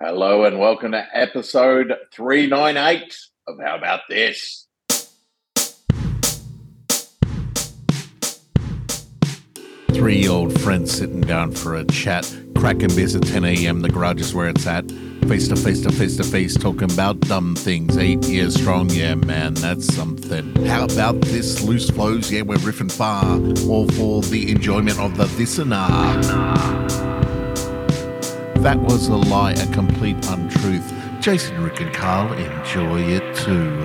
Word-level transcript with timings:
Hello 0.00 0.44
and 0.44 0.60
welcome 0.60 0.92
to 0.92 1.04
episode 1.12 1.92
398 2.12 3.18
of 3.48 3.58
How 3.60 3.76
About 3.76 4.02
This? 4.08 4.68
Three 9.92 10.28
old 10.28 10.60
friends 10.60 10.92
sitting 10.92 11.22
down 11.22 11.50
for 11.50 11.74
a 11.74 11.84
chat, 11.86 12.32
cracking 12.54 12.94
beers 12.94 13.16
at 13.16 13.24
10 13.24 13.44
a.m. 13.44 13.80
The 13.80 13.88
garage 13.88 14.20
is 14.20 14.32
where 14.32 14.48
it's 14.48 14.68
at. 14.68 14.88
Face 15.26 15.48
to 15.48 15.56
face 15.56 15.80
to 15.80 15.90
face 15.90 16.16
to 16.18 16.22
face, 16.22 16.56
talking 16.56 16.92
about 16.92 17.18
dumb 17.22 17.56
things. 17.56 17.98
Eight 17.98 18.24
years 18.28 18.54
strong, 18.54 18.88
yeah, 18.90 19.16
man, 19.16 19.54
that's 19.54 19.92
something. 19.92 20.64
How 20.66 20.84
about 20.84 21.20
this 21.22 21.64
loose 21.64 21.90
flows? 21.90 22.30
Yeah, 22.30 22.42
we're 22.42 22.58
riffing 22.58 22.92
far, 22.92 23.24
all 23.68 23.88
for 23.88 24.22
the 24.22 24.52
enjoyment 24.52 25.00
of 25.00 25.16
the 25.16 25.26
listener. 25.36 27.07
That 28.62 28.80
was 28.80 29.08
a 29.08 29.16
lie, 29.16 29.52
a 29.52 29.66
complete 29.68 30.16
untruth. 30.26 30.92
Jason, 31.20 31.62
Rick, 31.62 31.80
and 31.80 31.94
Carl 31.94 32.32
enjoy 32.32 33.02
it 33.02 33.36
too. 33.36 33.78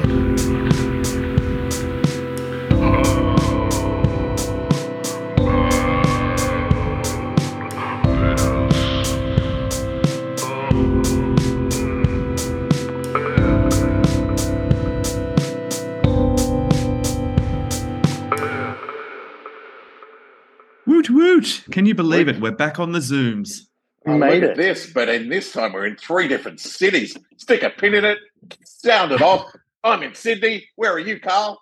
Woot 20.86 21.10
woot! 21.10 21.64
Can 21.72 21.86
you 21.86 21.96
believe 21.96 22.28
it? 22.28 22.42
We're 22.42 22.52
back 22.52 22.80
on 22.80 22.92
the 22.92 23.00
Zooms. 23.00 23.68
Oh, 24.06 24.18
made 24.18 24.42
look 24.42 24.44
it. 24.44 24.50
at 24.52 24.58
this, 24.58 24.92
but 24.92 25.10
in 25.10 25.30
this 25.30 25.52
time 25.52 25.74
we're 25.74 25.86
in 25.86 25.96
three 25.96 26.28
different 26.28 26.60
cities. 26.60 27.16
Stick 27.38 27.64
a 27.64 27.70
pin 27.70 27.94
in 27.94 28.06
it, 28.06 28.18
sound 28.66 29.12
it 29.12 29.22
off. 29.22 29.52
I'm 29.84 30.04
in 30.04 30.14
Sydney. 30.14 30.68
Where 30.76 30.92
are 30.94 31.00
you, 31.00 31.20
Carl? 31.20 31.62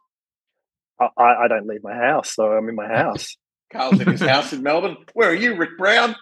I, 0.99 1.07
I 1.17 1.43
I 1.43 1.47
don't 1.47 1.67
leave 1.67 1.83
my 1.83 1.95
house, 1.95 2.33
so 2.33 2.51
I'm 2.51 2.67
in 2.69 2.75
my 2.75 2.87
house. 2.87 3.37
Carl's 3.71 4.01
in 4.01 4.09
his 4.09 4.21
house 4.21 4.51
in 4.51 4.63
Melbourne. 4.63 4.97
Where 5.13 5.29
are 5.29 5.35
you, 5.35 5.55
Rick 5.55 5.77
Brown? 5.77 6.15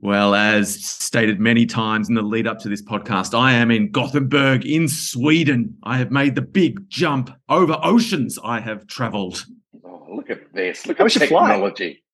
Well, 0.00 0.34
as 0.34 0.84
stated 0.84 1.40
many 1.40 1.64
times 1.64 2.08
in 2.08 2.14
the 2.14 2.22
lead 2.22 2.46
up 2.46 2.58
to 2.60 2.68
this 2.68 2.82
podcast, 2.82 3.36
I 3.36 3.52
am 3.54 3.70
in 3.70 3.90
Gothenburg 3.90 4.64
in 4.66 4.88
Sweden. 4.88 5.76
I 5.82 5.96
have 5.96 6.10
made 6.10 6.34
the 6.34 6.42
big 6.42 6.88
jump 6.88 7.30
over 7.48 7.78
oceans. 7.82 8.38
I 8.44 8.60
have 8.60 8.86
traveled. 8.86 9.44
Oh, 9.84 10.06
look 10.14 10.28
at 10.28 10.52
this. 10.52 10.86
Look 10.86 10.98
How 10.98 11.02
at 11.02 11.04
was 11.04 11.14
your 11.14 11.20
technology. 11.22 12.04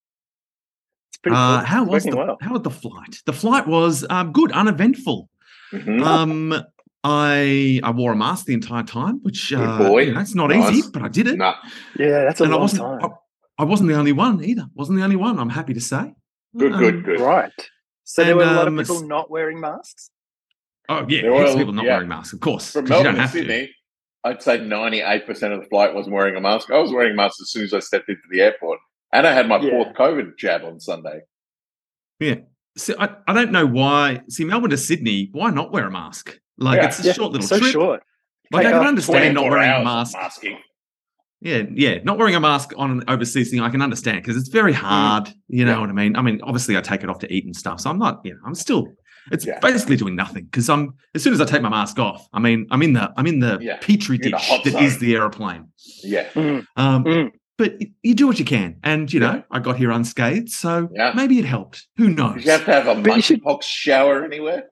It's 1.25 1.29
pretty 1.31 1.37
Uh, 1.37 1.63
how 1.63 1.83
was 1.85 2.03
the 2.03 2.15
well. 2.17 2.37
how 2.41 2.53
was 2.53 2.61
the 2.63 2.69
flight? 2.69 3.21
The 3.25 3.33
flight 3.33 3.65
was 3.67 4.05
um, 4.09 4.31
good, 4.33 4.51
uneventful. 4.51 5.29
Mhm. 5.71 6.03
Um, 6.05 6.53
I 7.03 7.79
I 7.83 7.91
wore 7.91 8.11
a 8.13 8.15
mask 8.15 8.45
the 8.45 8.53
entire 8.53 8.83
time, 8.83 9.19
which 9.23 9.49
Good 9.49 9.59
uh, 9.59 9.77
boy. 9.77 10.01
you 10.03 10.13
know, 10.13 10.19
it's 10.21 10.35
not 10.35 10.49
Nice. 10.49 10.71
easy, 10.73 10.89
but 10.91 11.01
I 11.01 11.07
did 11.07 11.27
it. 11.27 11.37
Nah, 11.37 11.55
Yeah, 11.97 12.23
that's 12.25 12.41
a 12.41 12.45
and 12.45 12.53
I 12.53 12.57
wasn't 12.57 12.81
time. 12.81 13.11
I, 13.57 13.63
I 13.63 13.65
wasn't 13.65 13.89
the 13.89 13.95
only 13.95 14.11
one 14.11 14.43
either. 14.43 14.67
Wasn't 14.73 14.97
the 14.97 15.03
only 15.03 15.15
one. 15.15 15.39
I'm 15.39 15.49
happy 15.49 15.73
to 15.73 15.81
say. 15.81 16.13
good, 16.57 16.73
Um, 16.73 16.79
good, 16.79 17.03
good. 17.05 17.19
Right. 17.19 17.51
So 18.03 18.23
there 18.23 18.35
were 18.35 18.43
a 18.43 18.53
lot 18.53 18.67
um, 18.67 18.77
of 18.79 18.85
people 18.87 19.07
not 19.07 19.29
wearing 19.31 19.59
masks. 19.59 20.11
Oh 20.89 21.05
yeah, 21.07 21.21
There 21.21 21.31
heaps 21.33 21.43
were- 21.45 21.51
of 21.53 21.57
people 21.57 21.73
not 21.73 21.85
yeah. 21.85 21.93
wearing 21.93 22.09
masks, 22.09 22.33
of 22.33 22.39
course, 22.41 22.71
From 22.73 22.85
'cause 22.85 22.89
you 22.99 23.03
Melbourne 23.03 23.05
don't 23.05 23.15
to 23.15 23.21
have 23.21 23.31
to. 23.31 23.37
Sydney, 23.39 23.75
I'd 24.25 24.41
say 24.43 24.57
98% 24.59 25.53
of 25.53 25.61
the 25.61 25.67
flight 25.69 25.93
wasn't 25.93 26.15
wearing 26.15 26.35
a 26.35 26.41
mask. 26.41 26.69
I 26.71 26.77
was 26.79 26.91
wearing 26.91 27.13
a 27.13 27.15
mask 27.15 27.37
as 27.41 27.49
soon 27.51 27.63
as 27.63 27.73
I 27.73 27.79
stepped 27.79 28.07
into 28.09 28.21
the 28.31 28.41
airport. 28.41 28.79
And 29.13 29.27
I 29.27 29.33
had 29.33 29.47
my 29.47 29.59
Yeah. 29.59 29.69
fourth 29.69 29.95
COVID 29.95 30.37
jab 30.37 30.63
on 30.63 30.79
Sunday. 30.79 31.21
Yeah. 32.19 32.35
So 32.75 32.95
I, 32.99 33.09
I 33.27 33.33
don't 33.33 33.51
know 33.51 33.65
why. 33.67 34.21
See, 34.29 34.43
Melbourne 34.43 34.71
to 34.71 34.77
Sydney, 34.77 35.29
why 35.31 35.51
not 35.51 35.71
wear 35.71 35.85
a 35.87 35.91
mask? 35.91 36.39
Like 36.57 36.77
Yeah. 36.81 36.87
it's 36.87 36.99
a 37.03 37.07
Yeah, 37.07 37.13
short 37.13 37.31
little 37.31 37.47
so 37.47 37.59
trip. 37.59 37.71
short. 37.71 38.03
Like 38.51 38.65
I 38.65 38.71
can 38.71 38.85
understand 38.87 39.35
not 39.35 39.49
wearing 39.49 39.69
a 39.69 39.83
mask. 39.83 40.13
Masking. 40.19 40.57
Yeah, 41.41 41.63
yeah, 41.73 41.97
not 42.03 42.17
wearing 42.17 42.35
a 42.35 42.39
mask 42.39 42.71
on 42.77 42.89
an 42.91 43.03
overseas 43.09 43.51
thing, 43.51 43.59
I 43.59 43.69
can 43.69 43.81
understand 43.81 44.17
because 44.21 44.37
it's 44.37 44.47
very 44.49 44.71
hard. 44.73 45.29
You 45.47 45.65
know 45.65 45.73
Mm. 45.73 45.75
Yeah. 45.75 45.81
what 45.81 45.89
I 45.89 45.93
mean? 45.93 46.15
I 46.15 46.21
mean, 46.21 46.39
obviously, 46.41 46.77
I 46.77 46.81
take 46.81 47.03
it 47.03 47.09
off 47.09 47.19
to 47.19 47.31
eat 47.33 47.45
and 47.45 47.55
stuff, 47.55 47.81
so 47.81 47.89
I'm 47.89 47.99
not. 47.99 48.21
You 48.23 48.33
know, 48.33 48.39
I'm 48.45 48.55
still. 48.55 48.87
It's 49.31 49.45
Yeah. 49.45 49.59
basically 49.59 49.95
doing 49.97 50.15
nothing 50.15 50.45
because 50.45 50.69
I'm. 50.69 50.93
As 51.15 51.21
soon 51.23 51.33
as 51.33 51.41
I 51.41 51.45
take 51.45 51.61
my 51.61 51.69
mask 51.69 51.99
off, 51.99 52.27
I 52.33 52.39
mean, 52.39 52.67
I'm 52.71 52.81
in 52.81 52.93
the. 52.93 53.11
I'm 53.17 53.27
in 53.27 53.39
the 53.39 53.57
Yeah, 53.61 53.77
petri 53.77 54.17
you're 54.17 54.31
the 54.31 54.37
dish 54.37 54.47
hot 54.49 54.63
that 54.63 54.81
is 54.81 54.99
the 54.99 55.15
airplane. 55.15 55.65
Yeah. 56.03 56.27
Mm. 56.33 56.65
Um, 56.77 57.03
Mm. 57.03 57.31
But 57.57 57.75
you 58.01 58.15
do 58.15 58.25
what 58.25 58.39
you 58.39 58.45
can, 58.45 58.77
and 58.83 59.11
you 59.13 59.19
know, 59.19 59.33
Yeah. 59.35 59.41
I 59.51 59.59
got 59.59 59.77
here 59.77 59.91
unscathed, 59.91 60.49
so 60.49 60.89
Yeah. 60.93 61.13
maybe 61.15 61.37
it 61.37 61.45
helped. 61.45 61.87
Who 61.97 62.09
knows? 62.09 62.35
Did 62.35 62.45
you 62.45 62.51
have 62.51 62.65
to 62.65 62.73
have 62.73 62.87
a 62.87 62.95
But 63.01 63.15
you 63.15 63.21
should- 63.21 63.41
shower 63.63 64.23
anywhere? 64.25 64.63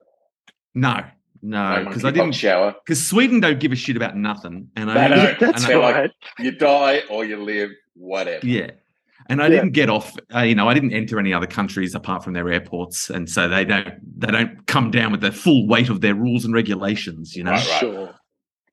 No, 0.74 1.04
no, 1.42 1.76
No 1.76 1.84
because 1.84 2.04
I 2.04 2.10
didn't. 2.10 2.32
shower. 2.32 2.74
Because 2.84 3.06
Sweden 3.06 3.38
don't 3.40 3.60
give 3.60 3.70
a 3.72 3.76
shit 3.76 3.96
about 3.96 4.16
nothing, 4.16 4.68
and 4.74 4.88
They 4.88 4.94
I 4.94 5.08
don't. 5.08 5.18
and 5.28 5.36
That's 5.38 5.64
I- 5.64 5.68
They're 5.68 5.78
like- 5.78 5.94
right. 5.94 6.10
You 6.40 6.50
die 6.52 7.02
or 7.08 7.24
you 7.24 7.36
live, 7.42 7.70
whatever. 7.94 8.44
yeah, 8.44 8.70
and 9.28 9.40
I 9.40 9.44
Yeah. 9.44 9.50
didn't 9.60 9.72
get 9.74 9.88
off. 9.88 10.16
Uh, 10.34 10.40
you 10.40 10.56
know, 10.56 10.68
I 10.68 10.74
didn't 10.74 10.92
enter 10.92 11.20
any 11.20 11.32
other 11.32 11.46
countries 11.46 11.94
apart 11.94 12.24
from 12.24 12.32
their 12.32 12.50
airports, 12.50 13.10
and 13.10 13.28
so 13.30 13.48
they 13.48 13.64
don't 13.64 13.94
they 14.18 14.32
don't 14.32 14.66
come 14.66 14.90
down 14.90 15.12
with 15.12 15.20
the 15.20 15.30
full 15.30 15.68
weight 15.68 15.88
of 15.88 16.00
their 16.00 16.14
rules 16.16 16.44
and 16.44 16.52
regulations. 16.52 17.36
You 17.36 17.44
know, 17.44 17.52
Right, 17.52 17.68
right. 17.68 17.80
Sure. 17.80 18.14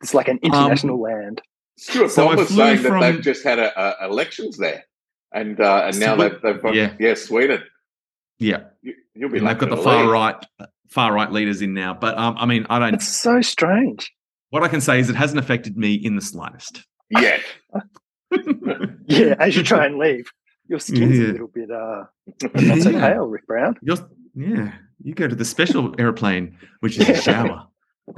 It's 0.01 0.13
like 0.15 0.27
an 0.29 0.39
international 0.41 0.99
land. 0.99 1.41
Stuart 1.79 2.11
So 2.11 2.27
I 2.29 2.35
flew 2.35 2.45
saying 2.45 2.77
from- 2.79 2.99
that 3.01 3.11
they've 3.13 3.21
just 3.21 3.43
had 3.43 3.57
a, 3.59 4.03
a 4.03 4.07
elections 4.09 4.57
there, 4.57 4.83
and 5.33 5.59
uh, 5.59 5.83
and 5.87 5.99
now 5.99 6.15
Swe- 6.15 6.29
they've, 6.29 6.41
they've 6.41 6.61
got 6.61 6.75
yeah. 6.75 6.93
yeah. 6.99 7.13
Sweden. 7.15 7.63
yeah, 8.39 8.63
You, 8.81 8.93
you'll 9.15 9.29
be 9.29 9.37
and 9.39 9.47
they've 9.47 9.57
got 9.57 9.69
the 9.69 9.77
far 9.77 10.03
leave. 10.03 10.11
right 10.11 10.35
far 10.89 11.13
right 11.13 11.31
leaders 11.31 11.61
in 11.61 11.73
now. 11.73 11.93
But 11.93 12.17
um, 12.17 12.35
I 12.37 12.45
mean, 12.45 12.65
I 12.69 12.79
don't. 12.79 12.93
It's 12.95 13.07
so 13.07 13.41
strange. 13.41 14.11
What 14.49 14.63
I 14.63 14.67
can 14.67 14.81
say 14.81 14.99
is 14.99 15.09
it 15.09 15.15
hasn't 15.15 15.39
affected 15.39 15.77
me 15.77 15.93
in 15.93 16.15
the 16.15 16.21
slightest. 16.21 16.83
Yeah, 17.11 17.37
Yeah, 19.07 19.35
as 19.39 19.55
you 19.55 19.63
try 19.63 19.85
and 19.85 19.97
leave, 19.97 20.31
your 20.67 20.79
skin's 20.79 21.17
Yeah. 21.17 21.25
a 21.27 21.31
little 21.33 21.47
bit 21.47 21.71
uh 21.71 22.03
not 22.55 22.81
so 22.81 22.89
Yeah. 22.89 23.13
pale, 23.13 23.25
Rick 23.25 23.47
Brown. 23.47 23.75
You're, 23.81 23.97
yeah, 24.35 24.73
you 25.01 25.13
go 25.13 25.27
to 25.27 25.35
the 25.35 25.45
special 25.45 25.93
airplane, 25.99 26.57
which 26.81 26.97
is 26.97 27.07
a 27.09 27.15
shower. 27.21 27.67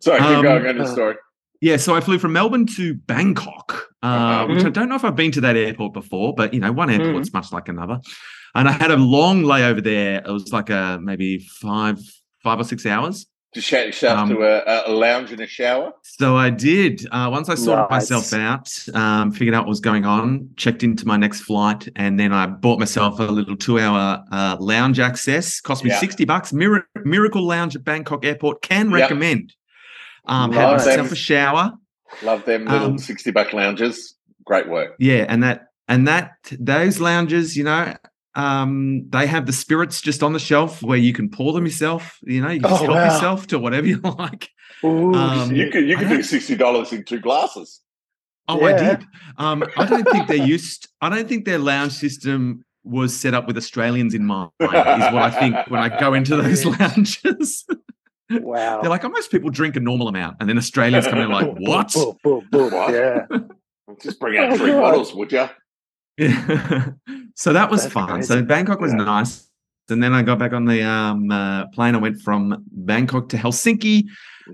sorry, 0.00 0.18
keep 0.20 0.28
Um, 0.28 0.42
going 0.42 0.66
on 0.66 0.76
your 0.76 0.84
uh, 0.84 0.88
story. 0.88 1.14
Yeah, 1.60 1.76
so 1.76 1.94
I 1.94 2.00
flew 2.00 2.18
from 2.18 2.32
Melbourne 2.34 2.66
to 2.76 2.94
Bangkok, 2.94 3.88
uh, 4.02 4.06
Uh-huh. 4.06 4.46
which 4.54 4.64
I 4.64 4.68
don't 4.70 4.88
know 4.88 4.94
if 4.94 5.04
I've 5.04 5.16
been 5.16 5.32
to 5.32 5.40
that 5.42 5.56
airport 5.56 5.92
before, 5.92 6.34
but 6.34 6.54
you 6.54 6.60
know, 6.60 6.70
one 6.72 6.88
Mm-hmm. 6.88 7.00
airport's 7.02 7.32
much 7.32 7.52
like 7.52 7.68
another. 7.68 7.98
And 8.54 8.68
I 8.68 8.72
had 8.72 8.90
a 8.90 8.96
long 8.96 9.42
layover 9.42 9.82
there. 9.82 10.22
It 10.24 10.30
was 10.30 10.52
like 10.52 10.70
a 10.70 10.98
maybe 11.02 11.38
five, 11.60 11.98
five 12.42 12.60
or 12.60 12.64
six 12.64 12.86
hours. 12.86 13.26
To 13.54 13.62
shout 13.62 13.86
yourself 13.86 14.18
um, 14.18 14.28
to 14.28 14.42
a, 14.42 14.90
a 14.90 14.92
lounge 14.92 15.32
in 15.32 15.40
a 15.40 15.46
shower. 15.46 15.92
So 16.02 16.36
I 16.36 16.50
did. 16.50 17.06
Uh, 17.10 17.28
once 17.32 17.48
I 17.48 17.54
sorted 17.54 17.86
Nice. 17.90 18.10
myself 18.10 18.32
out, 18.34 18.68
um, 18.94 19.32
figured 19.32 19.54
out 19.54 19.62
what 19.64 19.70
was 19.70 19.80
going 19.80 20.04
on, 20.04 20.50
checked 20.56 20.82
into 20.82 21.06
my 21.06 21.16
next 21.16 21.40
flight, 21.40 21.88
and 21.96 22.20
then 22.20 22.30
I 22.32 22.46
bought 22.46 22.78
myself 22.78 23.18
a 23.20 23.22
little 23.24 23.56
two-hour 23.56 24.22
uh, 24.30 24.56
lounge 24.60 25.00
access. 25.00 25.60
Cost 25.62 25.82
me 25.82 25.90
Yeah. 25.90 25.98
sixty 25.98 26.26
bucks. 26.26 26.52
Mir- 26.52 26.86
Miracle 27.04 27.42
Lounge 27.46 27.74
at 27.74 27.84
Bangkok 27.84 28.24
Airport. 28.24 28.60
Can 28.60 28.90
Yep. 28.90 29.00
recommend. 29.00 29.54
Um, 30.28 30.52
had 30.52 30.70
Nice. 30.70 30.86
myself 30.86 31.10
a 31.12 31.16
shower. 31.16 31.72
Love 32.22 32.44
them 32.44 32.64
little 32.66 32.88
Um, 32.88 32.98
sixty 32.98 33.30
buck 33.30 33.52
lounges. 33.52 34.14
Great 34.44 34.68
work. 34.68 34.94
Yeah, 34.98 35.24
and 35.28 35.42
that 35.42 35.66
and 35.88 36.06
that 36.08 36.32
those 36.58 37.00
lounges, 37.00 37.56
you 37.56 37.64
know, 37.64 37.94
um, 38.34 39.04
they 39.10 39.26
have 39.26 39.46
the 39.46 39.52
spirits 39.52 40.00
just 40.00 40.22
on 40.22 40.32
the 40.32 40.38
shelf 40.38 40.82
where 40.82 40.98
you 40.98 41.12
can 41.12 41.28
pour 41.30 41.52
them 41.52 41.64
yourself. 41.64 42.18
You 42.22 42.40
know, 42.40 42.50
you 42.50 42.60
can 42.60 42.70
Oh, 42.72 42.76
help 42.76 42.88
wow. 42.90 43.04
yourself 43.04 43.46
to 43.48 43.58
whatever 43.58 43.86
you 43.86 43.98
like. 44.18 44.48
Ooh, 44.84 45.12
Um, 45.14 45.50
You 45.54 45.70
could 45.70 45.88
you 45.88 45.96
could 45.96 46.08
do 46.08 46.22
sixty 46.22 46.54
dollars 46.56 46.92
in 46.92 47.04
two 47.04 47.20
glasses. 47.20 47.80
Oh, 48.50 48.64
I 48.64 48.72
did. 48.72 49.04
Um, 49.36 49.62
I 49.76 49.84
don't 49.84 50.08
think 50.10 50.26
they're 50.28 50.36
used. 50.36 50.88
I 51.02 51.10
don't 51.10 51.28
think 51.28 51.44
their 51.44 51.58
lounge 51.58 51.92
system 51.92 52.64
was 52.84 53.14
set 53.14 53.34
up 53.34 53.46
with 53.46 53.58
Australians 53.58 54.14
in 54.14 54.24
mind. 54.24 54.50
Is 54.60 54.68
what 54.68 55.16
I 55.16 55.30
think 55.30 55.54
when 55.70 55.80
I 55.80 55.90
go 56.00 56.14
into 56.14 56.36
those 56.36 56.64
lounges. 56.80 57.66
Wow. 58.30 58.80
they're 58.80 58.90
like, 58.90 59.04
oh, 59.04 59.08
most 59.08 59.30
people 59.30 59.50
drink 59.50 59.76
a 59.76 59.80
normal 59.80 60.08
amount, 60.08 60.36
and 60.40 60.48
then 60.48 60.58
Australians 60.58 61.06
come 61.06 61.18
in 61.18 61.30
like, 61.30 61.50
what? 61.58 61.92
Boom, 61.94 62.16
boom, 62.22 62.48
boom. 62.50 62.72
What? 62.72 62.92
Yeah. 62.92 63.26
Just 64.02 64.20
bring 64.20 64.38
out 64.38 64.56
three 64.58 64.72
bottles, 64.72 65.14
would 65.14 65.32
you? 65.32 65.48
Yeah. 66.18 66.88
so 67.36 67.52
that 67.52 67.70
was 67.70 67.82
That's 67.82 67.92
fun. 67.94 68.22
So. 68.24 68.42
Bangkok 68.42 68.80
was 68.80 68.90
Yeah. 68.92 69.04
nice. 69.04 69.48
And 69.90 70.02
then 70.02 70.12
I 70.12 70.22
got 70.22 70.38
back 70.38 70.52
on 70.52 70.64
the 70.66 70.82
um, 70.82 71.30
uh, 71.30 71.66
plane. 71.68 71.94
I 71.94 71.98
went 71.98 72.20
from 72.20 72.64
Bangkok 72.72 73.28
to 73.30 73.36
Helsinki, 73.38 74.02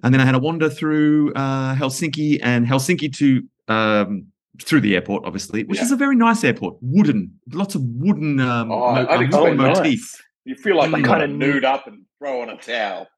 and 0.03 0.13
then 0.15 0.21
I 0.21 0.25
had 0.27 0.35
a 0.35 0.39
wander 0.39 0.69
through 0.69 1.33
uh, 1.33 1.75
Helsinki 1.75 2.39
and 2.43 2.67
Helsinki 2.67 3.13
to 3.17 3.43
um, 3.73 4.27
through 4.63 4.83
the 4.83 4.95
airport, 4.95 5.25
obviously, 5.25 5.65
which 5.65 5.79
Yeah. 5.79 5.85
is 5.87 5.91
a 5.93 5.97
very 5.97 6.15
nice 6.15 6.45
airport. 6.45 6.77
Wooden, 6.83 7.33
lots 7.51 7.75
of 7.75 7.83
wooden, 7.83 8.39
um, 8.39 8.71
Oh, 8.71 8.95
mo- 8.95 9.07
I'd 9.09 9.23
expect 9.23 9.43
wooden 9.43 9.57
nice. 9.57 10.23
You 10.45 10.55
feel 10.55 10.77
like 10.77 10.91
Mm. 10.91 10.99
you 10.99 11.05
kind 11.05 11.21
Kinda 11.23 11.37
nude 11.47 11.65
up 11.65 11.87
and 11.89 12.03
throw 12.21 12.43
on 12.43 12.51
a 12.51 12.57
towel. 12.59 13.09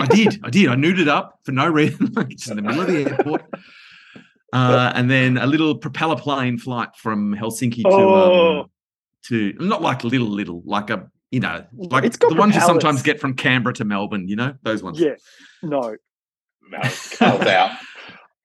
I 0.00 0.06
did. 0.06 0.40
I 0.44 0.50
did. 0.50 0.68
I 0.68 0.74
nuded 0.74 1.08
up 1.08 1.40
for 1.44 1.52
no 1.52 1.66
reason, 1.68 2.12
like 2.16 2.28
just 2.30 2.50
in 2.50 2.56
the 2.56 2.62
middle 2.62 2.80
of 2.82 2.86
the 2.88 3.10
airport. 3.10 3.42
Uh, 4.52 4.92
and 4.94 5.10
then 5.10 5.36
a 5.36 5.46
little 5.46 5.76
propeller 5.76 6.16
plane 6.16 6.58
flight 6.58 6.88
from 6.96 7.34
Helsinki 7.34 7.82
to 7.82 7.88
Oh. 7.88 8.60
um, 8.60 8.70
to 9.26 9.52
not 9.60 9.82
like 9.82 10.04
little 10.04 10.28
little 10.28 10.62
like 10.64 10.90
a 10.90 11.10
you 11.30 11.40
know, 11.40 11.64
like 11.76 12.04
It's 12.04 12.16
got 12.16 12.30
the 12.30 12.36
ones 12.36 12.54
you 12.54 12.60
sometimes 12.62 13.02
get 13.02 13.20
from 13.20 13.34
Canberra 13.34 13.74
to 13.74 13.84
Melbourne. 13.84 14.28
You 14.28 14.36
know, 14.36 14.54
those 14.62 14.82
ones. 14.82 14.98
Yeah. 14.98 15.16
No. 15.62 15.96
No, 16.70 16.78
Carl's 16.80 17.42
out. 17.46 17.70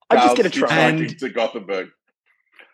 I 0.10 0.16
just 0.16 0.26
Carl's 0.26 0.38
get 0.38 0.46
a 0.46 0.50
train. 0.50 0.72
And- 0.72 1.00
hitchhiking 1.00 1.18
to 1.20 1.30
Gothenburg. 1.30 1.90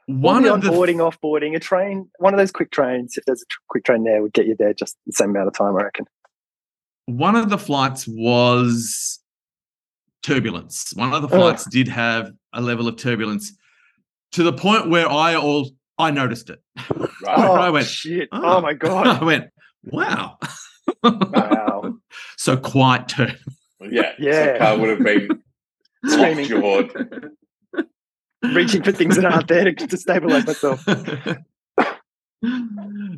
One 0.07 0.47
All 0.47 0.55
of 0.55 0.61
the 0.63 0.69
boarding, 0.69 0.97
onboarding, 0.97 1.13
offboarding, 1.21 1.55
a 1.55 1.59
train, 1.59 2.09
one 2.17 2.33
of 2.33 2.39
those 2.39 2.51
quick 2.51 2.71
trains. 2.71 3.15
If 3.15 3.25
there's 3.25 3.43
a 3.43 3.45
tr- 3.45 3.59
quick 3.69 3.83
train 3.83 4.03
there, 4.05 4.23
would 4.23 4.33
get 4.33 4.47
you 4.47 4.55
there 4.57 4.73
just 4.73 4.97
the 5.05 5.13
same 5.13 5.29
amount 5.29 5.47
of 5.49 5.53
time, 5.53 5.75
I 5.77 5.83
reckon. 5.83 6.05
One 7.17 7.35
of 7.35 7.49
the 7.49 7.57
flights 7.57 8.05
was 8.07 9.19
turbulence. 10.23 10.91
One 10.95 11.13
of 11.13 11.21
the 11.21 11.27
Oh. 11.27 11.39
flights 11.39 11.65
did 11.69 11.87
have 11.87 12.31
a 12.53 12.61
level 12.61 12.87
of 12.87 12.97
turbulence 12.97 13.53
to 14.33 14.43
the 14.43 14.53
point 14.53 14.89
where 14.89 15.09
I 15.09 15.35
all 15.35 15.71
I 15.97 16.11
noticed 16.11 16.49
it. 16.49 16.61
Oh, 17.27 17.51
I 17.53 17.69
went, 17.69 17.85
shit! 17.85 18.29
"Oh." 18.31 18.57
Oh, 18.57 18.61
my 18.61 18.73
god! 18.85 19.05
I 19.07 19.23
went, 19.23 19.49
wow. 19.83 20.37
Wow. 21.03 21.95
so 22.37 22.55
quite 22.55 23.09
tur- 23.09 23.35
Yeah. 23.81 24.13
Yeah. 24.17 24.53
So 24.53 24.57
Carl 24.59 24.79
would 24.79 24.89
have 24.89 25.03
been 25.03 25.43
Screaming. 26.05 27.31
Reaching 28.41 28.83
for 28.83 28.93
things 28.93 29.17
that 29.17 29.25
aren't 29.25 29.49
there 29.49 29.65
to, 29.65 29.87
to 29.87 29.97
stabilize 29.97 30.45
myself. 30.47 30.85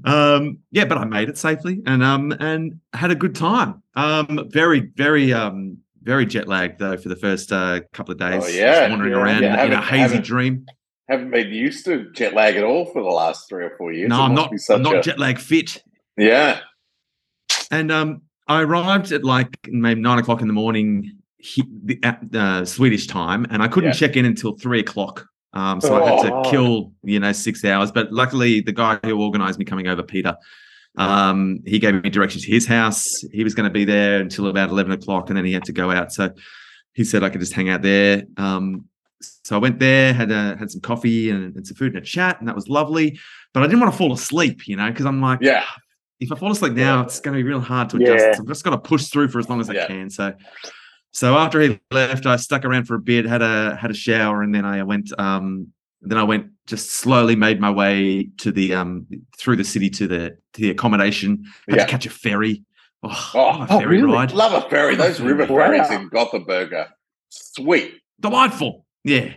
Um 0.05 0.57
yeah 0.71 0.85
but 0.85 0.97
i 0.97 1.05
made 1.05 1.29
it 1.29 1.37
safely 1.37 1.81
and 1.85 2.03
um 2.03 2.31
and 2.39 2.79
had 2.93 3.11
a 3.11 3.15
good 3.15 3.35
time 3.35 3.81
um 3.95 4.47
very 4.49 4.79
very 4.95 5.31
um 5.33 5.77
very 6.03 6.25
jet 6.25 6.47
lagged 6.47 6.79
though 6.79 6.97
for 6.97 7.09
the 7.09 7.15
first 7.15 7.51
uh, 7.51 7.79
couple 7.93 8.11
of 8.11 8.17
days 8.17 8.41
Oh, 8.43 8.47
Just 8.47 8.55
yeah. 8.55 8.89
wandering 8.89 9.11
Yeah. 9.11 9.17
around 9.19 9.43
Yeah, 9.43 9.63
in, 9.63 9.71
in 9.71 9.77
a 9.77 9.81
hazy 9.81 10.19
dream 10.19 10.65
Haven't 11.09 11.29
been 11.31 11.49
used 11.49 11.85
to 11.85 12.09
jet 12.13 12.33
lag 12.33 12.55
at 12.55 12.63
all 12.63 12.85
for 12.85 13.03
the 13.03 13.09
last 13.09 13.47
three 13.49 13.63
or 13.65 13.75
four 13.77 13.91
years. 13.93 14.09
no 14.09 14.15
It 14.21 14.25
i'm 14.25 14.33
not 14.35 14.51
i'm 14.69 14.81
not 14.81 14.95
a- 14.97 15.01
jet 15.01 15.19
lag 15.19 15.37
fit 15.37 15.83
Yeah. 16.17 16.61
and 17.69 17.91
um 17.91 18.21
i 18.47 18.61
arrived 18.61 19.11
at 19.11 19.23
like 19.23 19.55
maybe 19.67 20.01
nine 20.01 20.17
o'clock 20.19 20.41
in 20.41 20.47
the 20.47 20.53
morning 20.53 21.11
he, 21.37 21.63
the, 21.83 21.99
uh, 22.39 22.65
swedish 22.65 23.07
time 23.07 23.45
and 23.49 23.61
i 23.63 23.67
couldn't 23.67 23.89
Yeah. 23.89 23.93
check 24.07 24.15
in 24.17 24.25
until 24.25 24.53
three 24.53 24.79
o'clock 24.79 25.27
um, 25.53 25.81
so 25.81 26.01
I 26.01 26.09
had 26.09 26.31
Oh. 26.31 26.43
to 26.43 26.49
kill, 26.49 26.93
you 27.03 27.19
know, 27.19 27.31
six 27.31 27.63
hours. 27.65 27.91
But 27.91 28.11
luckily, 28.11 28.61
the 28.61 28.71
guy 28.71 28.99
who 29.03 29.21
organised 29.21 29.59
me 29.59 29.65
coming 29.65 29.87
over, 29.87 30.01
Peter, 30.03 30.35
um, 30.97 31.59
he 31.65 31.79
gave 31.79 32.01
me 32.03 32.09
directions 32.09 32.45
to 32.45 32.51
his 32.51 32.67
house. 32.67 33.21
He 33.31 33.43
was 33.43 33.53
going 33.55 33.67
to 33.67 33.73
be 33.73 33.85
there 33.85 34.19
until 34.19 34.47
about 34.47 34.69
eleven 34.69 34.91
o'clock, 34.91 35.29
and 35.29 35.37
then 35.37 35.45
he 35.45 35.53
had 35.53 35.63
to 35.65 35.73
go 35.73 35.91
out. 35.91 36.11
So 36.11 36.31
he 36.93 37.03
said 37.03 37.23
I 37.23 37.29
could 37.29 37.39
just 37.41 37.53
hang 37.53 37.69
out 37.69 37.81
there. 37.81 38.23
Um, 38.37 38.85
so 39.21 39.55
I 39.55 39.59
went 39.59 39.79
there, 39.79 40.13
had 40.13 40.31
a, 40.31 40.57
had 40.57 40.71
some 40.71 40.81
coffee 40.81 41.29
and, 41.29 41.55
and 41.55 41.65
some 41.65 41.75
food 41.75 41.93
and 41.95 42.03
a 42.03 42.05
chat, 42.05 42.39
and 42.39 42.47
that 42.47 42.55
was 42.55 42.67
lovely. 42.67 43.19
But 43.53 43.63
I 43.63 43.67
didn't 43.67 43.79
want 43.81 43.93
to 43.93 43.97
fall 43.97 44.11
asleep, 44.13 44.67
you 44.67 44.75
know, 44.75 44.89
because 44.89 45.05
I'm 45.05 45.21
like, 45.21 45.39
Yeah. 45.41 45.63
if 46.19 46.31
I 46.31 46.35
fall 46.35 46.51
asleep 46.51 46.73
now, 46.73 46.97
Yeah. 46.99 47.03
it's 47.03 47.19
going 47.19 47.37
to 47.37 47.43
be 47.43 47.47
real 47.47 47.59
hard 47.61 47.89
to 47.91 47.97
adjust. 47.97 48.25
Yeah. 48.25 48.33
So 48.33 48.41
I've 48.41 48.47
just 48.47 48.63
got 48.63 48.71
to 48.71 48.77
push 48.79 49.07
through 49.07 49.27
for 49.29 49.39
as 49.39 49.47
long 49.47 49.61
as 49.61 49.69
I 49.69 49.85
can. 49.85 50.09
So, 50.09 50.33
so 51.11 51.37
after 51.37 51.59
he 51.61 51.79
left, 51.91 52.25
I 52.25 52.35
stuck 52.37 52.65
around 52.65 52.85
for 52.85 52.95
a 52.95 52.99
bit, 52.99 53.25
had 53.25 53.41
a 53.41 53.75
had 53.75 53.91
a 53.91 53.93
shower, 53.93 54.41
and 54.41 54.53
then 54.53 54.65
I 54.65 54.83
went. 54.83 55.11
Um, 55.19 55.67
then 56.03 56.17
I 56.17 56.23
went 56.23 56.47
just 56.65 56.91
slowly 56.91 57.35
made 57.35 57.59
my 57.59 57.69
way 57.69 58.29
to 58.39 58.51
the 58.51 58.73
um 58.73 59.05
through 59.37 59.57
the 59.57 59.63
city 59.63 59.89
to 59.91 60.07
the 60.07 60.37
to 60.53 60.61
the 60.61 60.69
accommodation. 60.71 61.43
Had 61.69 61.77
Yeah. 61.77 61.85
to 61.85 61.91
catch 61.91 62.05
a 62.05 62.09
ferry. 62.09 62.63
Oh, 63.03 63.31
Oh, 63.33 63.59
what 63.59 63.69
a 63.69 63.73
oh, 63.73 63.79
ferry 63.79 64.01
really? 64.01 64.13
ride! 64.13 64.31
Love 64.31 64.53
a 64.53 64.67
ferry. 64.69 64.95
Those 64.95 65.19
river 65.31 65.45
Wow. 65.45 65.57
ferries 65.71 65.89
in 65.91 66.07
Gothenburg 66.09 66.73
are 66.73 66.87
sweet. 67.29 67.93
delightful. 68.19 68.85
Yeah. 69.03 69.33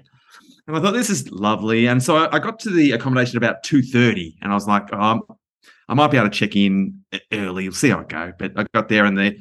And 0.67 0.77
I 0.77 0.81
thought 0.81 0.93
this 0.95 1.11
is 1.11 1.31
lovely. 1.31 1.87
And 1.87 2.03
so 2.03 2.17
I, 2.17 2.37
I 2.37 2.39
got 2.39 2.59
to 2.61 2.71
the 2.71 2.93
accommodation 2.93 3.37
about 3.37 3.63
2.30 3.65 4.37
and 4.41 4.51
I 4.51 4.55
was 4.55 4.67
like, 4.67 4.91
um, 4.95 5.21
I 5.91 5.95
might 5.95 6.11
be 6.11 6.17
able 6.17 6.31
to 6.31 6.35
check 6.35 6.57
in 6.57 7.05
early. 7.33 7.65
We'll 7.69 7.73
see 7.75 7.91
how 7.91 8.01
it 8.01 8.09
go. 8.09 8.33
But 8.39 8.53
I 8.57 8.65
got 8.73 8.89
there 8.89 9.05
and 9.05 9.17
the 9.19 9.37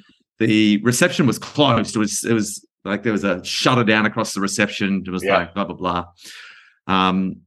the 0.48 0.78
reception 0.84 1.26
was 1.28 1.40
closed. 1.40 1.96
It 1.96 2.00
was 2.00 2.24
it 2.24 2.34
was 2.34 2.66
like 2.86 3.04
there 3.04 3.12
was 3.14 3.24
a 3.24 3.44
shutter 3.44 3.84
down 3.84 4.06
across 4.06 4.34
the 4.34 4.42
reception. 4.42 5.04
It 5.06 5.12
was 5.12 5.24
Yeah. 5.24 5.38
like 5.38 5.54
blah 5.54 5.66
blah 5.66 5.76
blah. 5.76 6.06
Um 6.88 7.42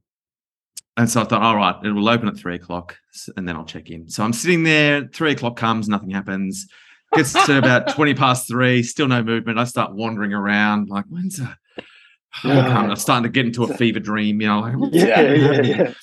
and 0.97 1.07
so 1.09 1.21
I 1.21 1.25
thought, 1.25 1.43
all 1.43 1.55
right, 1.55 1.75
it 1.83 1.91
will 1.91 2.09
open 2.09 2.27
at 2.27 2.37
three 2.37 2.55
o'clock 2.55 2.97
and 3.35 3.47
then 3.47 3.55
I'll 3.55 3.65
check 3.65 3.91
in. 3.91 4.09
So 4.09 4.23
I'm 4.23 4.33
sitting 4.33 4.63
there, 4.63 5.07
three 5.13 5.31
o'clock 5.31 5.55
comes, 5.55 5.87
nothing 5.87 6.09
happens. 6.09 6.65
Gets 7.13 7.33
to 7.45 7.57
about 7.63 7.89
20 7.93 8.15
past 8.15 8.47
three, 8.47 8.81
still 8.81 9.07
no 9.07 9.21
movement. 9.21 9.59
I 9.59 9.65
start 9.65 9.93
wandering 9.93 10.33
around, 10.33 10.89
like, 10.89 11.05
when's 11.07 11.39
a 11.39 11.55
Yeah. 12.43 12.67
I'm 12.79 12.95
starting 12.95 13.23
to 13.23 13.29
get 13.29 13.45
into 13.45 13.63
a 13.63 13.77
fever 13.77 13.99
dream, 13.99 14.41
you 14.41 14.47
know, 14.47 14.59
like 14.61 14.75
what's 14.75 14.95
Yeah, 14.95 15.21
yeah, 15.21 15.61
yeah. 15.61 15.93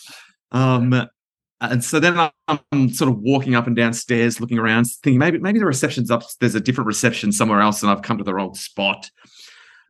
Um, 0.53 1.09
and 1.71 1.85
so 1.85 2.01
then 2.01 2.31
I'm, 2.49 2.91
sort 2.91 3.11
of 3.11 3.19
walking 3.19 3.55
up 3.55 3.67
and 3.67 3.77
down 3.77 3.93
stairs, 3.93 4.41
looking 4.41 4.59
around, 4.59 4.87
thinking 5.03 5.19
maybe 5.19 5.39
maybe 5.39 5.59
the 5.59 5.67
reception's 5.67 6.11
up. 6.11 6.23
There's 6.41 6.55
a 6.55 6.61
different 6.61 6.87
reception 6.87 7.33
somewhere 7.33 7.61
else, 7.61 7.83
and 7.83 7.91
I've 7.91 8.03
come 8.03 8.19
to 8.19 8.25
the 8.25 8.35
wrong 8.35 8.55
spot. 8.55 9.11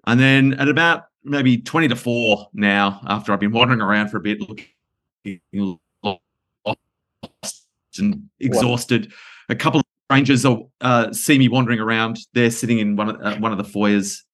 And 0.07 0.21
then 0.21 0.55
at 0.55 0.69
about 0.69 1.05
maybe 1.25 1.59
twenty 1.59 1.89
to 1.89 1.97
four 1.97 2.49
now, 2.53 3.01
after 3.07 3.33
I've 3.33 3.41
been 3.41 3.53
wandering 3.53 3.81
around 3.81 4.09
for 4.09 4.19
a 4.19 4.21
bit, 4.21 4.41
looking 4.41 5.81
lost 6.05 6.69
and 7.99 8.29
exhausted, 8.41 9.13
a 9.49 9.55
couple 9.55 9.81
of 9.81 9.87
strangers 10.11 10.45
uh, 10.81 11.13
see 11.13 11.39
me 11.39 11.49
wandering 11.49 11.81
around. 11.81 12.19
They're 12.35 12.51
sitting 12.51 12.79
in 12.79 12.97
one 12.97 13.09
of 13.09 13.21
uh, 13.21 13.37
one 13.37 13.53
of 13.53 13.59
the 13.59 13.65
foyers, 13.65 14.25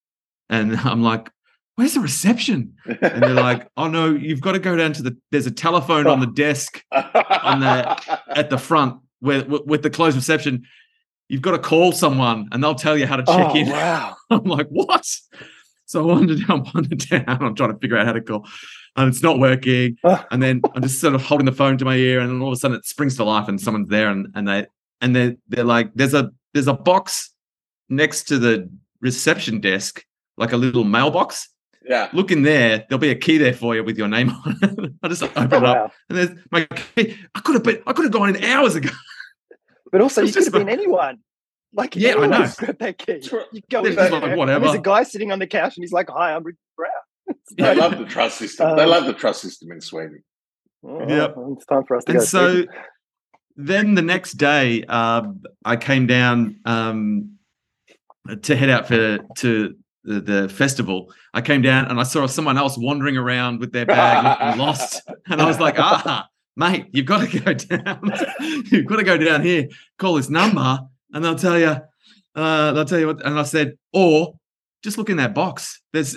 and 0.48 0.76
I'm 0.76 1.02
like, 1.02 1.30
"Where's 1.76 1.94
the 1.94 2.00
reception?" 2.00 2.74
And 2.86 3.22
they're 3.22 3.30
like, 3.34 3.68
"Oh 3.76 3.88
no, 3.88 4.10
you've 4.10 4.40
got 4.40 4.52
to 4.52 4.58
go 4.58 4.76
down 4.76 4.92
to 4.94 5.02
the. 5.02 5.16
There's 5.30 5.46
a 5.46 5.50
telephone 5.50 6.06
on 6.06 6.20
the 6.20 6.26
desk 6.44 6.82
on 6.92 7.62
at 7.62 8.50
the 8.50 8.58
front 8.58 9.00
where 9.20 9.44
with, 9.44 9.82
the 9.82 9.90
closed 9.90 10.16
reception. 10.16 10.64
You've 11.28 11.42
got 11.42 11.52
to 11.52 11.58
call 11.60 11.92
someone, 11.92 12.48
and 12.50 12.62
they'll 12.62 12.74
tell 12.74 12.98
you 12.98 13.06
how 13.06 13.16
to 13.16 13.22
check 13.24 13.50
Oh, 13.50 13.56
in." 13.56 13.68
wow. 13.68 14.16
I'm 14.30 14.44
like, 14.44 14.66
"What?" 14.68 15.06
So 15.86 16.02
I 16.02 16.06
wandered 16.14 16.46
down, 16.46 16.66
wandered 16.74 16.98
down. 17.08 17.24
I'm 17.26 17.54
trying 17.54 17.72
to 17.72 17.78
figure 17.78 17.96
out 17.96 18.06
how 18.06 18.12
to 18.12 18.20
call, 18.20 18.46
and 18.96 19.08
it's 19.08 19.22
not 19.22 19.38
working. 19.38 19.96
Oh. 20.04 20.24
And 20.30 20.42
then 20.42 20.60
I'm 20.74 20.82
just 20.82 21.00
sort 21.00 21.14
of 21.14 21.22
holding 21.22 21.46
the 21.46 21.52
phone 21.52 21.78
to 21.78 21.84
my 21.84 21.96
ear, 21.96 22.20
and 22.20 22.30
then 22.30 22.40
all 22.42 22.48
of 22.48 22.52
a 22.52 22.56
sudden 22.56 22.76
it 22.76 22.84
springs 22.84 23.16
to 23.16 23.24
life, 23.24 23.48
and 23.48 23.60
someone's 23.60 23.88
there, 23.88 24.08
and 24.08 24.28
and 24.34 24.46
they 24.46 24.66
and 25.00 25.14
they 25.16 25.36
they're 25.48 25.64
like, 25.64 25.92
"There's 25.94 26.14
a 26.14 26.30
there's 26.52 26.68
a 26.68 26.74
box 26.74 27.32
next 27.88 28.24
to 28.24 28.38
the 28.38 28.68
reception 29.00 29.60
desk, 29.60 30.04
like 30.36 30.52
a 30.52 30.56
little 30.56 30.84
mailbox." 30.84 31.48
Yeah. 31.84 32.08
look 32.12 32.30
in 32.30 32.42
there. 32.42 32.84
There'll 32.88 32.98
be 33.00 33.10
a 33.10 33.14
key 33.14 33.38
there 33.38 33.52
for 33.54 33.74
you 33.74 33.82
with 33.84 33.96
your 33.98 34.08
name 34.08 34.30
on 34.30 34.56
it. 34.62 34.92
I 35.02 35.08
just 35.08 35.22
open 35.22 35.34
Oh, 35.36 35.44
it 35.44 35.52
up, 35.52 35.62
wow. 35.62 35.92
and 36.08 36.18
there's 36.18 36.30
my 36.50 36.64
key. 36.66 37.16
I 37.34 37.40
could 37.40 37.54
have 37.54 37.62
been. 37.64 37.82
I 37.86 37.92
could 37.92 38.04
have 38.04 38.12
gone 38.12 38.34
in 38.34 38.44
hours 38.44 38.74
ago. 38.76 38.90
But 39.92 40.00
also, 40.00 40.22
you 40.24 40.32
could 40.32 40.44
have 40.44 40.52
been 40.52 40.66
like- 40.66 40.72
anyone. 40.78 41.18
Like, 41.72 41.94
Yeah, 41.94 42.16
I 42.16 42.26
know. 42.26 42.36
who's 42.42 42.56
got 42.56 42.78
that 42.80 42.98
key. 42.98 43.20
You 43.52 43.62
go 43.70 43.84
in 43.84 43.94
there, 43.94 44.10
like, 44.10 44.36
whatever. 44.36 44.64
there's 44.64 44.74
a 44.74 44.80
guy 44.80 45.04
sitting 45.04 45.30
on 45.30 45.38
the 45.38 45.46
couch, 45.46 45.76
and 45.76 45.84
he's 45.84 45.92
like, 45.92 46.08
"Hi, 46.10 46.34
I'm 46.34 46.42
Richard 46.42 46.58
Brown." 46.76 46.90
They 47.56 47.74
love 47.76 47.96
the 47.96 48.06
trust 48.06 48.38
system. 48.38 48.76
they 48.76 48.82
Um, 48.82 48.88
love 48.90 49.06
the 49.06 49.12
trust 49.12 49.40
system 49.42 49.70
in 49.70 49.80
Sweden. 49.80 50.24
Oh, 50.84 51.06
Yep. 51.08 51.34
It's 51.52 51.66
time 51.66 51.84
for 51.84 51.96
us 51.96 52.04
to 52.04 52.10
And 52.10 52.18
go. 52.20 52.24
so 52.24 52.52
Steve. 52.62 52.68
then 53.56 53.94
the 53.94 54.02
next 54.02 54.32
day, 54.32 54.82
um, 54.84 55.42
I 55.64 55.76
came 55.76 56.06
down 56.08 56.58
um, 56.64 57.36
to 58.42 58.56
head 58.56 58.68
out 58.70 58.88
for 58.88 59.18
to 59.38 59.76
the, 60.04 60.20
the 60.20 60.48
festival. 60.48 61.12
I 61.34 61.40
came 61.40 61.62
down 61.62 61.86
and 61.86 62.00
I 62.00 62.04
saw 62.04 62.26
someone 62.26 62.56
else 62.58 62.76
wandering 62.78 63.16
around 63.16 63.60
with 63.60 63.72
their 63.72 63.86
bag 63.86 64.24
looking 64.40 64.58
lost, 64.58 65.02
and 65.26 65.40
I 65.40 65.46
was 65.46 65.60
like, 65.60 65.74
"Ah, 65.78 66.26
mate, 66.56 66.86
you've 66.92 67.06
got 67.06 67.28
to 67.28 67.38
go 67.40 67.52
down. 67.76 68.12
you've 68.70 68.86
got 68.86 68.96
to 68.96 69.04
go 69.04 69.16
down 69.18 69.42
here. 69.42 69.68
Call 69.98 70.14
this 70.14 70.30
number, 70.30 70.80
and 71.12 71.24
they'll 71.24 71.34
tell 71.36 71.58
you. 71.58 71.76
Uh, 72.34 72.72
they'll 72.72 72.84
tell 72.84 72.98
you 72.98 73.08
what." 73.08 73.24
And 73.24 73.38
I 73.38 73.42
said, 73.42 73.74
"Or 73.92 74.34
just 74.82 74.96
look 74.98 75.10
in 75.10 75.18
that 75.18 75.34
box. 75.34 75.80
There's 75.92 76.16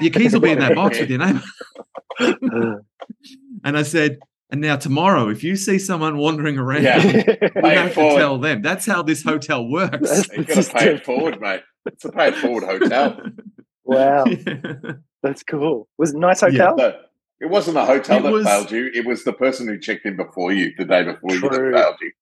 your 0.00 0.10
keys 0.12 0.32
will 0.32 0.40
be 0.40 0.52
in 0.52 0.58
that 0.60 0.74
box 0.74 0.98
with 0.98 1.10
your 1.10 1.18
name." 1.20 1.42
And 3.66 3.78
I 3.78 3.82
said, 3.82 4.18
"And 4.50 4.60
now 4.60 4.76
tomorrow, 4.76 5.30
if 5.30 5.42
you 5.42 5.56
see 5.56 5.78
someone 5.78 6.18
wandering 6.18 6.58
around." 6.58 6.82
Yeah. 6.82 7.02
You 7.02 7.62
have 7.64 7.94
to 7.94 8.14
tell 8.16 8.38
them. 8.38 8.60
That's 8.60 8.84
how 8.84 9.02
this 9.02 9.22
hotel 9.22 9.66
works. 9.66 10.28
You've 10.36 10.46
got 10.46 10.64
to 10.64 10.72
pay 10.74 10.94
it 10.96 11.04
forward, 11.04 11.40
mate. 11.40 11.62
It's 11.86 12.04
a 12.04 12.10
pay 12.12 12.28
it 12.28 12.36
forward 12.36 12.64
hotel. 12.64 13.20
wow, 13.84 14.24
that's 15.22 15.42
cool. 15.42 15.88
Was 15.98 16.10
it 16.10 16.16
a 16.16 16.20
nice 16.20 16.40
hotel? 16.40 16.76
No, 16.76 16.96
it 17.40 17.46
wasn't 17.46 17.74
the 17.74 17.84
hotel 17.84 18.18
It 18.18 18.22
that 18.22 18.32
was- 18.32 18.46
failed 18.46 18.70
you. 18.70 18.90
It 18.94 19.06
was 19.06 19.24
the 19.24 19.32
person 19.32 19.66
who 19.68 19.78
checked 19.78 20.06
in 20.06 20.16
before 20.16 20.52
you, 20.52 20.72
the 20.78 20.84
day 20.84 21.04
before 21.04 21.32
you, 21.32 21.40
that 21.40 21.72
failed 21.74 21.96
you. 22.00 22.12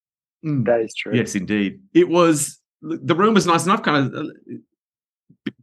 Mm. 0.45 0.64
That 0.66 0.81
is 0.81 0.95
true. 0.95 1.14
Yes, 1.14 1.35
indeed. 1.37 1.81
It 1.95 2.09
was 2.09 2.59
the 2.83 3.14
room 3.14 3.35
was 3.35 3.47
nice 3.47 3.64
enough, 3.64 3.83
kind 3.83 4.12
of 4.12 4.26
uh, 4.26 4.31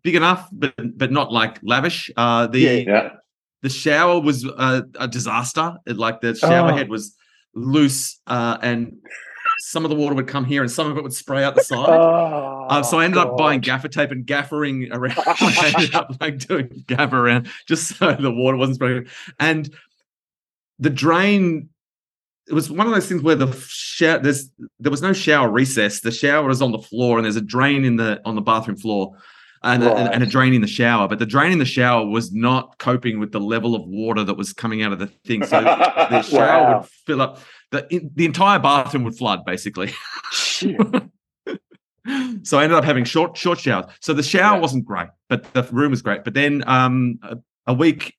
big 0.04 0.16
enough, 0.16 0.48
but 0.54 0.74
but 0.98 1.12
not 1.12 1.32
like 1.34 1.60
lavish. 1.64 2.10
Uh, 2.16 2.48
the 2.48 2.60
Yeah. 2.60 2.72
Yeah. 2.72 3.10
the 3.62 3.70
shower 3.70 4.22
was 4.22 4.46
uh, 4.46 4.82
a 4.98 5.08
disaster. 5.08 5.76
It, 5.86 5.98
like 5.98 6.22
the 6.22 6.34
shower 6.36 6.72
Oh. 6.72 6.76
head 6.78 6.88
was 6.90 7.14
loose, 7.54 8.22
uh, 8.28 8.58
and 8.62 8.94
some 9.60 9.84
of 9.86 9.90
the 9.90 9.96
water 9.96 10.16
would 10.16 10.28
come 10.28 10.46
here, 10.46 10.62
and 10.62 10.72
some 10.72 10.90
of 10.90 10.98
it 10.98 11.04
would 11.04 11.14
spray 11.14 11.44
out 11.44 11.56
the 11.56 11.64
side. 11.74 11.90
Oh, 11.90 12.66
Uh, 12.70 12.84
so 12.84 13.00
I 13.00 13.06
ended 13.06 13.18
up 13.20 13.38
buying 13.38 13.60
gaffer 13.60 13.88
tape 13.88 14.12
and 14.12 14.26
gaffering 14.26 14.90
around. 14.92 15.16
I 15.26 15.74
ended 15.76 15.96
up 15.96 16.16
like 16.22 16.40
doing 16.40 16.84
gaffer 16.88 17.18
around 17.26 17.50
just 17.68 17.98
so 17.98 18.14
the 18.14 18.32
water 18.32 18.58
wasn't 18.58 18.76
spraying. 18.76 19.08
And 19.40 19.70
the 20.80 20.90
drain 20.90 21.70
it 22.48 22.54
was 22.54 22.72
one 22.72 22.88
of 22.88 22.94
those 22.94 23.08
things 23.08 23.22
where 23.22 23.36
the 23.36 23.52
shower 23.68 24.18
there's 24.20 24.50
there 24.80 24.90
was 24.90 25.04
no 25.04 25.14
shower 25.14 25.50
recess. 25.52 26.00
The 26.02 26.10
shower 26.12 26.50
is 26.50 26.62
on 26.64 26.72
the 26.72 26.80
floor, 26.80 27.18
and 27.20 27.26
there's 27.26 27.36
a 27.36 27.42
drain 27.42 27.86
in 27.86 27.98
the 27.98 28.20
on 28.26 28.34
the 28.36 28.42
bathroom 28.42 28.78
floor. 28.78 29.16
And, 29.62 29.84
a- 29.84 29.94
and, 29.94 30.14
and 30.14 30.24
a 30.24 30.26
drain 30.26 30.54
in 30.54 30.62
the 30.62 30.68
shower, 30.68 31.10
but 31.10 31.20
the 31.20 31.26
drain 31.26 31.52
in 31.52 31.60
the 31.60 31.66
shower 31.66 32.06
was 32.08 32.32
not 32.32 32.78
coping 32.78 33.20
with 33.20 33.34
the 33.34 33.42
level 33.42 33.76
of 33.76 33.82
water 33.86 34.24
that 34.24 34.36
was 34.36 34.54
coming 34.54 34.84
out 34.84 34.94
of 34.94 35.00
the 35.00 35.08
thing. 35.26 35.46
So 35.46 35.60
the 35.60 36.22
shower 36.22 36.64
Wow. 36.64 36.80
would 36.80 36.88
fill 37.06 37.22
up 37.22 37.40
the 37.72 37.88
in, 37.94 38.12
the 38.16 38.26
entire 38.26 38.60
bathroom 38.60 39.04
would 39.04 39.16
flood 39.18 39.46
basically. 39.46 39.92
So 42.44 42.58
I 42.58 42.64
ended 42.64 42.78
up 42.78 42.86
having 42.86 43.04
short 43.04 43.38
short 43.38 43.60
showers. 43.60 43.86
So 44.00 44.14
the 44.14 44.24
shower 44.24 44.56
Yeah. 44.56 44.62
wasn't 44.62 44.86
great, 44.86 45.10
but 45.28 45.52
the 45.54 45.62
room 45.64 45.92
was 45.92 46.02
great. 46.02 46.24
But 46.24 46.34
then 46.34 46.64
um, 46.66 47.20
a, 47.22 47.38
a 47.68 47.74
week, 47.74 48.16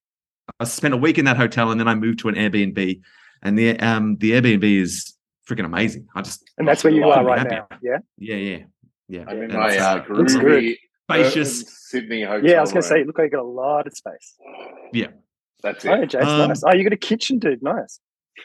I 0.60 0.64
spent 0.64 0.94
a 0.94 0.96
week 0.96 1.18
in 1.18 1.24
that 1.24 1.36
hotel, 1.36 1.70
and 1.72 1.80
then 1.80 1.88
I 1.88 1.94
moved 1.96 2.20
to 2.20 2.28
an 2.28 2.36
Airbnb, 2.36 3.00
and 3.42 3.58
the 3.58 3.76
um 3.80 4.16
the 4.18 4.32
Airbnb 4.32 4.62
is 4.62 5.16
freaking 5.48 5.64
amazing. 5.64 6.06
I 6.14 6.22
just 6.22 6.48
And 6.58 6.68
that's 6.68 6.84
where 6.84 6.92
you 6.92 7.04
are 7.04 7.24
right 7.24 7.38
happier. 7.38 7.66
now. 7.70 7.78
Yeah. 7.82 7.98
Yeah, 8.18 8.36
yeah, 8.36 8.58
yeah. 9.08 9.24
I'm 9.26 9.42
in 9.42 9.52
my 9.52 9.72
it's, 9.72 9.80
uh, 9.82 10.02
groovy 10.04 10.76
spacious. 11.10 11.66
Sydney 11.88 12.22
hotel. 12.22 12.48
Yeah, 12.48 12.58
I 12.58 12.60
was 12.60 12.70
going 12.70 12.82
to 12.82 12.88
say, 12.88 13.02
look 13.02 13.18
like 13.18 13.32
you 13.32 13.38
got 13.38 13.40
a 13.42 13.42
lot 13.42 13.88
of 13.88 13.96
space. 13.96 14.36
Yeah, 14.92 15.08
that's 15.64 15.84
Oh, 15.84 15.94
it. 15.94 16.14
Um, 16.14 16.48
nice. 16.48 16.62
Oh, 16.64 16.72
you 16.74 16.84
got 16.84 16.92
a 16.92 16.96
kitchen, 16.96 17.40
dude. 17.40 17.62
Nice. 17.62 17.98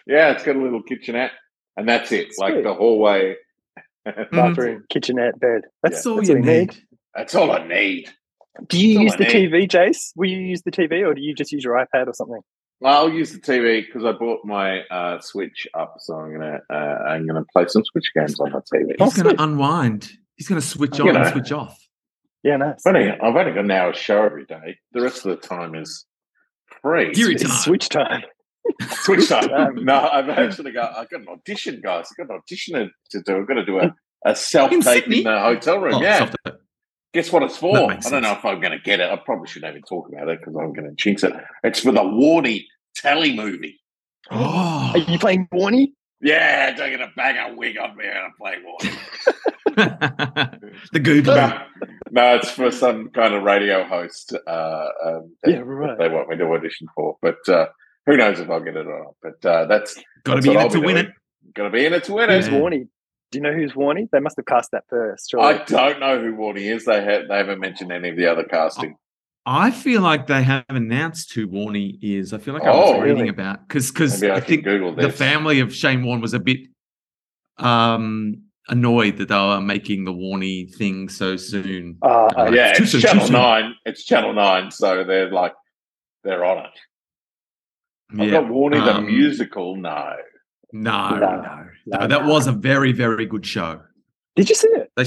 Yeah, 0.07 0.31
it's 0.31 0.43
got 0.43 0.55
a 0.55 0.59
little 0.61 0.83
kitchenette, 0.83 1.31
and 1.77 1.87
that's 1.87 2.11
it. 2.11 2.33
Like 2.37 2.53
Sweet. 2.53 2.63
the 2.63 2.73
hallway. 2.73 3.35
Bathroom, 4.31 4.83
kitchenette, 4.89 5.39
bed. 5.39 5.61
That's, 5.81 5.95
That's 5.95 6.05
all 6.05 6.15
that's 6.17 6.29
you 6.29 6.35
need. 6.39 6.45
need. 6.45 6.77
That's 7.15 7.33
all 7.33 7.51
I 7.51 7.67
need. 7.67 8.09
Do 8.67 8.79
you 8.79 8.99
That's 8.99 9.03
use 9.03 9.13
I 9.13 9.17
the 9.17 9.39
need. 9.39 9.51
TV, 9.51 9.67
Jace? 9.69 10.11
Will 10.15 10.29
you 10.29 10.37
use 10.37 10.61
the 10.63 10.71
TV 10.71 11.05
or 11.05 11.13
do 11.13 11.21
you 11.21 11.33
just 11.33 11.51
use 11.51 11.63
your 11.63 11.73
iPad 11.73 12.07
or 12.07 12.13
something? 12.13 12.39
I'll 12.83 13.09
use 13.11 13.31
the 13.31 13.39
TV 13.39 13.83
because 13.85 14.05
I 14.05 14.11
bought 14.11 14.45
my 14.45 14.81
uh, 14.91 15.19
Switch 15.21 15.65
up, 15.73 15.95
so 15.99 16.13
I'm 16.15 16.31
gonna 16.33 16.59
uh, 16.71 16.75
I'm 16.75 17.25
gonna 17.25 17.45
play 17.51 17.65
some 17.67 17.83
Switch 17.85 18.11
games 18.15 18.39
on 18.39 18.51
my 18.51 18.59
TV. 18.59 18.89
He's 18.89 18.97
going 18.97 19.11
sweet. 19.29 19.37
to 19.37 19.43
unwind. 19.43 20.11
He's 20.35 20.47
going 20.49 20.59
to 20.59 20.67
switch 20.67 20.99
You 20.99 21.07
on 21.09 21.15
and 21.15 21.31
switch 21.31 21.51
off. 21.53 21.79
Yeah, 22.43 22.57
nice. 22.57 22.85
I've 22.85 22.93
only, 22.93 23.09
I've 23.09 23.35
only 23.35 23.53
got 23.53 23.63
an 23.63 23.71
hour 23.71 23.93
show 23.93 24.21
every 24.23 24.45
day. 24.45 24.77
The 24.91 25.01
rest 25.01 25.25
of 25.25 25.31
the 25.31 25.47
time 25.47 25.73
is 25.75 26.05
free. 26.81 27.13
Geary 27.13 27.35
It's 27.35 27.43
time. 27.43 27.51
switch 27.53 27.87
time. 27.87 28.21
Switch 28.89 29.29
time. 29.29 29.51
Um, 29.53 29.75
no, 29.85 30.09
I've 30.11 30.29
actually 30.29 30.71
got 30.71 30.97
I've 30.97 31.09
got 31.09 31.21
an 31.21 31.27
audition, 31.29 31.81
guys. 31.83 32.07
I've 32.11 32.27
got 32.27 32.33
an 32.33 32.41
audition 32.41 32.73
to, 32.75 32.89
to 33.11 33.21
do. 33.23 33.37
I've 33.37 33.47
got 33.47 33.55
to 33.55 33.65
do 33.65 33.79
a, 33.79 33.95
a 34.25 34.35
self 34.35 34.71
tape 34.71 34.83
Sydney? 34.83 35.19
in 35.19 35.23
the 35.25 35.39
hotel 35.39 35.79
room. 35.79 35.95
Oh, 35.95 36.01
yeah. 36.01 36.19
soft- 36.19 36.35
Guess 37.13 37.31
what 37.31 37.43
it's 37.43 37.55
for? 37.55 37.77
I 37.77 37.95
don't 37.95 38.23
know 38.23 38.33
if 38.33 38.43
I'm 38.43 38.59
going 38.59 38.73
to 38.73 38.79
get 38.83 38.99
it. 38.99 39.09
I 39.09 39.15
probably 39.15 39.47
shouldn't 39.47 39.69
even 39.71 39.83
talk 39.83 40.09
about 40.09 40.27
it 40.27 40.39
because 40.39 40.53
I'm 40.55 40.73
going 40.73 40.89
to 40.89 40.95
jinx 40.95 41.23
it. 41.23 41.31
It's 41.63 41.79
for 41.79 41.93
the 41.93 42.01
Warney 42.01 42.65
telly 42.93 43.33
movie. 43.33 43.79
Oh, 44.31 44.91
Are 44.93 44.97
you 44.97 45.17
playing 45.17 45.47
Warney? 45.53 45.93
Yeah, 46.19 46.73
they're 46.73 46.89
going 46.97 47.07
to 47.07 47.13
bang 47.15 47.37
a 47.37 47.55
wig 47.55 47.77
on 47.77 47.95
me 47.95 48.03
and 48.05 48.17
I 48.17 48.27
play 48.37 48.55
Warney. 48.65 48.97
the 50.91 50.99
Google. 50.99 51.35
no, 51.35 51.61
no, 52.11 52.35
it's 52.35 52.49
for 52.51 52.69
some 52.71 53.09
kind 53.11 53.33
of 53.33 53.43
radio 53.43 53.85
host. 53.85 54.35
Uh, 54.45 54.87
um, 55.05 55.35
Yeah, 55.45 55.59
right. 55.63 55.97
They 55.97 56.09
want 56.09 56.27
me 56.29 56.35
to 56.37 56.45
audition 56.51 56.87
for, 56.95 57.17
but 57.21 57.37
uh, 57.47 57.67
who 58.05 58.17
knows 58.17 58.39
if 58.39 58.49
I'll 58.49 58.59
get 58.61 58.75
it 58.75 58.85
or 58.87 59.03
not? 59.03 59.15
But 59.21 59.49
uh, 59.49 59.65
that's 59.65 59.99
Got 60.23 60.35
to 60.35 60.41
be 60.41 60.49
in 60.49 60.55
what 60.55 60.61
it 60.61 60.65
I'll 60.65 60.69
to 60.71 60.79
win 60.81 60.97
it. 60.97 61.09
Going 61.53 61.71
to 61.71 61.75
be 61.77 61.85
in 61.85 61.93
it 61.93 62.03
to 62.05 62.13
win 62.13 62.29
it. 62.29 62.43
Yeah. 62.45 62.49
Warney? 62.51 62.87
Do 63.31 63.39
you 63.39 63.41
know 63.41 63.53
who's 63.53 63.73
Warney? 63.73 64.07
They 64.11 64.19
must 64.19 64.37
have 64.37 64.45
cast 64.45 64.71
that 64.71 64.83
first. 64.89 65.33
I 65.39 65.63
don't 65.65 65.99
know 65.99 66.19
who 66.21 66.33
Warney 66.35 66.73
is. 66.73 66.85
They 66.85 67.03
have 67.03 67.27
they 67.27 67.37
haven't 67.37 67.59
mentioned 67.59 67.91
any 67.91 68.09
of 68.09 68.17
the 68.17 68.27
other 68.27 68.43
casting. 68.43 68.95
I 69.47 69.69
feel 69.71 70.01
like 70.01 70.25
they 70.27 70.41
have 70.41 70.65
announced 70.69 71.33
who 71.33 71.47
Warney 71.47 71.99
is. 72.01 72.33
I 72.33 72.39
feel 72.39 72.53
like 72.55 72.63
I 72.63 72.71
Oh, 72.71 72.93
was 72.93 73.01
reading 73.01 73.17
really? 73.17 73.29
about 73.29 73.67
because 73.67 73.91
because 73.91 74.23
I, 74.23 74.35
I 74.35 74.39
think 74.39 74.63
the 74.63 75.13
family 75.15 75.59
of 75.59 75.73
Shane 75.73 76.03
Warne 76.05 76.21
was 76.21 76.33
a 76.33 76.39
bit 76.39 76.59
um 77.57 78.41
annoyed 78.67 79.17
that 79.17 79.27
they 79.27 79.35
were 79.35 79.61
making 79.61 80.05
the 80.05 80.11
Warney 80.11 80.73
thing 80.73 81.07
so 81.09 81.35
soon. 81.37 81.97
Uh, 82.01 82.25
Uh, 82.37 82.51
yeah, 82.51 82.73
Too 82.73 82.83
it's 82.83 82.91
soon, 82.93 83.01
too 83.01 83.07
Channel 83.07 83.25
soon. 83.27 83.33
Nine. 83.33 83.75
It's 83.85 84.03
Channel 84.03 84.33
Nine, 84.33 84.71
so 84.71 85.03
they're 85.03 85.31
like 85.31 85.53
they're 86.23 86.43
on 86.43 86.65
it. 86.65 86.71
I've 88.11 88.19
Yeah. 88.19 88.31
got 88.41 88.43
Warney 88.45 88.83
the 88.83 88.95
um, 88.95 89.05
musical. 89.07 89.75
No, 89.75 90.13
No, 90.73 91.09
No, 91.09 91.19
no, 91.19 91.41
no, 91.41 91.65
no. 91.99 92.07
That 92.07 92.25
was 92.25 92.47
a 92.47 92.51
very, 92.51 92.91
very 92.91 93.25
good 93.25 93.45
show. 93.45 93.81
Did 94.35 94.49
you 94.49 94.55
see 94.55 94.67
it? 94.69 94.91
They, 94.95 95.05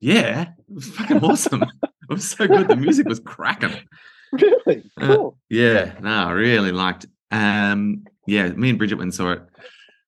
yeah, 0.00 0.42
it 0.42 0.48
was 0.74 0.88
fucking 0.90 1.18
awesome. 1.24 1.62
it 1.62 1.68
was 2.08 2.28
so 2.28 2.46
good. 2.46 2.68
The 2.68 2.76
music 2.76 3.08
was 3.08 3.20
cracking. 3.20 3.72
Really? 4.30 4.82
Uh, 5.00 5.30
Yeah, 5.48 5.94
no, 6.02 6.10
I 6.10 6.32
really 6.32 6.70
liked. 6.70 7.04
It. 7.04 7.10
Um, 7.30 8.04
yeah, 8.26 8.48
me 8.48 8.68
and 8.68 8.76
Bridget 8.76 8.96
went 8.96 9.04
and 9.06 9.14
saw 9.14 9.30
it, 9.32 9.40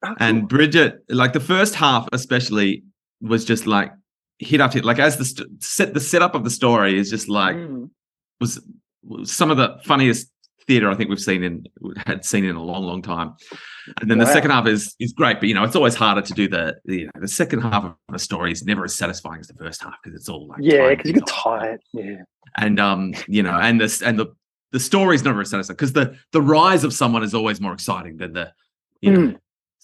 Oh, 0.04 0.08
cool. 0.08 0.16
and 0.20 0.46
Bridget, 0.46 1.04
like 1.08 1.32
the 1.32 1.40
first 1.40 1.74
half, 1.74 2.06
especially, 2.12 2.84
was 3.22 3.46
just 3.46 3.66
like 3.66 3.92
hit 4.38 4.60
after 4.60 4.76
hit. 4.76 4.84
Like 4.84 4.98
as 4.98 5.16
the 5.16 5.24
st- 5.24 5.62
set, 5.62 5.94
the 5.94 6.00
setup 6.00 6.34
of 6.34 6.44
the 6.44 6.50
story 6.50 6.98
is 6.98 7.08
just 7.08 7.30
like 7.30 7.56
Mm. 7.56 7.88
was, 8.42 8.60
was 9.02 9.32
some 9.34 9.50
of 9.50 9.56
the 9.56 9.78
funniest 9.84 10.29
theater 10.70 10.88
I 10.88 10.94
think 10.94 11.10
we've 11.10 11.20
seen 11.20 11.42
in 11.42 11.66
had 12.06 12.24
seen 12.24 12.44
in 12.44 12.54
a 12.54 12.62
long, 12.62 12.84
long 12.84 13.02
time. 13.02 13.34
And 14.00 14.08
then 14.10 14.18
the 14.18 14.26
second 14.36 14.50
half 14.52 14.66
is 14.68 14.94
is 15.00 15.12
great, 15.12 15.40
but 15.40 15.48
you 15.48 15.54
know 15.56 15.64
it's 15.64 15.74
always 15.74 15.96
harder 15.96 16.22
to 16.22 16.32
do 16.32 16.46
the 16.48 16.76
the, 16.84 16.96
you 17.00 17.06
know, 17.06 17.20
the 17.20 17.28
second 17.28 17.60
half 17.62 17.82
of 17.84 17.94
a 18.12 18.18
story 18.18 18.52
is 18.52 18.62
never 18.64 18.84
as 18.84 18.94
satisfying 18.94 19.40
as 19.40 19.48
the 19.48 19.54
first 19.64 19.82
half 19.82 19.94
because 20.02 20.14
it's 20.18 20.28
all 20.28 20.46
like 20.46 20.60
yeah, 20.62 20.90
because 20.90 21.08
you 21.10 21.14
get 21.14 21.26
tired. 21.26 21.80
Yeah. 21.92 22.22
and 22.56 22.78
um 22.78 23.14
you 23.26 23.42
know 23.42 23.58
and 23.66 23.80
this 23.80 24.00
and 24.02 24.16
the 24.20 24.26
the 24.72 24.80
story's 24.80 25.24
never 25.24 25.40
as 25.40 25.50
satisfying 25.50 25.76
because 25.76 25.92
the 25.92 26.16
the 26.30 26.40
rise 26.42 26.84
of 26.84 26.92
someone 26.92 27.24
is 27.24 27.34
always 27.34 27.60
more 27.60 27.72
exciting 27.72 28.16
than 28.18 28.32
the 28.32 28.46
you 29.00 29.10
know 29.12 29.20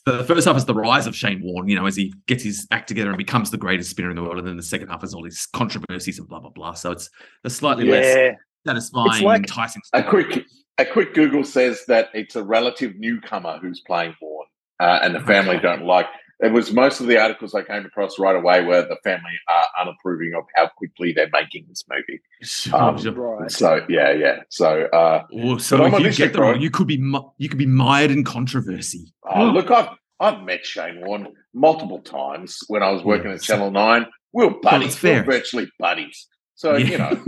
Mm. 0.09 0.19
the 0.19 0.25
first 0.25 0.47
half 0.47 0.57
is 0.57 0.65
the 0.67 0.75
rise 0.89 1.09
of 1.09 1.17
Shane 1.17 1.41
Warne, 1.43 1.69
you 1.69 1.75
know, 1.75 1.87
as 1.87 1.97
he 1.97 2.15
gets 2.29 2.45
his 2.45 2.59
act 2.71 2.87
together 2.87 3.11
and 3.11 3.19
becomes 3.19 3.51
the 3.51 3.59
greatest 3.59 3.91
spinner 3.91 4.11
in 4.11 4.15
the 4.15 4.23
world, 4.23 4.39
and 4.39 4.47
then 4.47 4.57
the 4.57 4.63
second 4.63 4.87
half 4.89 5.03
is 5.03 5.13
all 5.15 5.25
these 5.25 5.47
controversies 5.53 6.21
and 6.21 6.29
blah 6.29 6.39
blah 6.39 6.51
blah. 6.51 6.75
So 6.75 6.93
it's 6.93 7.11
a 7.43 7.51
slightly 7.51 7.85
less 7.91 8.37
Yeah. 8.67 8.79
satisfying, 8.81 9.25
like- 9.25 9.39
enticing. 9.43 9.83
a 9.93 10.03
quick 10.03 10.45
a 10.79 10.85
quick 10.85 11.15
Google 11.15 11.45
says 11.45 11.85
that 11.89 12.11
it's 12.13 12.37
a 12.37 12.43
relative 12.43 12.97
newcomer 12.97 13.59
who's 13.63 13.81
playing 13.87 14.15
Warren, 14.21 14.49
uh, 14.81 14.99
and 15.03 15.15
the 15.15 15.21
family 15.21 15.57
Okay. 15.57 15.63
don't 15.63 15.85
like. 15.85 16.07
It 16.41 16.53
was 16.53 16.71
most 16.71 17.01
of 17.01 17.07
the 17.07 17.19
articles 17.19 17.55
I 17.55 17.63
came 17.63 17.87
across 17.87 18.19
right 18.19 18.37
away 18.37 18.63
where 18.63 18.83
the 18.83 18.99
family 19.03 19.33
are 19.49 19.65
unapproving 19.81 20.33
of 20.37 20.45
how 20.55 20.69
quickly 20.77 21.15
they're 21.15 21.31
making 21.33 21.65
this 21.67 21.83
movie. 21.89 22.21
Sure, 22.43 22.79
Um, 22.79 22.99
sure. 22.99 23.13
Right. 23.13 23.51
So 23.51 23.87
yeah, 23.89 24.11
yeah. 24.13 24.41
So 24.51 24.83
uh, 24.93 25.23
Oh, 25.33 25.57
so 25.57 25.87
if 25.87 25.99
you 25.99 26.13
get 26.13 26.33
the 26.35 26.39
bro. 26.41 26.51
wrong, 26.51 26.61
you 26.61 26.69
could 26.71 26.87
be 26.89 27.03
you 27.39 27.49
could 27.49 27.57
be 27.59 27.65
mired 27.65 28.11
in 28.11 28.23
controversy. 28.23 29.15
oh, 29.35 29.45
look, 29.47 29.71
I've 29.71 29.89
I've 30.21 30.43
met 30.43 30.67
Shane 30.67 31.01
Warne 31.07 31.29
multiple 31.55 32.01
times 32.01 32.59
when 32.69 32.83
I 32.83 32.91
was 32.91 33.03
working 33.03 33.29
Yeah, 33.29 33.35
at 33.37 33.43
so- 33.43 33.55
Channel 33.55 33.71
Nine. 33.71 34.05
We're 34.35 34.51
buddies. 34.51 34.89
it's 34.95 35.03
we 35.03 35.09
fair. 35.09 35.25
were 35.25 35.33
virtually 35.33 35.69
buddies. 35.79 36.27
So 36.55 36.77
Yeah. 36.77 36.87
you 36.87 36.99
know, 36.99 37.23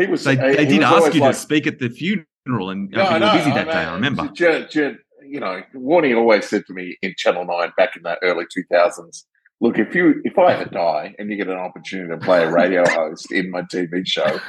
he 0.00 0.06
was. 0.06 0.24
They, 0.24 0.36
he 0.36 0.56
they 0.56 0.64
did 0.66 0.80
was 0.80 1.04
ask 1.04 1.14
you 1.14 1.20
like, 1.20 1.32
to 1.34 1.38
speak 1.38 1.66
at 1.66 1.78
the 1.78 1.88
funeral, 1.88 2.70
and 2.70 2.90
No, 2.90 3.02
uh, 3.02 3.14
you 3.14 3.18
no, 3.20 3.26
were 3.26 3.32
busy 3.38 3.50
I 3.50 3.54
that 3.54 3.66
day. 3.66 3.72
I 3.72 3.94
remember. 3.94 4.28
J- 4.34 4.66
J- 4.70 4.94
you 5.26 5.38
know, 5.40 5.62
Warney 5.74 6.16
always 6.16 6.48
said 6.48 6.64
to 6.66 6.72
me 6.72 6.96
in 7.02 7.14
Channel 7.16 7.44
Nine 7.44 7.70
back 7.76 7.94
in 7.96 8.02
the 8.02 8.16
early 8.22 8.44
two 8.52 8.64
thousands. 8.72 9.26
Look, 9.60 9.78
if 9.78 9.94
you 9.94 10.20
if 10.24 10.38
I 10.38 10.54
ever 10.54 10.64
die 10.64 11.14
and 11.18 11.30
you 11.30 11.36
get 11.36 11.48
an 11.48 11.58
opportunity 11.58 12.08
to 12.10 12.18
play 12.18 12.42
a 12.42 12.50
radio 12.50 12.82
host 12.88 13.30
in 13.30 13.50
my 13.50 13.62
TV 13.62 14.02
show, 14.06 14.40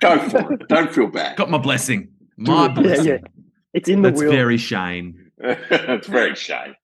go 0.00 0.18
for 0.28 0.52
it. 0.52 0.68
Don't 0.68 0.92
feel 0.94 1.08
bad. 1.08 1.36
Got 1.36 1.50
my 1.50 1.58
blessing. 1.58 2.08
My 2.36 2.66
Yeah, 2.66 2.68
blessing. 2.72 3.04
yeah. 3.06 3.18
It's 3.74 3.88
in 3.88 4.02
the 4.02 4.10
That's 4.10 4.22
will. 4.22 4.30
very 4.30 4.56
Shane. 4.56 5.30
it's 5.38 6.06
very 6.06 6.34
shame. 6.36 6.74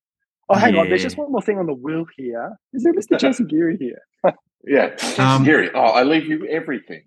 oh, 0.48 0.56
hang 0.56 0.74
on. 0.76 0.88
There's 0.88 1.02
just 1.02 1.16
one 1.16 1.30
more 1.30 1.40
thing 1.42 1.58
on 1.58 1.66
the 1.66 1.72
will 1.74 2.04
here. 2.16 2.56
Is 2.72 2.82
there 2.82 2.92
Mr. 2.92 3.18
Jason 3.20 3.46
Geary 3.46 3.76
here? 3.78 4.34
Yeah, 4.66 4.94
Um, 5.18 5.44
Gary. 5.44 5.70
Oh, 5.74 5.80
I 5.80 6.02
leave 6.02 6.26
you 6.26 6.46
everything. 6.46 7.02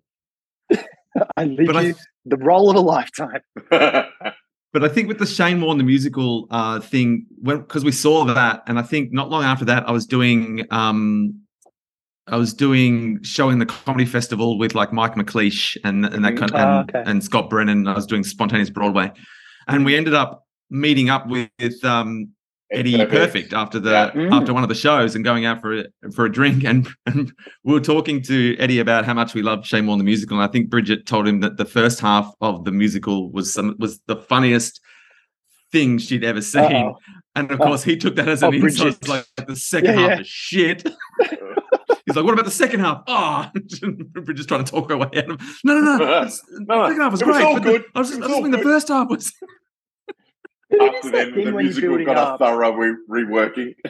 I 1.37 1.45
leave 1.45 1.67
But 1.67 1.77
I- 1.77 1.81
you 1.81 1.95
the 2.25 2.37
role 2.37 2.69
of 2.69 2.75
a 2.75 2.79
lifetime. 2.81 3.41
But 4.73 4.83
I 4.83 4.87
think 4.87 5.07
with 5.07 5.19
the 5.19 5.27
Shane 5.27 5.61
Warne 5.61 5.77
the 5.77 5.83
musical 5.83 6.47
uh, 6.49 6.79
thing, 6.79 7.27
when 7.37 7.59
because 7.59 7.85
we 7.85 7.91
saw 7.91 8.25
that, 8.25 8.63
and 8.65 8.79
I 8.79 8.81
think 8.81 9.13
not 9.13 9.29
long 9.29 9.43
after 9.43 9.65
that, 9.65 9.87
I 9.87 9.91
was 9.91 10.07
doing 10.07 10.65
um, 10.71 11.39
I 12.25 12.37
was 12.37 12.55
doing 12.55 13.19
showing 13.21 13.59
the 13.59 13.67
comedy 13.67 14.05
festival 14.05 14.57
with 14.57 14.73
like 14.73 14.91
Mike 14.91 15.13
McLeish 15.13 15.77
and 15.83 16.05
and 16.07 16.25
that 16.25 16.33
Mhm. 16.33 16.37
kind 16.39 16.51
Ah, 16.55 16.79
and, 16.79 16.89
okay. 16.89 17.03
and 17.05 17.23
Scott 17.23 17.51
Brennan. 17.51 17.87
I 17.87 17.93
was 17.93 18.07
doing 18.07 18.23
spontaneous 18.23 18.71
Broadway, 18.71 19.11
and 19.67 19.85
we 19.85 19.95
ended 19.95 20.15
up 20.15 20.43
meeting 20.71 21.07
up 21.11 21.27
with 21.27 21.85
um, 21.85 22.29
Eddie 22.73 23.05
Perfect 23.05 23.53
after 23.53 23.79
the 23.79 23.91
Yeah. 23.91 24.11
Mm. 24.11 24.31
after 24.33 24.53
one 24.53 24.63
of 24.63 24.69
the 24.69 24.75
shows 24.75 25.15
and 25.15 25.23
going 25.23 25.45
out 25.45 25.61
for 25.61 25.79
a, 25.79 25.85
for 26.15 26.25
a 26.25 26.31
drink 26.31 26.63
and, 26.63 26.87
and 27.05 27.31
we 27.63 27.73
were 27.73 27.79
talking 27.79 28.21
to 28.23 28.55
Eddie 28.59 28.79
about 28.79 29.05
how 29.05 29.13
much 29.13 29.33
we 29.33 29.41
loved 29.41 29.65
Shane 29.65 29.85
Warne 29.87 29.99
the 29.99 30.03
musical 30.03 30.37
and 30.37 30.47
I 30.47 30.51
think 30.51 30.69
Bridget 30.69 31.05
told 31.05 31.27
him 31.27 31.39
that 31.41 31.57
the 31.57 31.65
first 31.65 31.99
half 31.99 32.33
of 32.41 32.65
the 32.65 32.71
musical 32.71 33.31
was 33.31 33.53
some 33.53 33.75
was 33.79 33.99
the 34.07 34.15
funniest 34.15 34.79
thing 35.71 35.97
she'd 35.97 36.23
ever 36.23 36.41
seen 36.41 36.63
Uh-oh. 36.63 36.97
and 37.35 37.51
of 37.51 37.59
Oh. 37.61 37.65
course 37.65 37.83
he 37.83 37.97
took 37.97 38.15
that 38.17 38.27
as 38.29 38.43
Oh, 38.43 38.49
an 38.49 38.55
insult 38.55 38.99
Bridget. 39.01 39.07
like 39.37 39.47
the 39.47 39.55
second 39.55 39.93
Yeah, 39.95 39.99
half 40.01 40.09
yeah. 40.09 40.19
is 40.21 40.27
shit 40.27 40.83
he's 42.05 42.15
like 42.15 42.25
what 42.25 42.33
about 42.33 42.45
the 42.45 42.51
second 42.51 42.79
half 42.81 43.01
oh 43.07 43.49
Bridget's 44.21 44.45
trying 44.47 44.63
to 44.63 44.71
talk 44.71 44.89
her 44.89 44.97
way 44.97 45.07
out 45.15 45.29
of 45.31 45.41
no 45.63 45.73
no 45.79 45.97
no 45.97 45.97
No, 45.97 46.23
the 46.25 46.29
second 46.29 47.01
half 47.01 47.11
was 47.11 47.21
it 47.21 47.27
was 47.27 47.35
great 47.37 47.43
all 47.45 47.53
but 47.55 47.63
the- 47.63 47.71
good. 47.71 47.83
I 47.95 47.99
was 47.99 48.09
just, 48.09 48.19
was 48.19 48.25
I 48.25 48.29
just 48.29 48.35
all 48.37 48.41
mean 48.43 48.51
the 48.51 48.57
first 48.59 48.87
half 48.89 49.09
was 49.09 49.33
After 50.81 51.07
is 51.07 51.11
then, 51.11 51.31
the 51.35 51.43
when 51.51 51.63
musical 51.65 51.89
building 51.89 52.05
got 52.07 52.35
a 52.35 52.37
thorough 52.37 52.73
re- 52.73 52.95
reworking. 53.09 53.75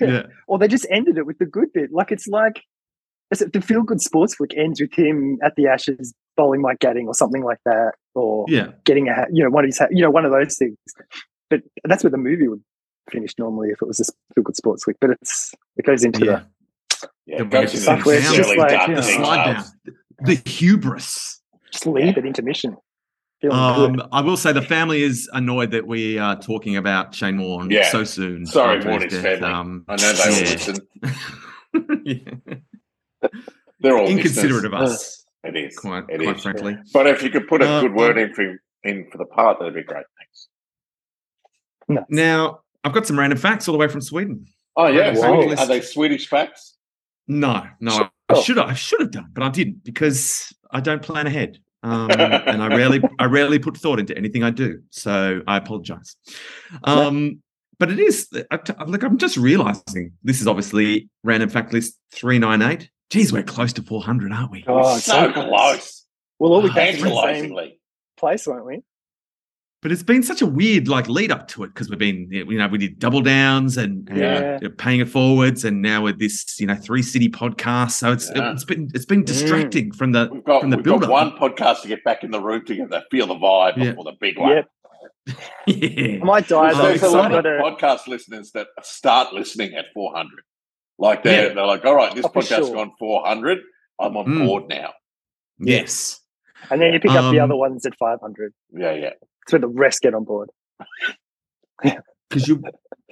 Yeah. 0.00 0.22
or 0.46 0.56
they 0.58 0.68
just 0.68 0.86
ended 0.88 1.18
it 1.18 1.26
with 1.26 1.38
the 1.38 1.44
good 1.44 1.72
bit. 1.72 1.90
Like 1.92 2.12
it's 2.12 2.28
like 2.28 2.62
is 3.32 3.42
it 3.42 3.52
the 3.52 3.60
feel 3.60 3.82
good 3.82 4.00
sports 4.00 4.36
flick 4.36 4.56
ends 4.56 4.80
with 4.80 4.94
him 4.94 5.36
at 5.42 5.56
the 5.56 5.66
Ashes 5.66 6.14
bowling 6.36 6.60
Mike 6.62 6.78
Gatting 6.78 7.06
or 7.08 7.14
something 7.14 7.42
like 7.42 7.58
that, 7.64 7.92
or 8.14 8.44
Yeah. 8.48 8.68
getting 8.84 9.08
a 9.08 9.14
hat, 9.14 9.28
you 9.32 9.42
know 9.42 9.50
one 9.50 9.64
of 9.64 9.68
his 9.68 9.80
you 9.90 10.00
know 10.02 10.10
one 10.10 10.24
of 10.24 10.30
those 10.30 10.56
things. 10.56 10.76
But 11.50 11.62
that's 11.84 12.04
where 12.04 12.10
the 12.12 12.18
movie 12.18 12.46
would 12.46 12.62
finish 13.10 13.32
normally 13.36 13.70
if 13.70 13.82
it 13.82 13.88
was 13.88 13.98
a 13.98 14.04
feel 14.34 14.44
good 14.44 14.54
sports 14.56 14.84
flick. 14.84 14.96
But 15.00 15.10
it's 15.10 15.52
it 15.76 15.84
goes 15.84 16.04
into 16.04 16.24
Yeah. 16.24 16.42
Yeah, 17.26 17.38
The 17.38 17.44
it 17.44 17.50
goes 17.50 17.52
weird 17.52 17.64
into 17.64 17.76
stuff 17.78 18.04
the 18.04 18.10
it's 18.12 18.32
just 18.32 18.56
like, 18.56 18.68
dark 18.70 18.88
you 18.88 18.94
know, 18.94 19.00
The 19.00 19.06
slide 19.08 19.44
down. 19.54 19.64
The 20.20 20.34
hubris. 20.48 21.40
the 21.52 21.58
just 21.72 21.86
leave 21.86 22.16
at 22.16 22.24
intermission. 22.24 22.76
Feeling 23.40 23.56
good. 23.56 24.00
Um, 24.00 24.08
I 24.12 24.20
will 24.20 24.36
say 24.36 24.52
the 24.52 24.62
family 24.62 25.02
is 25.02 25.28
annoyed 25.32 25.70
that 25.70 25.86
we 25.86 26.18
are 26.18 26.34
talking 26.40 26.76
about 26.76 27.14
Shane 27.14 27.38
Warne 27.40 27.70
Yeah. 27.70 27.88
so 27.90 28.02
soon. 28.04 28.44
Sorry, 28.46 28.84
Warne's 28.84 29.16
family. 29.16 29.42
Um, 29.42 29.84
I 29.88 29.96
know 29.96 30.12
they 30.12 30.22
all 30.24 30.30
yeah. 30.30 30.40
listen. 30.40 32.02
Yeah. 32.04 32.58
They're 33.80 33.96
all 33.96 34.08
Inconsiderate 34.08 34.64
of 34.64 34.72
listeners. 34.72 34.92
us, 34.92 35.26
It 35.44 35.56
is. 35.56 35.76
quite, 35.78 36.04
It 36.08 36.20
quite 36.20 36.36
is. 36.36 36.42
frankly. 36.42 36.76
But 36.92 37.06
if 37.06 37.22
you 37.22 37.30
could 37.30 37.46
put 37.46 37.62
a 37.62 37.68
Uh, 37.68 37.80
good 37.80 37.94
word 37.94 38.18
in 38.18 38.34
for 38.34 38.60
in 38.84 39.08
for 39.10 39.18
the 39.18 39.24
part, 39.24 39.58
that'd 39.60 39.74
be 39.74 39.82
great. 39.84 40.04
Thanks. 40.18 40.48
No. 41.88 42.04
Now, 42.08 42.60
I've 42.84 42.92
got 42.92 43.06
some 43.06 43.18
random 43.18 43.38
facts 43.38 43.68
all 43.68 43.72
the 43.72 43.78
way 43.78 43.88
from 43.88 44.00
Sweden. 44.00 44.46
Oh 44.76 44.86
yeah, 44.88 45.16
Wow. 45.16 45.48
Are 45.56 45.66
they 45.66 45.80
Swedish 45.80 46.28
facts? 46.28 46.76
No, 47.28 47.66
no, 47.80 47.90
Sure. 47.92 48.10
I 48.30 48.40
should. 48.40 48.58
I 48.58 48.74
should 48.74 49.00
have 49.00 49.10
done, 49.12 49.30
but 49.32 49.42
I 49.44 49.48
didn't 49.50 49.84
because 49.84 50.52
I 50.72 50.80
don't 50.80 51.02
plan 51.02 51.26
ahead, 51.26 51.58
um, 51.82 52.10
and 52.10 52.62
I 52.62 52.68
rarely, 52.68 53.00
I 53.18 53.26
rarely 53.26 53.58
put 53.58 53.76
thought 53.76 53.98
into 54.00 54.16
anything 54.16 54.42
I 54.42 54.50
do. 54.50 54.80
So 54.90 55.42
I 55.46 55.56
apologize. 55.56 56.16
Um, 56.84 57.42
but 57.78 57.90
it 57.92 57.98
is 58.00 58.28
I- 58.50 58.58
I- 58.78 58.84
like 58.84 59.02
I'm 59.04 59.18
just 59.18 59.36
realizing 59.36 60.12
this 60.24 60.40
is 60.40 60.46
obviously 60.48 61.08
random 61.22 61.48
fact 61.48 61.72
list 61.72 61.98
three 62.12 62.38
nine 62.38 62.62
eight. 62.62 62.90
Geez, 63.10 63.32
we're 63.32 63.42
close 63.42 63.72
to 63.74 63.82
four 63.82 64.02
hundred, 64.02 64.32
aren't 64.32 64.50
we? 64.50 64.64
Oh, 64.66 64.98
so 64.98 65.12
so 65.12 65.32
close. 65.32 66.04
We'll 66.38 66.52
all 66.52 66.62
be 66.62 66.68
Ah, 66.70 66.74
back 66.74 66.94
in 66.94 67.00
the 67.04 67.22
same 67.22 67.56
place, 68.16 68.46
won't 68.46 68.66
we? 68.66 68.82
But 69.80 69.92
it's 69.92 70.02
been 70.02 70.24
such 70.24 70.42
a 70.42 70.46
weird 70.46 70.88
like 70.88 71.08
lead 71.08 71.30
up 71.30 71.46
to 71.48 71.62
it 71.62 71.68
because 71.68 71.88
we've 71.88 71.98
been 72.00 72.26
you 72.32 72.58
know 72.58 72.66
we 72.66 72.78
did 72.78 72.98
double 72.98 73.20
downs 73.22 73.76
and, 73.76 74.08
and 74.08 74.18
Yeah. 74.18 74.58
you 74.60 74.68
know, 74.68 74.74
paying 74.76 74.98
it 75.00 75.08
forwards 75.08 75.64
and 75.64 75.80
now 75.82 76.02
with 76.02 76.18
this 76.18 76.58
you 76.58 76.66
know 76.66 76.74
three 76.74 77.02
city 77.02 77.28
podcast. 77.28 77.92
So 77.92 78.10
it's 78.12 78.28
Yeah. 78.34 78.52
it's 78.52 78.64
been 78.64 78.90
it's 78.92 79.06
been 79.06 79.22
distracting 79.24 79.92
from 79.92 80.10
the 80.12 80.28
We've 80.32 80.42
got, 80.44 80.60
from 80.62 80.70
the 80.70 80.76
we've 80.78 80.84
got 80.86 81.00
build-up. 81.00 81.10
one 81.10 81.30
podcast 81.52 81.82
to 81.82 81.88
get 81.88 82.02
back 82.02 82.24
in 82.24 82.32
the 82.32 82.40
room 82.40 82.64
together, 82.64 83.02
feel 83.10 83.28
the 83.28 83.34
vibe 83.36 83.76
Yeah. 83.76 83.90
before 83.90 84.04
the 84.04 84.16
big 84.20 84.36
one. 84.38 84.50
Yep. 84.56 84.68
yeah. 85.66 86.18
I 86.22 86.24
might 86.24 86.48
die. 86.48 86.72
Though, 86.72 86.82
There's 86.82 87.02
a 87.02 87.08
lot 87.10 87.32
of 87.32 87.44
got 87.44 87.46
a, 87.46 87.60
podcast 87.62 88.08
listeners 88.08 88.50
that 88.52 88.66
start 88.82 89.32
listening 89.32 89.74
at 89.74 89.84
400. 89.94 90.28
Like 90.98 91.22
they're, 91.22 91.48
Yeah. 91.48 91.54
they're 91.54 91.66
like, 91.66 91.84
all 91.84 91.94
right, 91.94 92.12
this 92.14 92.24
Oh, 92.24 92.30
for 92.30 92.40
podcast's 92.42 92.66
sure. 92.68 92.74
gone 92.74 92.92
400. 92.98 93.58
I'm 94.00 94.16
on 94.16 94.26
Mm. 94.26 94.46
board 94.46 94.64
now. 94.68 94.92
Yes. 95.60 96.20
and 96.70 96.80
then 96.80 96.92
you 96.92 96.98
pick 96.98 97.12
up 97.12 97.30
the 97.32 97.38
Um, 97.38 97.50
other 97.50 97.56
ones 97.56 97.86
at 97.86 97.94
500. 97.96 98.52
Yeah, 98.72 98.92
yeah. 98.92 99.10
That's 99.48 99.54
where 99.54 99.60
the 99.60 99.68
rest 99.68 100.02
get 100.02 100.14
on 100.14 100.24
board. 100.24 100.50
Because 102.30 102.46
you 102.46 102.62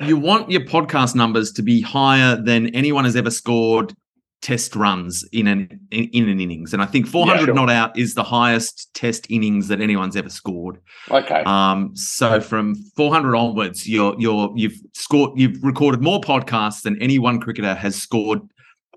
you 0.00 0.18
want 0.18 0.50
your 0.50 0.60
podcast 0.60 1.14
numbers 1.14 1.50
to 1.52 1.62
be 1.62 1.80
higher 1.80 2.36
than 2.36 2.66
anyone 2.74 3.06
has 3.06 3.16
ever 3.16 3.30
scored 3.30 3.94
test 4.42 4.76
runs 4.76 5.24
in 5.32 5.46
an 5.46 5.80
in, 5.90 6.10
in 6.10 6.28
an 6.28 6.38
innings. 6.38 6.74
And 6.74 6.82
I 6.82 6.84
think 6.84 7.06
400 7.06 7.46
sure. 7.46 7.54
not 7.54 7.70
out 7.70 7.98
is 7.98 8.12
the 8.12 8.22
highest 8.22 8.92
test 8.92 9.26
innings 9.30 9.68
that 9.68 9.80
anyone's 9.80 10.16
ever 10.16 10.28
scored. 10.28 10.82
Okay. 11.10 11.42
Um, 11.46 11.96
so 11.96 12.42
from 12.42 12.74
400 12.94 13.34
onwards, 13.34 13.88
you're 13.88 14.14
you're 14.18 14.52
you've 14.54 14.78
scored 14.92 15.30
you've 15.40 15.64
recorded 15.64 16.02
more 16.02 16.20
podcasts 16.20 16.82
than 16.82 17.00
any 17.00 17.18
one 17.18 17.40
cricketer 17.40 17.74
has 17.74 17.96
scored 17.96 18.40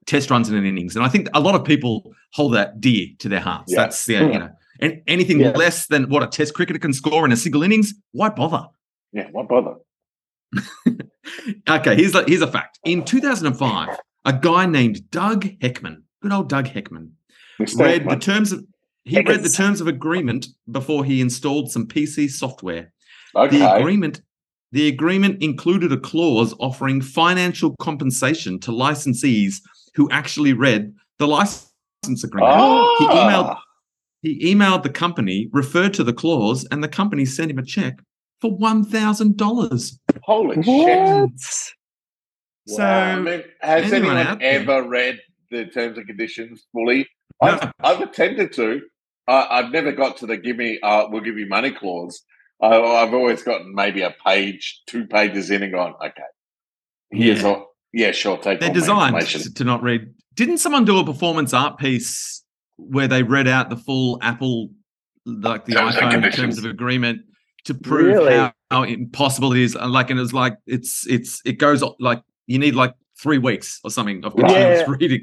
test 0.05 0.29
runs 0.29 0.49
in 0.49 0.55
an 0.57 0.65
innings, 0.65 0.97
and 0.97 1.05
I 1.05 1.07
think 1.07 1.29
a 1.33 1.39
lot 1.39 1.55
of 1.55 1.63
people 1.63 2.11
hold 2.33 2.55
that 2.55 2.81
dear 2.81 3.07
to 3.19 3.29
their 3.29 3.39
hearts. 3.39 3.71
Yeah. 3.71 3.83
That's 3.83 4.09
yeah, 4.09 4.23
you 4.23 4.39
know, 4.39 4.49
and 4.79 5.01
anything 5.07 5.39
Yeah. 5.39 5.51
less 5.51 5.87
than 5.87 6.09
what 6.09 6.23
a 6.23 6.27
test 6.27 6.53
cricketer 6.53 6.79
can 6.79 6.93
score 6.93 7.25
in 7.25 7.31
a 7.31 7.37
single 7.37 7.63
innings, 7.63 7.93
why 8.11 8.29
bother? 8.29 8.67
yeah, 9.11 9.27
what 9.31 9.47
bother? 9.49 9.75
Okay, 11.69 11.95
here's 11.95 12.15
a, 12.15 12.23
here's 12.25 12.41
a 12.41 12.47
fact. 12.51 12.79
In 12.83 13.05
2005, 13.05 13.97
a 14.25 14.33
guy 14.33 14.65
named 14.65 15.09
Doug 15.11 15.43
Heckman, 15.59 15.97
good 16.23 16.31
old 16.33 16.49
Doug 16.49 16.65
Heckman, 16.65 17.11
Mr. 17.61 17.79
read 17.81 18.09
the 18.09 18.15
terms 18.15 18.51
of 18.51 18.65
he 19.05 19.17
read 19.21 19.43
the 19.43 19.49
terms 19.49 19.79
of 19.81 19.87
agreement 19.87 20.47
before 20.71 21.03
he 21.05 21.21
installed 21.21 21.71
some 21.71 21.87
PC 21.87 22.29
software. 22.29 22.91
Okay. 23.35 23.59
The 23.59 23.75
agreement 23.75 24.21
the 24.71 24.87
agreement 24.87 25.41
included 25.43 25.91
a 25.91 25.97
clause 25.97 26.53
offering 26.59 27.01
financial 27.01 27.75
compensation 27.79 28.59
to 28.61 28.71
licensees 28.71 29.55
who 29.95 30.09
actually 30.11 30.53
read 30.53 30.93
the 31.19 31.27
license 31.27 32.23
agreement. 32.23 32.53
He 32.99 33.05
emailed 33.05 33.55
Ah, 33.55 33.61
he 34.21 34.53
emailed 34.53 34.83
the 34.83 34.89
company, 34.89 35.49
referred 35.51 35.93
to 35.95 36.03
the 36.03 36.13
clause, 36.13 36.65
and 36.71 36.83
the 36.83 36.87
company 36.87 37.25
sent 37.25 37.51
him 37.51 37.57
a 37.59 37.63
check 37.63 37.99
for 38.41 38.51
one 38.55 38.83
thousand 38.83 39.37
dollars. 39.37 39.99
holy 40.23 40.61
shit. 40.63 40.65
What? 40.65 41.29
So 42.67 42.83
I 42.83 43.19
mean, 43.19 43.43
has 43.61 43.91
anyone 43.91 44.17
anyone, 44.17 44.17
out 44.17 44.39
there- 44.39 44.59
ever 44.61 44.87
read 44.87 45.19
the 45.51 45.65
terms 45.65 45.97
and 45.97 46.05
conditions 46.07 46.65
fully? 46.71 47.07
No. 47.41 47.49
I've, 47.49 47.71
I've 47.79 48.01
attempted 48.01 48.53
to. 48.53 48.81
Uh, 49.27 49.45
I've 49.49 49.71
never 49.71 49.91
got 49.91 50.17
to 50.17 50.25
the 50.27 50.37
give 50.37 50.57
me, 50.57 50.79
uh, 50.83 51.05
we'll 51.09 51.21
give 51.21 51.37
you 51.37 51.47
money 51.47 51.71
clause. 51.71 52.21
I, 52.61 52.75
I've 52.79 53.13
always 53.13 53.41
gotten 53.43 53.73
maybe 53.75 54.01
a 54.01 54.13
page, 54.25 54.81
two 54.87 55.05
pages 55.05 55.49
in 55.51 55.63
and 55.63 55.71
gone, 55.71 55.93
okay. 56.03 56.23
Here's 57.11 57.41
Yeah. 57.41 57.47
all, 57.47 57.75
yeah, 57.93 58.11
sure, 58.11 58.37
take 58.37 58.59
they're 58.59 58.69
all 58.69 58.73
my 58.73 58.79
designed 58.79 59.15
information. 59.15 59.41
to, 59.43 59.53
to 59.53 59.63
not 59.63 59.81
read. 59.83 60.13
Didn't 60.35 60.57
someone 60.57 60.83
do 60.83 60.97
a 60.99 61.05
performance 61.05 61.53
art 61.53 61.77
piece 61.77 62.43
where 62.79 63.07
they 63.07 63.23
read 63.23 63.47
out 63.47 63.69
the 63.69 63.77
full 63.77 64.17
Apple, 64.21 64.69
like 65.25 65.65
the 65.65 65.73
Terms 65.73 65.95
iPhone 65.95 66.33
terms 66.33 66.57
of 66.57 66.65
agreement 66.65 67.21
to 67.65 67.73
prove 67.73 68.07
Really? 68.15 68.33
how, 68.35 68.53
how 68.71 68.83
impossible 68.83 69.53
it 69.53 69.59
is? 69.59 69.75
And 69.75 69.91
like, 69.91 70.09
and 70.09 70.19
it's 70.19 70.33
like 70.33 70.57
it's 70.65 71.05
it's 71.07 71.41
it 71.45 71.53
goes 71.59 71.83
like 71.99 72.21
you 72.47 72.57
need 72.59 72.75
like 72.75 72.93
three 73.21 73.37
weeks 73.37 73.79
or 73.83 73.91
something 73.91 74.23
of 74.23 74.35
continuous 74.35 74.79
Yeah. 74.87 74.95
reading. 74.99 75.21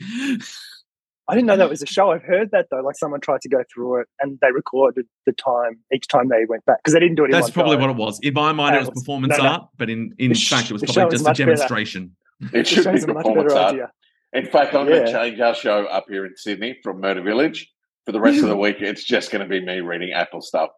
I 1.29 1.35
didn't 1.35 1.47
know 1.49 1.57
that 1.57 1.69
was 1.69 1.83
a 1.83 1.87
show. 1.87 2.13
I've 2.13 2.23
heard 2.23 2.51
that 2.53 2.67
though. 2.71 2.83
Like 2.83 2.97
someone 2.97 3.21
tried 3.21 3.41
to 3.41 3.49
go 3.49 3.65
through 3.75 4.03
it 4.03 4.07
and 4.21 4.39
they 4.43 4.53
recorded 4.53 5.07
the 5.25 5.33
time 5.33 5.79
each 5.93 6.07
time 6.07 6.29
they 6.29 6.45
went 6.49 6.65
back 6.67 6.79
because 6.85 6.95
they 6.95 7.01
didn't 7.01 7.17
do 7.17 7.25
it. 7.25 7.27
In 7.27 7.31
That's 7.33 7.47
one 7.49 7.53
probably 7.55 7.77
go. 7.79 7.81
what 7.83 7.91
it 7.91 7.97
was. 7.97 8.21
In 8.23 8.35
my 8.35 8.53
mind, 8.53 8.77
it 8.77 8.81
was 8.81 8.91
performance 8.91 9.37
no, 9.39 9.43
no. 9.43 9.51
art, 9.51 9.69
but 9.77 9.91
in 9.91 10.15
in 10.19 10.29
The 10.29 10.35
sh- 10.37 10.51
fact, 10.51 10.71
it 10.71 10.75
was 10.75 10.83
probably 10.85 11.11
just 11.11 11.25
a 11.25 11.29
much 11.29 11.39
better. 11.39 11.51
demonstration. 11.53 12.15
It 12.53 12.67
should 12.69 12.85
be 12.85 12.91
a 12.91 12.93
much 12.93 13.07
performance 13.07 13.53
better 13.55 13.61
art. 13.65 13.73
idea. 13.73 13.93
In 14.33 14.47
fact, 14.47 14.75
I'm 14.75 14.87
going 14.87 15.05
to 15.05 15.13
change 15.13 15.41
our 15.41 15.55
show 15.55 15.87
up 15.87 16.07
here 16.09 16.27
in 16.27 16.37
Sydney 16.37 16.79
from 16.83 17.01
Murder 17.01 17.23
Village. 17.23 17.73
For 18.05 18.13
the 18.13 18.21
rest 18.21 18.43
of 18.43 18.49
the 18.49 18.57
week, 18.65 18.77
it's 18.81 19.05
just 19.05 19.31
going 19.31 19.43
to 19.43 19.49
be 19.49 19.65
me 19.65 19.81
reading 19.81 20.13
Apple 20.13 20.41
stuff 20.41 20.71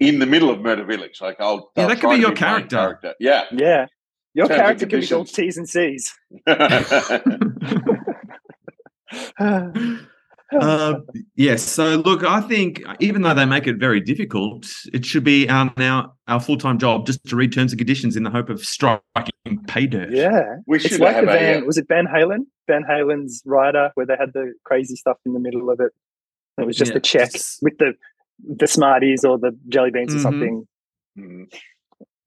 in 0.00 0.18
the 0.18 0.26
middle 0.26 0.50
of 0.50 0.60
Murder 0.60 0.84
Village. 0.84 1.20
Like 1.20 1.36
I'll, 1.40 1.70
Yeah, 1.76 1.84
I'll 1.84 1.88
that 1.90 2.00
could 2.00 2.10
be 2.10 2.16
your 2.16 2.30
main 2.30 2.68
character. 2.68 3.14
Yeah. 3.20 3.44
Yeah. 3.52 3.86
Your 4.34 4.48
Terms 4.48 4.58
character 4.58 4.86
could 4.86 5.00
be 5.00 5.06
called 5.06 5.28
conditions. 5.32 5.32
T's 5.32 5.56
and 5.56 5.68
C's. 5.68 6.14
Uh, 10.52 11.00
yes. 11.36 11.62
So 11.62 11.96
look, 11.96 12.22
I 12.22 12.40
think 12.40 12.82
even 13.00 13.22
though 13.22 13.34
they 13.34 13.44
make 13.44 13.66
it 13.66 13.76
very 13.76 14.00
difficult, 14.00 14.66
it 14.92 15.04
should 15.04 15.24
be 15.24 15.48
our 15.48 15.72
now 15.76 16.12
our 16.28 16.38
full 16.40 16.56
time 16.58 16.78
job 16.78 17.06
just 17.06 17.24
to 17.24 17.36
read 17.36 17.52
terms 17.52 17.72
and 17.72 17.78
conditions 17.78 18.14
in 18.16 18.22
the 18.22 18.30
hope 18.30 18.50
of 18.50 18.60
striking 18.64 19.02
pay 19.66 19.86
dirt. 19.86 20.10
yeah. 20.10 20.56
we 20.66 20.78
should 20.78 20.86
It's 20.86 20.94
should 20.96 21.00
like 21.02 21.16
have 21.16 21.24
the 21.26 21.30
a. 21.32 21.38
Van, 21.38 21.62
uh, 21.62 21.66
was 21.66 21.78
it 21.78 21.86
Van 21.88 22.06
Halen? 22.06 22.40
Van 22.68 22.82
Halen's 22.88 23.42
rider 23.44 23.90
where 23.94 24.06
they 24.06 24.16
had 24.18 24.32
the 24.32 24.52
crazy 24.64 24.94
stuff 24.96 25.16
in 25.26 25.32
the 25.32 25.40
middle 25.40 25.70
of 25.70 25.80
it. 25.80 25.92
It 26.58 26.66
was 26.66 26.76
just 26.76 26.92
Yeah, 26.92 26.98
a 26.98 27.00
check 27.00 27.30
with 27.62 27.76
the 27.78 27.94
the 28.56 28.66
Smarties 28.66 29.24
or 29.24 29.38
the 29.38 29.56
jelly 29.68 29.90
beans 29.90 30.14
or 30.14 30.18
Mhm. 30.18 30.22
something. 30.22 30.66
mm, 31.18 31.44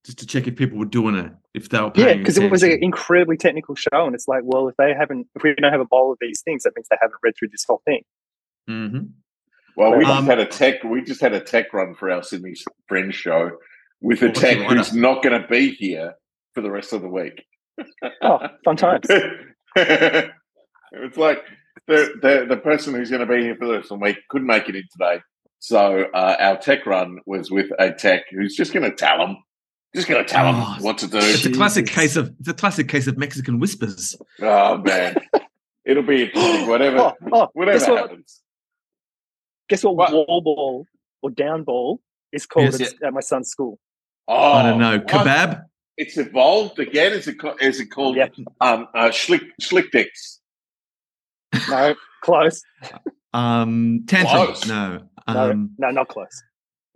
Just 0.08 0.20
to 0.20 0.26
check 0.26 0.48
if 0.48 0.56
people 0.56 0.78
were 0.78 0.86
doing 0.86 1.16
it, 1.16 1.34
if 1.54 1.68
they 1.68 1.82
were 1.82 1.92
Yeah, 1.94 2.14
because 2.14 2.38
it 2.38 2.50
was 2.50 2.64
an 2.64 2.82
incredibly 2.82 3.36
technical 3.36 3.76
show, 3.76 4.06
and 4.06 4.16
it's 4.16 4.26
like, 4.26 4.40
well, 4.46 4.70
if 4.70 4.76
they 4.78 4.94
haven't, 4.98 5.28
if 5.36 5.44
we 5.44 5.54
don't 5.54 5.70
have 5.70 5.82
a 5.82 5.86
bowl 5.86 6.14
of 6.14 6.18
these 6.22 6.40
things, 6.46 6.64
that 6.64 6.72
means 6.78 6.88
they 6.90 6.96
haven't 7.02 7.20
read 7.22 7.34
through 7.38 7.50
this 7.50 7.66
whole 7.68 7.82
thing. 7.84 8.04
Mhm. 8.70 9.10
Well, 9.76 9.98
we 9.98 10.06
Um, 10.06 10.26
just 10.26 10.28
had 10.28 10.40
a 10.40 10.46
tech. 10.46 10.82
We 10.86 11.02
just 11.02 11.20
had 11.20 11.34
a 11.34 11.42
tech 11.42 11.74
run 11.74 11.94
for 11.94 12.10
our 12.10 12.24
Sydney 12.24 12.54
Friends 12.88 13.16
show 13.16 13.58
with 14.00 14.22
a 14.22 14.32
tech 14.32 14.60
who's 14.60 14.94
not 14.94 15.22
going 15.22 15.42
to 15.42 15.46
be 15.46 15.72
here 15.72 16.14
for 16.54 16.62
the 16.62 16.72
rest 16.72 16.94
of 16.94 17.02
the 17.02 17.10
week. 17.10 17.46
Oh, 18.22 18.40
fun 18.64 18.78
times! 18.78 19.08
it's 19.76 21.18
like 21.18 21.44
the, 21.88 22.14
the 22.22 22.46
the 22.48 22.58
person 22.58 22.94
who's 22.94 23.10
going 23.10 23.28
to 23.28 23.32
be 23.32 23.44
here 23.44 23.58
for 23.58 23.68
the 23.68 23.74
rest 23.74 23.92
of 23.92 24.00
the 24.00 24.06
week 24.06 24.20
couldn't 24.30 24.48
make 24.48 24.70
it 24.70 24.78
in 24.78 24.84
today. 24.90 25.22
So 25.60 26.06
uh, 26.14 26.38
our 26.40 26.58
tech 26.58 26.86
run 26.86 27.20
was 27.26 27.52
with 27.52 27.72
a 27.78 27.92
tech 27.92 28.24
who's 28.32 28.56
just 28.56 28.72
going 28.74 28.90
to 28.90 28.96
tell 28.96 29.18
them, 29.18 29.38
just 29.98 30.08
going 30.08 30.24
to 30.24 30.30
tell 30.32 30.46
them 30.52 30.62
Oh, 30.64 30.78
what 30.82 30.98
to 31.00 31.08
do. 31.08 31.18
It's 31.20 31.46
a 31.46 31.52
classic 31.52 31.88
case 31.88 32.16
of 32.16 32.34
it's 32.40 32.48
a 32.48 32.54
classic 32.54 32.88
case 32.88 33.08
of 33.08 33.18
Mexican 33.18 33.60
whispers. 33.60 34.16
Oh 34.42 34.78
man, 34.78 35.16
it'll 35.86 36.04
be 36.04 36.24
interesting. 36.24 36.68
Whatever, 36.70 36.98
Oh, 37.00 37.14
oh, 37.34 37.48
whatever 37.54 37.80
guess 37.80 37.90
what? 37.90 38.00
happens. 38.00 38.42
Guess 39.70 39.84
what? 39.84 39.96
What? 39.98 40.12
Wall 40.14 40.42
ball 40.42 40.86
or 41.22 41.30
down 41.32 41.64
ball 41.64 42.00
is 42.32 42.46
called 42.46 42.80
Yes. 42.80 42.94
at, 42.94 43.08
at 43.08 43.14
my 43.14 43.20
son's 43.22 43.50
school. 43.50 43.80
Oh, 44.28 44.54
I 44.54 44.64
don't 44.64 44.80
know. 44.80 44.98
what? 44.98 45.08
Kebab? 45.08 45.64
It's 45.98 46.18
evolved 46.18 46.78
again. 46.80 47.14
Is 47.14 47.28
it, 47.28 47.40
ca- 47.40 47.56
is 47.60 47.80
it 47.80 47.88
called 47.88 48.18
Yep. 48.18 48.36
um, 48.62 48.88
uh, 48.94 49.10
Schlick, 49.10 49.42
Schlick 49.62 49.90
Dicks? 49.92 50.40
No, 51.70 51.96
close. 52.24 52.62
Um, 53.34 54.04
tantrum? 54.08 54.46
Close. 54.48 54.68
No. 54.68 55.08
No, 55.28 55.52
Um, 55.52 55.72
no, 55.80 55.90
not 55.90 56.08
close. 56.08 56.44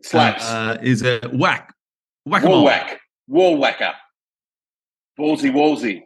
Slaps. 0.03 0.45
Uh, 0.45 0.77
is 0.81 1.01
it 1.01 1.33
whack? 1.33 1.73
Whack 2.25 2.43
Wall 2.43 2.63
whack. 2.63 2.99
Wall 3.27 3.57
whacker. 3.57 3.93
Ballsy 5.19 5.51
wallsy. 5.51 6.03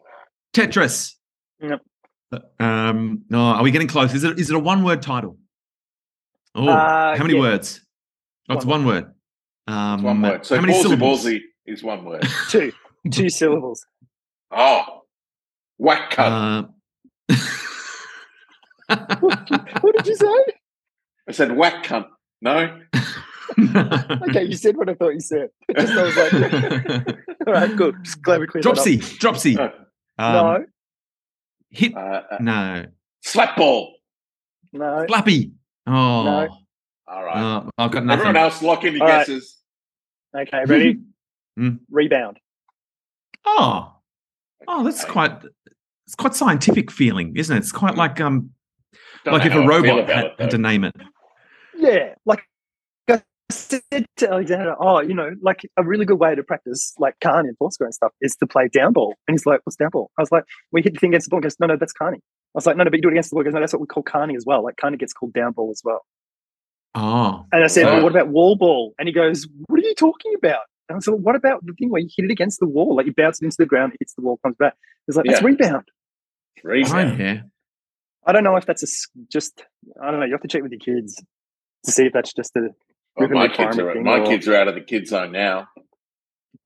Tetris. 0.53 1.13
Yep. 1.61 1.81
Um, 2.59 3.23
no, 3.29 3.39
are 3.39 3.63
we 3.63 3.71
getting 3.71 3.87
close? 3.87 4.13
Is 4.13 4.23
it 4.23 4.39
is 4.39 4.49
it 4.49 4.55
a 4.55 4.59
one 4.59 4.83
word 4.83 5.01
title? 5.01 5.37
Oh, 6.53 6.67
Uh, 6.69 7.15
how 7.17 7.23
many 7.23 7.35
yeah. 7.35 7.39
words? 7.41 7.81
Oh, 8.49 8.55
it's 8.55 8.65
One 8.65 8.85
one 8.85 8.93
word. 8.95 9.13
Um, 9.67 9.93
It's 9.95 10.03
one 10.03 10.21
word. 10.21 10.45
So 10.45 10.55
how 10.55 10.61
many 10.61 10.73
ballsy 10.73 10.81
syllables? 10.83 11.25
ballsy 11.25 11.39
is 11.65 11.83
one 11.83 12.05
word. 12.05 12.27
Two. 12.49 12.71
Two 13.11 13.29
syllables. 13.29 13.85
Oh. 14.51 15.01
Whack 15.77 16.11
cunt. 16.11 16.69
Uh, 17.29 17.35
What 19.81 19.95
did 19.97 20.07
you 20.07 20.15
say? 20.15 20.53
I 21.27 21.31
said 21.31 21.51
whack 21.55 21.83
cunt. 21.85 22.07
No? 22.41 22.79
Okay, 23.57 24.43
you 24.43 24.55
said 24.55 24.77
what 24.77 24.89
I 24.89 24.93
thought 24.95 25.13
you 25.13 25.19
said. 25.19 25.49
Just 25.77 25.97
I 25.97 26.03
was 26.03 26.15
like, 26.17 26.33
all 27.47 27.53
right, 27.53 27.75
good. 27.75 27.95
Just 28.03 28.21
glad 28.21 28.39
we 28.41 28.47
cleared 28.47 28.63
that 28.65 28.69
up. 28.69 28.75
Dropsy, 28.75 28.97
Dropsy. 29.19 29.57
Uh, 29.57 29.69
Um, 30.17 30.33
No, 30.33 30.65
Hit. 31.69 31.95
Uh, 31.95 31.99
uh, 32.31 32.37
No. 32.39 32.85
slap 33.23 33.55
ball. 33.57 33.95
no. 34.73 35.05
Flappy. 35.07 35.51
Oh, 35.87 36.23
No. 36.23 36.47
All 37.07 37.23
right. 37.23 37.37
oh, 37.65 37.69
I've 37.77 37.91
got 37.91 38.09
Everyone 38.09 38.35
else 38.35 38.61
lock 38.63 38.83
in 38.83 38.93
your 38.95 39.03
All 39.03 39.09
right. 39.09 39.19
guesses. 39.27 39.57
Okay, 40.35 40.63
ready? 40.65 40.99
Mm. 41.57 41.79
Rebound. 41.89 42.37
Oh, 43.45 43.93
oh, 44.67 44.83
that's 44.83 45.03
Okay. 45.03 45.11
quite. 45.13 45.31
It's 46.05 46.15
quite 46.15 46.35
scientific 46.35 46.91
feeling, 46.91 47.33
isn't 47.37 47.55
it? 47.55 47.59
It's 47.59 47.71
quite 47.71 47.95
like 47.95 48.19
um, 48.19 48.49
Don't 49.23 49.35
like 49.35 49.45
if 49.45 49.53
a 49.53 49.55
how 49.55 49.61
I 49.61 49.81
feel 49.81 49.95
robot 49.95 50.09
had, 50.09 50.25
it, 50.25 50.33
had 50.37 50.51
to 50.51 50.57
name 50.57 50.83
it. 50.83 50.93
Yeah, 51.77 52.15
like 52.25 52.39
I 52.39 52.43
said 53.51 53.81
to 54.17 54.29
Alexander, 54.29 54.75
oh, 54.79 54.99
you 55.01 55.13
know, 55.13 55.31
like 55.41 55.61
a 55.77 55.83
really 55.83 56.05
good 56.05 56.19
way 56.19 56.33
to 56.35 56.43
practice 56.43 56.93
like 56.97 57.15
Carney 57.21 57.49
and 57.49 57.57
Foursquare 57.57 57.87
and 57.87 57.93
stuff 57.93 58.11
is 58.21 58.35
to 58.37 58.47
play 58.47 58.67
down 58.67 58.93
ball. 58.93 59.15
And 59.27 59.33
he's 59.35 59.45
like, 59.45 59.61
what's 59.63 59.75
down 59.75 59.89
ball? 59.91 60.09
I 60.17 60.21
was 60.21 60.31
like, 60.31 60.43
we 60.71 60.81
hit 60.81 60.93
the 60.93 60.99
thing 60.99 61.11
against 61.11 61.27
the 61.27 61.29
ball. 61.31 61.39
He 61.39 61.43
goes, 61.43 61.55
no, 61.59 61.67
no, 61.67 61.77
that's 61.77 61.93
Carney. 61.93 62.17
I 62.17 62.21
was 62.57 62.65
like, 62.65 62.77
no, 62.77 62.83
no, 62.83 62.89
but 62.89 62.97
you 62.97 63.01
do 63.03 63.09
it 63.09 63.11
against 63.13 63.29
the 63.29 63.35
ball. 63.35 63.41
He 63.43 63.45
goes, 63.45 63.53
no, 63.53 63.59
that's 63.59 63.73
what 63.73 63.81
we 63.81 63.87
call 63.87 64.03
Carney 64.03 64.35
as 64.35 64.45
well. 64.45 64.63
Like 64.63 64.77
Carney 64.77 64.97
gets 64.97 65.13
called 65.13 65.33
down 65.33 65.51
ball 65.51 65.69
as 65.71 65.81
well. 65.83 66.05
Oh, 66.95 67.45
And 67.51 67.63
I 67.63 67.67
said, 67.67 67.83
Right. 67.85 67.93
well, 67.95 68.03
what 68.03 68.11
about 68.11 68.29
wall 68.29 68.55
ball? 68.55 68.93
And 68.97 69.07
he 69.07 69.13
goes, 69.13 69.47
what 69.67 69.79
are 69.79 69.83
you 69.85 69.93
talking 69.95 70.33
about? 70.37 70.61
And 70.87 70.95
I 70.95 70.99
said, 70.99 71.11
well, 71.11 71.19
what 71.19 71.35
about 71.35 71.65
the 71.65 71.73
thing 71.73 71.89
where 71.89 71.99
you 72.01 72.07
hit 72.15 72.25
it 72.25 72.31
against 72.31 72.59
the 72.59 72.67
wall? 72.67 72.95
Like 72.95 73.05
you 73.05 73.13
bounce 73.15 73.41
it 73.41 73.45
into 73.45 73.57
the 73.59 73.65
ground, 73.65 73.93
it 73.93 73.97
hits 73.99 74.13
the 74.13 74.21
wall, 74.21 74.39
comes 74.43 74.55
back. 74.57 74.75
He's 75.05 75.15
like, 75.17 75.25
that's 75.25 75.41
Yeah. 75.41 75.45
rebound. 75.47 75.83
oh 76.59 76.61
Rebound. 76.69 77.19
yeah. 77.19 77.41
I 78.25 78.31
don't 78.31 78.43
know 78.43 78.55
if 78.55 78.65
that's 78.65 78.81
a 78.83 78.87
s- 78.87 79.07
just, 79.31 79.63
I 80.01 80.09
don't 80.09 80.19
know. 80.19 80.25
You 80.25 80.31
have 80.31 80.41
to 80.41 80.47
check 80.47 80.63
with 80.63 80.71
your 80.71 80.79
kids 80.79 81.21
to 81.85 81.91
see 81.91 82.05
if 82.05 82.13
that's 82.13 82.33
just 82.33 82.55
a, 82.55 82.69
Well, 83.17 83.29
my 83.29 83.47
kids 83.47 83.77
are 83.79 83.95
my 84.01 84.19
or- 84.19 84.25
kids 84.25 84.47
are 84.47 84.55
out 84.55 84.67
of 84.67 84.75
the 84.75 84.81
kid 84.81 85.07
zone 85.07 85.31
now. 85.31 85.67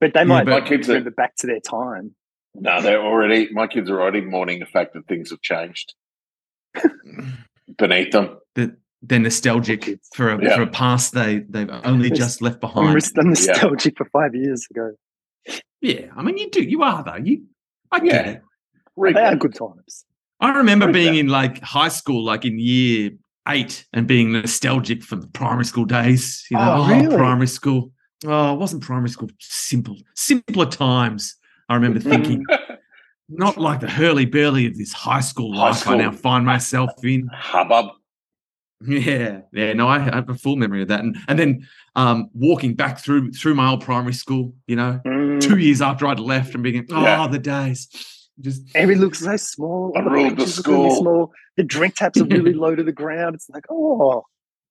but 0.00 0.14
they 0.14 0.24
might 0.24 0.44
but- 0.46 0.62
My 0.62 0.68
kids 0.68 0.88
are- 0.88 0.94
remember 0.94 1.10
back 1.12 1.36
to 1.36 1.46
their 1.46 1.60
time. 1.60 2.14
No, 2.54 2.80
they're 2.82 3.00
already 3.02 3.48
my 3.52 3.66
kids 3.68 3.88
are 3.90 4.00
already 4.00 4.20
mourning 4.22 4.58
the 4.58 4.66
fact 4.66 4.94
that 4.94 5.06
things 5.06 5.30
have 5.30 5.40
changed 5.40 5.94
beneath 7.78 8.10
them. 8.12 8.38
That 8.56 8.76
they're 9.02 9.18
nostalgic 9.18 9.98
for 10.14 10.30
a, 10.30 10.42
Yeah. 10.42 10.56
for 10.56 10.62
a 10.62 10.66
past 10.66 11.14
they 11.14 11.40
they've 11.48 11.70
only 11.84 12.08
Yes. 12.08 12.18
just 12.18 12.42
left 12.42 12.60
behind. 12.60 12.94
ris- 12.94 13.12
I'm 13.16 13.28
nostalgic 13.30 13.96
for 13.96 14.06
five 14.12 14.34
years 14.34 14.66
ago. 14.70 14.92
Yeah, 15.80 16.06
I 16.16 16.22
mean 16.22 16.36
you 16.38 16.50
do. 16.50 16.62
You 16.62 16.82
are 16.82 17.02
though. 17.04 17.16
You, 17.16 17.44
I 17.92 18.00
get 18.00 18.26
Yeah. 18.26 18.30
it. 18.32 18.42
They 19.14 19.20
are 19.22 19.36
good 19.36 19.54
times. 19.54 20.04
I 20.40 20.56
remember 20.58 20.86
What 20.86 20.96
is 20.96 21.02
being 21.02 21.12
that? 21.14 21.20
in 21.20 21.28
like 21.28 21.60
high 21.62 21.88
school, 21.88 22.24
like 22.24 22.44
in 22.44 22.58
year 22.58 23.10
eight, 23.50 23.86
and 23.92 24.06
being 24.06 24.32
nostalgic 24.32 25.02
for 25.02 25.16
the 25.16 25.26
primary 25.28 25.64
school 25.64 25.84
days. 25.84 26.44
You 26.50 26.56
know, 26.56 26.86
Oh, 26.88 27.06
oh, 27.12 27.16
primary 27.16 27.46
school. 27.46 27.92
Oh, 28.26 28.54
it 28.54 28.58
wasn't 28.58 28.82
primary 28.82 29.08
school. 29.10 29.28
Simple, 29.38 29.96
simpler 30.14 30.66
times. 30.66 31.36
I 31.68 31.74
remember 31.74 32.00
thinking, 32.00 32.44
not 33.28 33.56
like 33.58 33.80
the 33.80 33.88
hurly 33.90 34.26
burly 34.26 34.66
of 34.66 34.76
this 34.76 34.92
high 34.92 35.20
school 35.20 35.54
High 35.54 35.68
life 35.70 35.86
I 35.88 35.96
now 35.96 36.12
find 36.12 36.44
myself 36.44 36.90
in. 37.04 37.28
Hubbub. 37.32 37.92
Yeah, 38.86 39.40
yeah. 39.52 39.74
No, 39.74 39.88
I 39.88 39.98
have 39.98 40.28
a 40.30 40.34
full 40.34 40.56
memory 40.56 40.80
of 40.82 40.88
that, 40.88 41.00
and 41.00 41.14
and 41.28 41.38
then 41.38 41.68
um, 41.96 42.30
walking 42.32 42.74
back 42.74 42.98
through 42.98 43.30
through 43.32 43.54
my 43.54 43.68
old 43.70 43.82
primary 43.82 44.14
school. 44.14 44.54
You 44.66 44.76
know, 44.76 45.00
Mm. 45.04 45.40
two 45.40 45.58
years 45.58 45.82
after 45.82 46.06
I'd 46.06 46.18
left, 46.18 46.54
and 46.54 46.62
being, 46.62 46.86
oh, 46.90 47.02
Yeah. 47.02 47.26
the 47.26 47.38
days. 47.38 47.88
Just 48.40 48.62
Everything 48.74 49.02
looks 49.02 49.18
so 49.20 49.36
small. 49.36 49.92
I 49.94 49.98
All 49.98 50.04
the 50.04 50.10
ruled 50.10 50.32
the 50.32 50.36
benches 50.36 50.58
look 50.58 50.66
really 50.66 50.90
school. 50.90 51.00
small. 51.02 51.32
The 51.56 51.64
drink 51.64 51.94
taps 51.96 52.20
are 52.20 52.24
really 52.24 52.52
low 52.54 52.74
to 52.74 52.82
the 52.82 52.92
ground. 52.92 53.34
It's 53.34 53.48
like, 53.50 53.64
oh, 53.70 54.24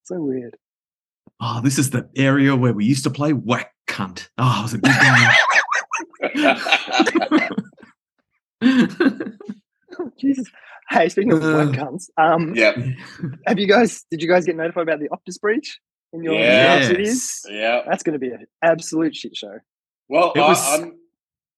so 0.03 0.19
weird. 0.21 0.55
oh, 1.41 1.61
this 1.61 1.77
is 1.77 1.89
the 1.91 2.09
area 2.15 2.55
where 2.55 2.73
we 2.73 2.85
used 2.85 3.03
to 3.03 3.09
play 3.09 3.33
whack 3.33 3.71
cunt. 3.87 4.29
Oh, 4.37 4.59
it 4.59 4.63
was 4.63 4.73
a 4.73 4.77
good 4.79 4.95
game. 8.61 9.19
Jesus. 10.19 10.47
Hey, 10.89 11.09
speaking 11.09 11.33
of 11.33 11.43
Uh, 11.43 11.65
white 11.65 11.75
cunts, 11.77 12.09
um, 12.17 12.55
yep. 12.55 12.75
have 13.45 13.59
you 13.59 13.67
guys? 13.67 14.05
Did 14.09 14.21
you 14.23 14.27
guys 14.27 14.45
get 14.45 14.55
notified 14.55 14.83
about 14.83 14.99
the 14.99 15.09
Optus 15.09 15.39
breach 15.39 15.79
in 16.13 16.23
your 16.23 16.33
Yeah. 16.33 16.87
cities? 16.87 17.45
Yeah. 17.47 17.81
That's 17.87 18.01
going 18.03 18.13
to 18.13 18.19
be 18.19 18.29
an 18.31 18.45
absolute 18.63 19.15
shit 19.15 19.35
show. 19.37 19.59
Well, 20.07 20.31
It 20.35 20.39
I, 20.39 20.47
was- 20.47 20.79
I'm 20.79 20.98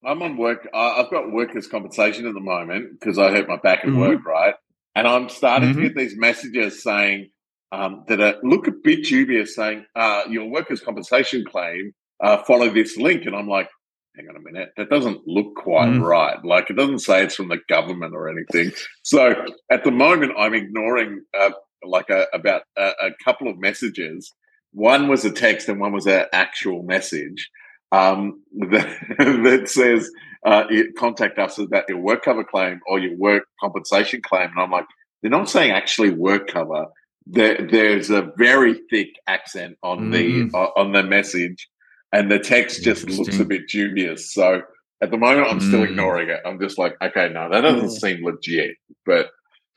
I'm 0.04 0.22
on 0.24 0.38
work. 0.38 0.68
I've 0.74 1.12
got 1.12 1.32
workers' 1.32 1.68
compensation 1.68 2.26
at 2.28 2.34
the 2.34 2.40
moment 2.40 3.00
because 3.00 3.20
I 3.20 3.30
hurt 3.32 3.48
my 3.48 3.58
back 3.58 3.80
at 3.84 3.92
Mhm. 3.92 4.00
work, 4.00 4.26
right? 4.26 4.56
And 4.96 5.08
I'm 5.08 5.30
starting 5.30 5.70
Mhm. 5.70 5.76
to 5.76 5.82
get 5.82 5.96
these 5.96 6.18
messages 6.18 6.82
saying 6.84 7.30
um, 7.74 8.04
that 8.10 8.20
are, 8.20 8.36
look 8.44 8.68
a 8.68 8.72
bit 8.72 9.06
dubious, 9.06 9.56
saying 9.56 9.86
uh, 9.96 10.24
your 10.30 10.50
workers' 10.50 10.82
compensation 10.82 11.46
claim 11.46 11.94
uh, 12.20 12.44
follow 12.44 12.68
this 12.70 12.98
link, 12.98 13.26
and 13.26 13.34
I'm 13.34 13.48
like, 13.48 13.70
hang 14.18 14.28
on 14.28 14.36
a 14.36 14.42
minute, 14.42 14.72
that 14.76 14.90
doesn't 14.90 15.26
look 15.26 15.56
quite 15.56 15.88
Mhm. 15.94 16.02
right. 16.06 16.44
Like 16.44 16.70
it 16.70 16.74
doesn't 16.76 17.00
say 17.00 17.24
it's 17.24 17.36
from 17.36 17.48
the 17.48 17.62
government 17.70 18.14
or 18.14 18.28
anything. 18.28 18.74
So 19.04 19.46
at 19.72 19.86
the 19.86 19.92
moment, 19.92 20.34
I'm 20.38 20.54
ignoring 20.54 21.22
uh, 21.34 21.52
like 21.84 22.10
a, 22.10 22.28
about 22.34 22.64
a, 22.78 22.92
a 23.02 23.10
couple 23.24 23.48
of 23.48 23.58
messages. 23.58 24.30
One 24.74 25.08
was 25.08 25.24
a 25.24 25.32
text, 25.32 25.70
and 25.70 25.80
one 25.80 25.94
was 25.94 26.08
an 26.08 26.26
actual 26.34 26.84
message 26.84 27.50
um, 27.92 28.42
that, 28.72 28.88
that 29.18 29.70
says 29.70 30.10
uh, 30.46 30.66
you 30.70 30.92
contact 30.98 31.38
us 31.40 31.58
about 31.58 31.88
your 31.90 32.00
work 32.00 32.24
cover 32.24 32.44
claim 32.44 32.80
or 32.88 33.00
your 33.00 33.16
work 33.18 33.44
compensation 33.60 34.22
claim. 34.22 34.50
And 34.52 34.60
I'm 34.60 34.72
like, 34.72 34.86
they're 35.22 35.32
not 35.32 35.50
saying 35.50 35.72
actually 35.72 36.10
work 36.12 36.48
cover. 36.48 36.86
There, 37.28 37.68
there's 37.70 38.10
a 38.10 38.32
very 38.38 38.82
thick 38.90 39.10
accent 39.28 39.78
on 39.84 40.10
the 40.10 40.50
uh, 40.54 40.70
on 40.76 40.92
the 40.92 41.04
message, 41.04 41.70
and 42.12 42.32
the 42.32 42.40
text 42.40 42.84
just 42.84 43.08
looks 43.08 43.40
a 43.40 43.46
bit 43.46 43.68
dubious. 43.70 44.34
So 44.34 44.64
at 45.02 45.12
the 45.12 45.18
moment, 45.18 45.48
I'm 45.48 45.60
still 45.60 45.82
Mm. 45.82 45.90
ignoring 45.92 46.30
it. 46.30 46.40
I'm 46.46 46.60
just 46.60 46.80
like, 46.80 46.96
okay, 47.02 47.30
no, 47.30 47.50
that 47.52 47.62
doesn't 47.62 47.90
Mm. 47.90 48.00
seem 48.00 48.26
legit. 48.26 48.76
But 49.06 49.30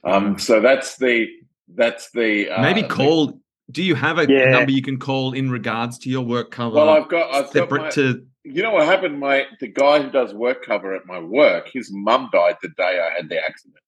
um, 0.04 0.36
Mm. 0.36 0.40
so 0.40 0.60
that's 0.60 0.96
the 0.96 1.28
that's 1.74 2.10
the 2.12 2.48
uh, 2.50 2.62
Maybe 2.62 2.82
call. 2.82 3.38
Do 3.70 3.82
you 3.82 3.94
have 3.94 4.18
a 4.18 4.26
Yeah. 4.28 4.50
number 4.50 4.72
you 4.72 4.82
can 4.82 4.98
call 4.98 5.32
in 5.32 5.50
regards 5.50 5.98
to 6.00 6.10
your 6.10 6.24
work 6.24 6.50
cover? 6.50 6.76
well, 6.76 6.90
I've 6.90 7.08
got 7.08 7.34
I've 7.34 7.44
got 7.44 7.52
separate 7.52 7.82
my, 7.82 7.90
to. 7.90 8.26
you 8.44 8.62
know 8.62 8.72
what 8.72 8.86
happened? 8.86 9.18
My 9.18 9.46
the 9.60 9.68
guy 9.68 10.02
who 10.02 10.10
does 10.10 10.34
work 10.34 10.64
cover 10.64 10.94
at 10.94 11.06
my 11.06 11.18
work, 11.18 11.68
his 11.72 11.90
mum 11.92 12.28
died 12.32 12.56
the 12.62 12.68
day 12.76 13.00
I 13.00 13.14
had 13.16 13.28
the 13.28 13.42
accident. 13.42 13.78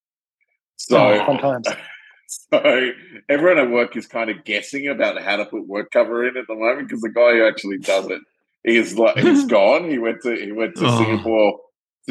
So, 0.77 0.97
Oh. 0.99 1.27
Fun 1.27 1.39
times. 1.39 1.69
so 2.29 2.91
everyone 3.29 3.59
at 3.59 3.71
work 3.71 3.97
is 3.97 4.07
kind 4.07 4.31
of 4.31 4.45
guessing 4.45 4.89
about 4.89 5.21
how 5.23 5.37
to 5.37 5.45
put 5.47 5.67
work 5.67 5.91
cover 5.91 6.27
in 6.27 6.37
at 6.37 6.47
the 6.49 6.55
moment 6.55 6.89
because 6.89 7.03
the 7.03 7.11
guy 7.11 7.33
who 7.33 7.47
actually 7.47 7.79
does 7.79 8.07
it 8.11 8.21
is 8.65 8.99
like 8.99 9.17
he's 9.19 9.45
gone. 9.59 9.89
He 9.91 9.99
went 9.99 10.23
to 10.23 10.35
he 10.37 10.53
went 10.53 10.75
to 10.77 10.87
Oh. 10.87 10.99
Singapore 11.05 11.61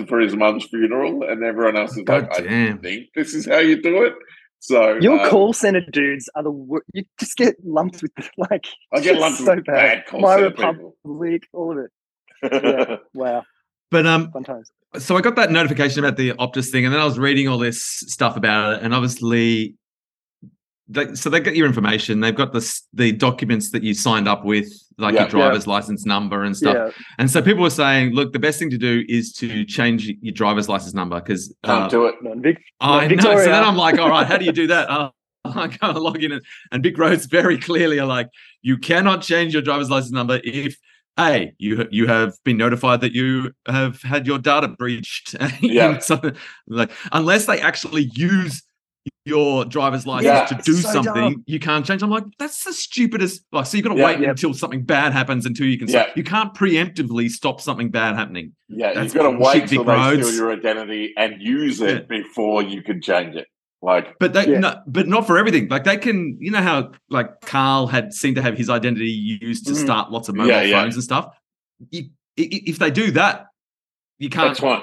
for 0.08 0.20
his 0.20 0.36
mum's 0.36 0.66
funeral, 0.66 1.24
and 1.24 1.42
everyone 1.44 1.78
else 1.78 1.96
is 1.98 2.04
God 2.04 2.24
like, 2.30 2.42
I 2.48 2.74
think 2.78 3.08
this 3.16 3.34
is 3.34 3.46
how 3.48 3.60
you 3.60 3.82
do 3.82 4.04
it. 4.04 4.14
So 4.60 4.96
Your 5.00 5.20
um, 5.20 5.30
call 5.30 5.54
center 5.54 5.82
dudes 5.92 6.28
are 6.36 6.44
the 6.44 6.52
wor- 6.52 6.84
you 6.94 7.04
just 7.20 7.38
get 7.38 7.56
lumped 7.64 8.02
with 8.02 8.12
like 8.38 8.68
I 8.94 9.00
get 9.00 9.14
it's 9.14 9.22
lumped 9.22 9.40
so 9.40 9.56
with 9.56 9.66
bad. 9.66 9.74
bad 9.76 10.06
call 10.08 10.22
My 10.22 10.36
center 10.38 10.50
Republic, 10.50 11.44
all 11.54 11.72
of 11.72 11.86
it. 11.86 11.92
Yeah. 12.52 12.96
Wow, 13.14 13.44
But 13.92 14.06
um, 14.06 14.32
fun 14.32 14.44
times. 14.44 14.72
so 14.98 15.16
I 15.18 15.22
got 15.22 15.36
that 15.38 15.52
notification 15.52 16.04
about 16.04 16.18
the 16.18 16.32
Optus 16.34 16.70
thing, 16.72 16.86
and 16.86 16.94
then 16.94 17.00
I 17.02 17.06
was 17.06 17.18
reading 17.20 17.48
all 17.48 17.58
this 17.58 17.82
stuff 17.84 18.36
about 18.38 18.74
it, 18.74 18.84
and 18.84 18.94
obviously, 18.94 19.76
they, 20.88 21.16
so 21.16 21.30
they 21.30 21.40
get 21.40 21.56
your 21.56 21.66
information. 21.66 22.20
They've 22.20 22.36
got 22.36 22.54
the 22.54 22.80
the 22.94 23.12
documents 23.12 23.72
that 23.72 23.82
you 23.84 23.94
signed 23.94 24.28
up 24.28 24.46
with, 24.46 24.68
like 24.98 25.16
Yeah. 25.16 25.22
your 25.22 25.30
driver's 25.30 25.66
license 25.68 26.06
number 26.06 26.44
and 26.44 26.56
stuff. 26.56 26.76
Yeah, 26.76 27.04
And 27.18 27.30
so 27.32 27.42
people 27.42 27.64
were 27.64 27.70
saying, 27.72 28.14
look, 28.14 28.34
the 28.34 28.40
best 28.40 28.60
thing 28.60 28.70
to 28.70 28.78
do 28.78 29.04
is 29.10 29.34
to 29.34 29.66
change 29.66 30.08
your 30.22 30.34
driver's 30.34 30.70
license 30.70 30.94
number 30.94 31.20
because 31.20 31.54
Can't 31.64 31.90
do 31.90 32.06
it. 32.06 32.16
non 32.22 32.42
Vic. 32.42 32.58
I 32.80 33.08
know. 33.08 33.24
So 33.38 33.46
then 33.46 33.64
I'm 33.64 33.78
like, 33.78 33.98
all 34.00 34.10
right, 34.10 34.28
how 34.28 34.38
do 34.38 34.46
you 34.46 34.52
do 34.52 34.68
that? 34.68 34.90
Uh, 34.90 35.10
I 35.46 35.68
go 35.68 35.90
and 35.90 35.98
log 36.00 36.24
in, 36.24 36.32
and, 36.32 36.42
and 36.72 36.84
VicRoads 36.84 37.30
very 37.30 37.58
clearly 37.58 38.00
are 38.00 38.08
like, 38.08 38.30
you 38.62 38.78
cannot 38.78 39.22
change 39.22 39.54
your 39.54 39.62
driver's 39.62 39.90
license 39.90 40.12
number 40.12 40.40
if 40.44 40.76
a 41.18 41.54
you 41.60 41.88
you 41.92 42.08
have 42.08 42.34
been 42.44 42.58
notified 42.58 43.00
that 43.00 43.14
you 43.14 43.54
have 43.68 44.02
had 44.02 44.28
your 44.28 44.38
data 44.38 44.68
breached. 44.68 45.34
Yeah. 45.62 45.98
Something 46.00 46.36
like 46.68 46.92
unless 47.12 47.46
they 47.46 47.60
actually 47.62 48.10
use 48.16 48.62
your 49.26 49.66
driver's 49.66 50.06
license 50.06 50.26
Yeah, 50.26 50.46
to 50.46 50.56
do 50.64 50.74
so 50.74 50.92
something, 51.04 51.14
dumb. 51.14 51.44
you 51.48 51.60
can't 51.60 51.86
change. 51.86 52.04
I'm 52.04 52.10
like, 52.12 52.26
that's 52.38 52.64
the 52.64 52.74
stupidest. 52.74 53.44
Like, 53.52 53.66
so 53.66 53.78
you've 53.78 53.84
got 53.86 53.94
to 53.94 54.00
Yeah. 54.00 54.06
wait 54.06 54.20
Yeah. 54.20 54.30
until 54.30 54.54
something 54.54 54.84
bad 54.84 55.14
happens 55.14 55.46
until 55.46 55.66
you 55.68 55.78
can. 55.80 55.88
Yeah. 55.88 56.04
Stop. 56.06 56.18
You 56.18 56.24
can't 56.24 56.54
preemptively 56.54 57.30
stop 57.30 57.60
something 57.62 57.90
bad 57.90 58.16
happening. 58.16 58.54
Yeah, 58.70 58.94
That's 58.94 59.14
you've 59.14 59.24
got 59.24 59.32
to 59.32 59.38
wait 59.38 59.68
till 59.68 59.84
Vic 59.84 59.88
they 59.88 59.94
Roads. 59.94 60.28
steal 60.28 60.38
your 60.38 60.52
identity 60.54 61.14
and 61.18 61.42
use 61.42 61.82
it 61.82 62.08
before 62.08 62.62
you 62.62 62.84
can 62.84 63.02
change 63.02 63.36
it. 63.36 63.48
Like, 63.82 64.16
But 64.20 64.34
they, 64.34 64.48
Yeah. 64.48 64.60
no, 64.60 64.82
but 64.88 65.08
not 65.08 65.26
for 65.28 65.38
everything. 65.38 65.68
Like 65.70 65.84
they 65.84 65.98
can, 65.98 66.38
you 66.40 66.52
know 66.52 66.62
how 66.62 66.92
like 67.10 67.42
Carl 67.42 67.88
had 67.88 68.14
seemed 68.14 68.36
to 68.38 68.42
have 68.42 68.58
his 68.58 68.70
identity 68.70 69.10
used 69.42 69.66
to 69.68 69.74
Mhm. 69.74 69.84
start 69.84 70.12
lots 70.12 70.30
of 70.30 70.36
mobile 70.36 70.50
Yeah, 70.52 70.62
yeah. 70.64 70.82
phones 70.82 70.96
and 70.96 71.04
stuff. 71.04 71.28
You, 71.92 72.04
i- 72.40 72.42
i- 72.42 72.64
if 72.68 72.80
they 72.80 72.90
do 72.92 73.12
that, 73.12 73.48
you 74.20 74.30
can't. 74.30 74.50
that's 74.50 74.60
fine. 74.60 74.82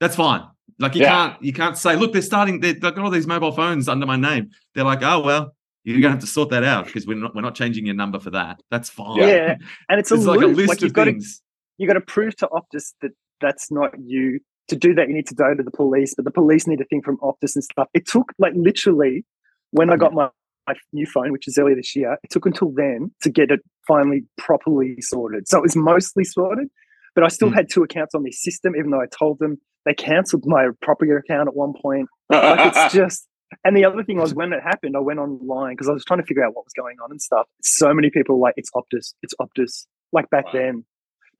That's 0.00 0.16
fine. 0.16 0.42
Like 0.80 0.94
you 0.94 1.02
Yeah. 1.02 1.10
can't 1.30 1.42
you 1.42 1.52
can't 1.52 1.76
say, 1.78 1.94
look, 1.96 2.12
they're 2.12 2.22
starting. 2.22 2.60
They've 2.60 2.80
got 2.80 2.98
all 2.98 3.10
these 3.10 3.26
mobile 3.26 3.52
phones 3.52 3.88
under 3.88 4.06
my 4.06 4.16
name. 4.16 4.50
They're 4.74 4.84
like, 4.84 5.02
oh 5.02 5.20
well, 5.20 5.54
you're 5.84 6.00
gonna 6.00 6.12
have 6.12 6.20
to 6.20 6.26
sort 6.26 6.48
that 6.50 6.64
out 6.64 6.86
because 6.86 7.06
we're 7.06 7.16
not 7.18 7.34
we're 7.34 7.42
not 7.42 7.54
changing 7.54 7.86
your 7.86 7.94
number 7.94 8.18
for 8.18 8.30
that. 8.30 8.62
That's 8.70 8.88
fine. 8.90 9.16
Yeah. 9.18 9.26
Yeah, 9.26 9.56
and 9.88 10.00
it's 10.00 10.10
a 10.12 10.14
it's 10.14 10.24
like 10.24 10.40
a 10.40 10.46
list 10.46 10.68
Like, 10.68 10.78
of 10.78 10.82
you've 10.84 10.92
got 10.94 11.04
to 11.04 11.12
things. 11.12 11.42
you 11.78 11.86
got 11.86 11.94
to 11.94 12.00
prove 12.00 12.34
to 12.36 12.48
Optus 12.48 12.94
that 13.02 13.12
that's 13.40 13.70
not 13.70 13.90
you. 14.02 14.40
To 14.68 14.76
do 14.76 14.94
that, 14.94 15.08
you 15.08 15.14
need 15.14 15.26
to 15.26 15.34
go 15.34 15.52
to 15.54 15.62
the 15.64 15.70
police, 15.72 16.14
but 16.14 16.24
the 16.24 16.30
police 16.30 16.66
need 16.68 16.80
a 16.80 16.84
thing 16.84 17.02
from 17.02 17.16
Optus 17.18 17.56
and 17.56 17.64
stuff. 17.64 17.88
It 17.92 18.06
took 18.06 18.32
like 18.38 18.52
literally 18.54 19.24
when 19.72 19.90
I 19.90 19.96
got 19.96 20.12
my, 20.12 20.28
my 20.68 20.74
new 20.92 21.06
phone, 21.06 21.32
which 21.32 21.48
is 21.48 21.58
earlier 21.58 21.74
this 21.74 21.96
year, 21.96 22.16
it 22.22 22.30
took 22.30 22.46
until 22.46 22.70
then 22.76 23.10
to 23.22 23.30
get 23.30 23.50
it 23.50 23.60
finally 23.88 24.24
properly 24.38 24.96
sorted. 25.00 25.48
So 25.48 25.58
it 25.58 25.62
was 25.62 25.74
mostly 25.74 26.22
sorted, 26.22 26.68
but 27.16 27.24
I 27.24 27.28
still 27.28 27.48
Hmm. 27.48 27.54
had 27.54 27.68
two 27.68 27.82
accounts 27.82 28.14
on 28.14 28.22
this 28.22 28.40
system, 28.40 28.76
even 28.76 28.90
though 28.92 29.00
I 29.00 29.06
told 29.06 29.40
them 29.40 29.58
they 29.84 29.94
cancelled 29.94 30.44
my 30.46 30.68
property 30.82 31.10
account 31.12 31.48
at 31.48 31.54
one 31.54 31.72
point. 31.80 32.08
Like 32.28 32.74
it's 32.74 32.94
just. 32.94 33.26
And 33.64 33.76
the 33.76 33.84
other 33.84 34.04
thing 34.04 34.16
was 34.18 34.32
when 34.32 34.52
it 34.52 34.62
happened, 34.62 34.96
I 34.96 35.00
went 35.00 35.18
online 35.18 35.72
because 35.74 35.88
I 35.88 35.92
was 35.92 36.04
trying 36.04 36.20
to 36.20 36.24
figure 36.26 36.44
out 36.44 36.54
what 36.54 36.64
was 36.64 36.72
going 36.72 36.98
on 37.02 37.10
and 37.10 37.20
stuff. 37.20 37.48
So 37.62 37.92
many 37.92 38.08
people 38.08 38.36
were 38.36 38.42
like 38.46 38.54
it's 38.56 38.70
Optus, 38.70 39.14
it's 39.24 39.34
Optus, 39.40 39.86
like 40.12 40.30
back 40.30 40.44
Wow. 40.44 40.60
then, 40.60 40.84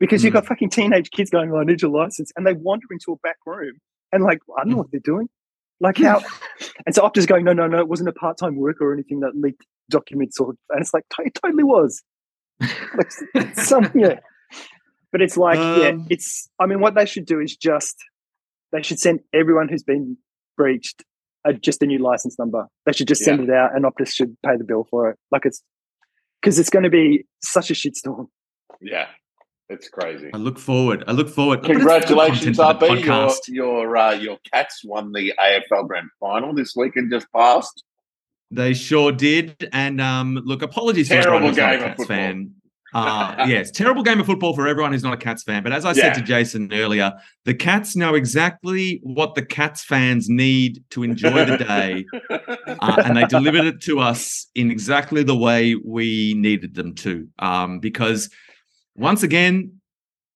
because 0.01 0.25
you've 0.25 0.33
Mm. 0.33 0.39
got 0.43 0.47
fucking 0.47 0.71
teenage 0.71 1.11
kids 1.13 1.31
going, 1.31 1.53
"Oh, 1.53 1.59
"I 1.59 1.65
need 1.65 1.81
your 1.83 1.93
license," 1.93 2.33
and 2.37 2.45
they 2.45 2.53
wander 2.53 2.87
into 2.91 3.13
a 3.13 3.17
back 3.19 3.37
room 3.47 3.75
and 4.13 4.25
like 4.25 4.41
I 4.59 4.63
don't 4.65 4.73
know 4.73 4.79
what 4.79 4.91
they're 4.91 5.01
doing, 5.05 5.29
like 5.79 5.99
how, 5.99 6.21
and 6.85 6.93
so 6.93 7.03
Optus 7.09 7.29
going, 7.29 7.45
"No, 7.45 7.53
no, 7.53 7.69
no, 7.69 7.79
it 7.79 7.87
wasn't 7.87 8.09
a 8.09 8.13
part 8.13 8.37
time 8.39 8.57
worker 8.57 8.91
or 8.91 8.93
anything 8.93 9.21
that 9.21 9.37
leaked 9.37 9.65
documents 9.89 10.41
or," 10.41 10.55
and 10.71 10.81
it's 10.81 10.93
like 10.93 11.05
it 11.21 11.39
totally 11.41 11.63
was, 11.65 12.03
like 12.61 13.13
some 13.57 13.89
yeah, 13.95 14.19
but 15.13 15.23
it's 15.23 15.37
like 15.37 15.61
yeah, 15.79 15.91
Um, 15.91 16.07
it's. 16.11 16.49
I 16.59 16.67
mean, 16.67 16.81
what 16.81 16.97
they 16.97 17.07
should 17.07 17.25
do 17.25 17.39
is 17.39 17.57
just 17.57 17.97
they 18.73 18.83
should 18.83 18.99
send 18.99 19.21
everyone 19.33 19.69
who's 19.69 19.83
been 19.83 20.17
breached 20.57 21.03
a, 21.45 21.53
just 21.53 21.83
a 21.83 21.87
new 21.87 21.99
license 21.99 22.39
number. 22.39 22.67
They 22.87 22.93
should 22.93 23.09
just 23.09 23.23
send 23.23 23.41
it 23.41 23.51
out, 23.51 23.75
and 23.75 23.85
Optus 23.85 24.13
should 24.13 24.37
pay 24.45 24.57
the 24.57 24.65
bill 24.65 24.87
for 24.91 25.11
it. 25.11 25.19
Like 25.31 25.47
it's 25.47 25.63
because 26.41 26.59
it's 26.59 26.71
going 26.71 26.85
to 26.85 26.91
be 26.91 27.25
such 27.43 27.71
a 27.71 27.75
shitstorm. 27.75 28.27
yeah, 28.81 29.07
it's 29.69 29.89
crazy. 29.89 30.31
I 30.33 30.37
look 30.39 30.59
forward. 30.59 31.05
I 31.07 31.13
look 31.13 31.29
forward. 31.29 31.63
But 31.63 31.71
it's 31.71 31.79
Congratulations, 31.79 32.57
content 32.59 32.81
the 32.81 32.87
RB. 32.87 33.05
Your 33.05 33.15
podcast. 33.15 33.39
your 33.49 33.97
uh, 33.97 34.13
your 34.13 34.39
Cats 34.53 34.83
won 34.85 35.13
the 35.13 35.33
AFL 35.39 35.87
Grand 35.89 36.09
Final 36.21 36.55
this 36.55 36.75
weekend. 36.77 37.11
Just 37.11 37.27
passed. 37.35 37.85
They 38.51 38.75
sure 38.75 39.13
did. 39.13 39.69
And 39.73 40.01
um, 40.01 40.41
look, 40.45 40.63
apologies 40.63 41.09
to 41.09 41.15
Terrible 41.15 41.37
everyone 41.37 41.49
who's 41.51 41.57
not 41.57 41.73
a 41.73 41.77
game 41.77 41.81
of 41.83 41.87
Cats 41.87 41.97
football. 41.99 42.17
fan. 42.17 42.55
Uh, 42.93 43.35
yes, 43.49 43.71
terrible 43.71 44.03
game 44.03 44.21
of 44.21 44.27
football 44.27 44.55
for 44.55 44.67
everyone 44.67 44.93
who's 44.93 45.03
not 45.03 45.13
a 45.13 45.17
Cats 45.17 45.43
fan. 45.43 45.63
But 45.63 45.73
as 45.73 45.85
I 45.85 45.93
said 45.93 46.15
to 46.15 46.23
Jason 46.23 46.73
earlier, 46.73 47.13
the 47.45 47.55
Cats 47.55 47.95
know 47.97 48.15
exactly 48.15 49.01
what 49.03 49.35
the 49.35 49.45
Cats 49.45 49.85
fans 49.85 50.29
need 50.29 50.83
to 50.91 51.03
enjoy 51.03 51.45
the 51.45 51.57
day, 51.57 52.05
uh, 52.31 53.03
and 53.05 53.17
they 53.17 53.25
delivered 53.25 53.65
it 53.67 53.81
to 53.83 54.01
us 54.01 54.49
in 54.55 54.71
exactly 54.71 55.23
the 55.23 55.37
way 55.37 55.75
we 55.75 56.35
needed 56.37 56.75
them 56.75 56.95
to. 56.97 57.29
Um, 57.39 57.79
because 57.81 58.29
once 58.97 59.23
again, 59.23 59.81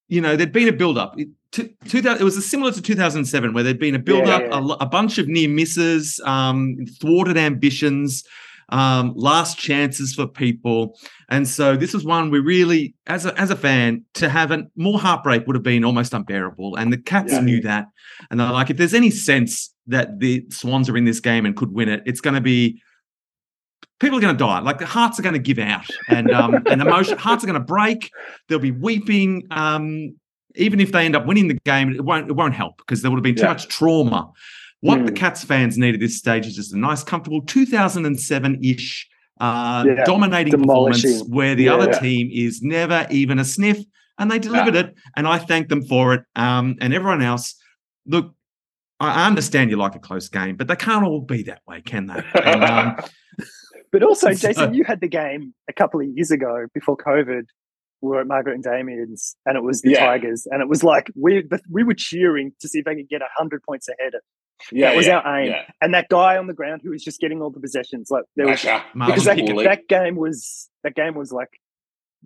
you 0.08 0.20
know, 0.20 0.36
there'd 0.36 0.52
been 0.52 0.68
a 0.68 0.72
build-up. 0.72 1.18
It, 1.18 1.28
to, 1.52 1.70
2000, 1.86 2.20
it 2.20 2.24
was 2.24 2.48
similar 2.48 2.72
to 2.72 2.82
2007, 2.82 3.52
where 3.54 3.62
there'd 3.62 3.78
been 3.78 3.94
a 3.94 3.98
build-up, 4.00 4.42
Yeah. 4.42 4.58
a, 4.58 4.62
a 4.84 4.86
bunch 4.86 5.18
of 5.18 5.28
near 5.28 5.48
misses, 5.48 6.20
um, 6.24 6.76
thwarted 7.00 7.36
ambitions, 7.36 8.24
um, 8.70 9.12
last 9.16 9.58
chances 9.58 10.14
for 10.14 10.26
people, 10.26 10.98
and 11.28 11.46
so 11.48 11.76
this 11.76 11.92
was 11.94 12.04
one 12.04 12.30
we 12.30 12.38
really, 12.40 12.94
as 13.06 13.26
a 13.26 13.38
as 13.40 13.50
a 13.50 13.56
fan, 13.56 14.04
to 14.14 14.28
have 14.28 14.50
a 14.50 14.64
more 14.76 14.98
heartbreak 14.98 15.46
would 15.46 15.56
have 15.56 15.62
been 15.62 15.84
almost 15.84 16.14
unbearable. 16.14 16.76
And 16.76 16.92
the 16.92 16.98
Cats 16.98 17.32
Yeah. 17.32 17.40
knew 17.40 17.60
that, 17.62 17.86
and 18.30 18.38
they're 18.40 18.50
like, 18.50 18.70
if 18.70 18.76
there's 18.76 18.94
any 18.94 19.10
sense 19.10 19.72
that 19.86 20.18
the 20.20 20.44
Swans 20.50 20.88
are 20.88 20.96
in 20.96 21.04
this 21.04 21.20
game 21.20 21.44
and 21.46 21.54
could 21.56 21.72
win 21.72 21.88
it, 21.88 22.02
it's 22.06 22.20
going 22.20 22.34
to 22.34 22.40
be 22.40 22.80
people 24.00 24.18
are 24.18 24.20
going 24.20 24.34
to 24.36 24.38
die. 24.38 24.60
Like 24.60 24.78
the 24.78 24.86
hearts 24.86 25.18
are 25.18 25.22
going 25.22 25.34
to 25.34 25.38
give 25.38 25.58
out, 25.58 25.86
and 26.08 26.32
um, 26.32 26.64
and 26.70 26.80
emotion 26.80 27.18
hearts 27.18 27.44
are 27.44 27.46
going 27.46 27.60
to 27.60 27.64
break. 27.64 28.10
They'll 28.48 28.58
be 28.58 28.70
weeping. 28.70 29.44
Um, 29.50 30.16
even 30.56 30.78
if 30.78 30.92
they 30.92 31.04
end 31.04 31.16
up 31.16 31.26
winning 31.26 31.48
the 31.48 31.58
game, 31.64 31.92
it 31.92 32.04
won't 32.04 32.28
it 32.28 32.34
won't 32.34 32.54
help 32.54 32.78
because 32.78 33.02
there 33.02 33.10
would 33.10 33.16
have 33.18 33.24
been 33.24 33.34
too 33.34 33.42
Yeah. 33.42 33.48
much 33.48 33.68
trauma. 33.68 34.30
What 34.84 35.06
the 35.06 35.12
Mm. 35.12 35.16
Cats 35.16 35.42
fans 35.44 35.78
need 35.78 35.94
at 35.94 36.00
this 36.00 36.18
stage 36.18 36.46
is 36.46 36.54
just 36.54 36.74
a 36.74 36.78
nice, 36.78 37.02
comfortable 37.02 37.40
2007 37.40 38.62
ish 38.62 39.08
uh, 39.40 39.82
Yeah, 39.86 40.04
dominating 40.04 40.52
performance 40.52 41.22
where 41.26 41.54
the 41.54 41.68
other 41.70 41.86
Yeah. 41.90 41.98
team 41.98 42.28
is 42.30 42.60
never 42.62 43.06
even 43.10 43.38
a 43.38 43.44
sniff, 43.44 43.78
and 44.18 44.30
they 44.30 44.38
delivered 44.38 44.76
it. 44.76 44.94
And 45.16 45.26
I 45.26 45.38
thank 45.38 45.68
them 45.68 45.82
for 45.86 46.12
it. 46.14 46.22
Um, 46.36 46.76
and 46.82 46.92
everyone 46.92 47.22
else, 47.22 47.54
look, 48.06 48.34
I 49.00 49.26
understand 49.26 49.70
you 49.70 49.76
like 49.76 49.94
a 49.94 49.98
close 49.98 50.28
game, 50.28 50.56
but 50.56 50.68
they 50.68 50.76
can't 50.76 51.04
all 51.04 51.20
be 51.22 51.42
that 51.44 51.62
way, 51.66 51.80
can 51.80 52.06
they? 52.06 52.22
And, 52.44 52.62
um, 52.64 52.96
But 53.92 54.02
also, 54.02 54.32
So- 54.34 54.48
Jason, 54.48 54.74
you 54.74 54.84
had 54.84 55.00
the 55.00 55.08
game 55.08 55.54
a 55.68 55.72
couple 55.72 56.00
of 56.00 56.06
years 56.06 56.30
ago 56.30 56.66
before 56.74 56.96
COVID. 56.96 57.44
We 58.02 58.08
were 58.10 58.20
at 58.20 58.26
Margaret 58.26 58.54
and 58.54 58.62
Damien's, 58.62 59.34
and 59.46 59.56
it 59.56 59.62
was 59.62 59.80
the 59.80 59.92
Yeah. 59.92 60.04
Tigers, 60.06 60.46
and 60.50 60.60
it 60.60 60.68
was 60.68 60.84
like 60.84 61.10
we 61.16 61.42
the, 61.42 61.58
we 61.70 61.82
were 61.84 61.94
cheering 61.94 62.52
to 62.60 62.68
see 62.68 62.80
if 62.80 62.84
they 62.84 62.94
could 62.96 63.08
get 63.08 63.22
hundred 63.36 63.62
points 63.62 63.88
ahead. 63.88 64.12
Yeah, 64.72 64.90
that 64.90 64.96
was 64.96 65.06
yeah, 65.06 65.18
our 65.18 65.38
aim. 65.40 65.50
Yeah. 65.50 65.62
And 65.80 65.94
that 65.94 66.08
guy 66.08 66.36
on 66.38 66.46
the 66.46 66.54
ground 66.54 66.80
who 66.84 66.90
was 66.90 67.02
just 67.04 67.20
getting 67.20 67.42
all 67.42 67.50
the 67.50 67.60
possessions, 67.60 68.10
like 68.10 68.24
there 68.36 68.46
was 68.46 68.64
Masha. 68.64 68.84
Marlon 68.94 69.06
because 69.06 69.24
that, 69.24 69.36
Pickett. 69.36 69.56
Pickett. 69.56 69.64
that 69.64 69.88
game 69.88 70.16
was 70.16 70.70
that 70.82 70.94
game 70.94 71.14
was 71.14 71.32
like 71.32 71.50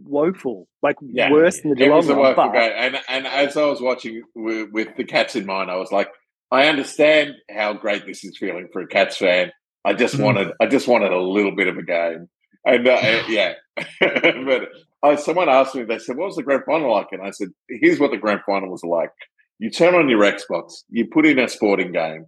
woeful, 0.05 0.69
like 0.83 0.97
Yeah. 1.03 1.31
worse 1.33 1.61
than 1.61 1.75
the 1.75 1.85
It 1.85 1.91
was 1.91 2.09
a 2.09 2.15
woeful 2.15 2.35
But 2.47 2.53
game. 2.53 2.73
And, 2.77 2.99
and 3.09 3.27
as 3.27 3.57
I 3.57 3.65
was 3.65 3.81
watching 3.81 4.23
with, 4.35 4.71
with 4.73 4.89
the 4.97 5.05
Cats 5.05 5.35
in 5.37 5.47
mind, 5.47 5.71
I 5.71 5.77
was 5.77 5.91
like, 5.91 6.09
I 6.51 6.69
understand 6.69 7.35
how 7.51 7.73
great 7.75 8.07
this 8.07 8.25
is 8.25 8.39
feeling 8.39 8.69
for 8.73 8.81
a 8.83 8.87
Cats 8.87 9.17
fan. 9.17 9.53
I 9.85 9.95
just 9.95 10.17
Mm. 10.17 10.25
wanted, 10.25 10.53
I 10.61 10.67
just 10.67 10.89
wanted 10.89 11.13
a 11.13 11.19
little 11.21 11.55
bit 11.55 11.69
of 11.69 11.77
a 11.79 11.83
game. 11.83 12.29
And 12.65 12.87
uh, 12.87 12.93
uh, 12.93 13.23
yeah, 13.29 13.55
but 14.01 14.69
uh, 15.03 15.17
someone 15.17 15.49
asked 15.49 15.75
me, 15.75 15.85
they 15.85 15.99
said, 15.99 16.17
"What 16.17 16.27
was 16.27 16.37
the 16.37 16.43
grand 16.43 16.65
final 16.67 16.93
like?" 16.93 17.07
And 17.13 17.23
I 17.23 17.31
said, 17.31 17.49
"Here's 17.69 18.01
what 18.01 18.11
the 18.11 18.17
grand 18.19 18.41
final 18.45 18.69
was 18.71 18.83
like. 18.83 19.13
You 19.59 19.71
turn 19.71 19.95
on 19.95 20.09
your 20.09 20.21
Xbox, 20.23 20.83
you 20.89 21.07
put 21.07 21.27
in 21.27 21.39
a 21.39 21.49
sporting 21.49 21.93
game, 21.93 22.27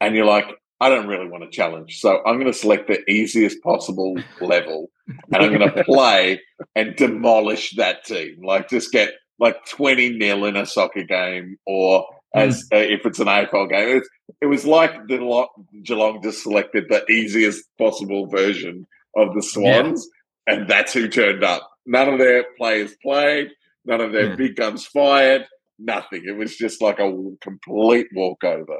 and 0.00 0.14
you're 0.14 0.26
like, 0.26 0.46
I 0.80 0.88
don't 0.88 1.06
really 1.06 1.28
want 1.28 1.44
to 1.44 1.50
challenge, 1.50 1.98
so 2.00 2.20
I'm 2.26 2.34
going 2.40 2.46
to 2.52 2.58
select 2.58 2.88
the 2.88 3.08
easiest 3.10 3.62
possible 3.62 4.16
level, 4.40 4.90
and 5.06 5.36
I'm 5.44 5.56
going 5.56 5.70
to 5.70 5.84
play 5.84 6.40
and 6.74 6.96
demolish 6.96 7.76
that 7.76 8.04
team. 8.04 8.42
Like 8.44 8.68
just 8.68 8.90
get 8.90 9.10
like 9.38 9.64
20 9.66 10.10
nil 10.18 10.44
in 10.46 10.56
a 10.56 10.66
soccer 10.66 11.04
game, 11.04 11.56
or 11.66 12.04
as 12.34 12.64
uh, 12.72 12.76
if 12.78 13.04
it's 13.06 13.20
an 13.20 13.26
AFL 13.26 13.68
game. 13.68 13.98
It's, 13.98 14.08
it 14.40 14.46
was 14.46 14.64
like 14.64 15.06
the 15.08 15.18
Lo- 15.18 15.48
Geelong 15.84 16.20
just 16.22 16.42
selected 16.42 16.86
the 16.88 17.04
easiest 17.10 17.62
possible 17.78 18.26
version 18.26 18.86
of 19.16 19.34
the 19.34 19.42
Swans, 19.42 20.08
and 20.46 20.66
that's 20.68 20.92
who 20.94 21.06
turned 21.06 21.44
up. 21.44 21.68
None 21.86 22.08
of 22.08 22.18
their 22.18 22.44
players 22.56 22.94
played. 23.02 23.48
None 23.84 24.00
of 24.00 24.12
their 24.12 24.30
Yeah. 24.30 24.36
big 24.36 24.56
guns 24.56 24.86
fired. 24.86 25.44
Nothing. 25.84 26.22
It 26.26 26.36
was 26.36 26.56
just 26.56 26.80
like 26.82 26.98
a 26.98 27.10
complete 27.40 28.06
walkover. 28.14 28.78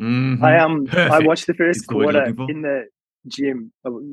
Mhm. 0.00 0.42
I 0.42 0.58
um 0.58 0.86
I 0.92 1.20
watched 1.20 1.46
the 1.46 1.54
first 1.54 1.86
the 1.86 1.94
quarter 1.94 2.26
looking 2.26 2.48
in 2.56 2.62
the 2.62 2.84
gym 3.28 3.72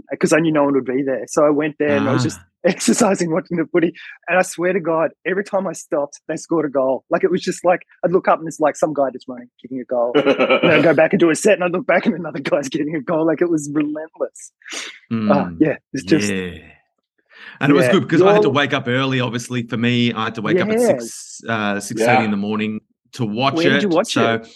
because 0.10 0.34
I 0.34 0.40
knew 0.40 0.52
no 0.52 0.64
one 0.64 0.74
would 0.74 0.86
be 0.86 1.04
there. 1.04 1.24
So 1.28 1.46
I 1.46 1.50
went 1.50 1.76
there 1.80 1.96
and 1.98 2.08
I 2.10 2.14
was 2.14 2.24
just 2.24 2.40
Ah. 2.40 2.46
exercising, 2.66 3.30
watching 3.30 3.58
the 3.58 3.66
footy. 3.74 3.92
And 4.30 4.40
I 4.40 4.42
swear 4.42 4.72
to 4.72 4.80
God, 4.80 5.10
every 5.26 5.44
time 5.44 5.68
I 5.68 5.74
stopped, 5.74 6.22
they 6.30 6.38
scored 6.38 6.66
a 6.66 6.70
goal. 6.70 7.04
Like 7.10 7.24
it 7.26 7.30
was 7.30 7.42
just 7.42 7.66
like 7.66 7.82
I'd 8.06 8.12
look 8.12 8.28
up 8.30 8.40
and 8.40 8.48
it's 8.48 8.60
like 8.62 8.78
some 8.78 8.94
guy 8.94 9.10
just 9.12 9.28
running, 9.28 9.50
kicking 9.62 9.82
a 9.82 9.84
goal. 9.86 10.14
and 10.16 10.26
then 10.64 10.72
I'd 10.72 10.84
go 10.84 10.94
back 11.02 11.12
and 11.14 11.20
do 11.20 11.30
a 11.30 11.36
set, 11.36 11.56
and 11.56 11.64
I'd 11.66 11.74
look 11.74 11.86
back 11.86 12.06
and 12.06 12.16
another 12.16 12.40
guy's 12.40 12.70
getting 12.70 12.96
a 12.96 13.02
goal. 13.02 13.26
Like 13.28 13.42
it 13.42 13.50
was 13.50 13.70
relentless. 13.74 14.52
Ah, 14.72 14.76
Mm. 15.12 15.58
yeah, 15.60 15.76
it's 15.92 16.06
just 16.06 16.32
yeah. 16.32 16.58
And 17.60 17.72
it 17.72 17.76
was 17.76 17.88
good 17.90 18.02
because 18.04 18.22
I 18.22 18.34
had 18.34 18.42
to 18.44 18.50
wake 18.50 18.74
up 18.74 18.88
early. 18.88 19.20
Obviously, 19.20 19.64
for 19.68 19.78
me, 19.78 20.12
I 20.14 20.26
had 20.26 20.36
to 20.36 20.42
wake 20.42 20.60
up 20.60 20.70
at 20.70 20.80
Yeah. 20.80 20.88
six 20.88 21.42
uh, 21.48 21.80
six 21.80 22.02
Yeah. 22.02 22.08
thirty 22.08 22.26
in 22.26 22.32
the 22.32 22.38
morning 22.38 22.82
to 23.14 23.26
watch 23.26 23.56
Where 23.56 23.68
it. 23.68 23.74
did 23.74 23.84
you 23.84 23.90
watch 23.90 24.14
so 24.14 24.36
it? 24.36 24.48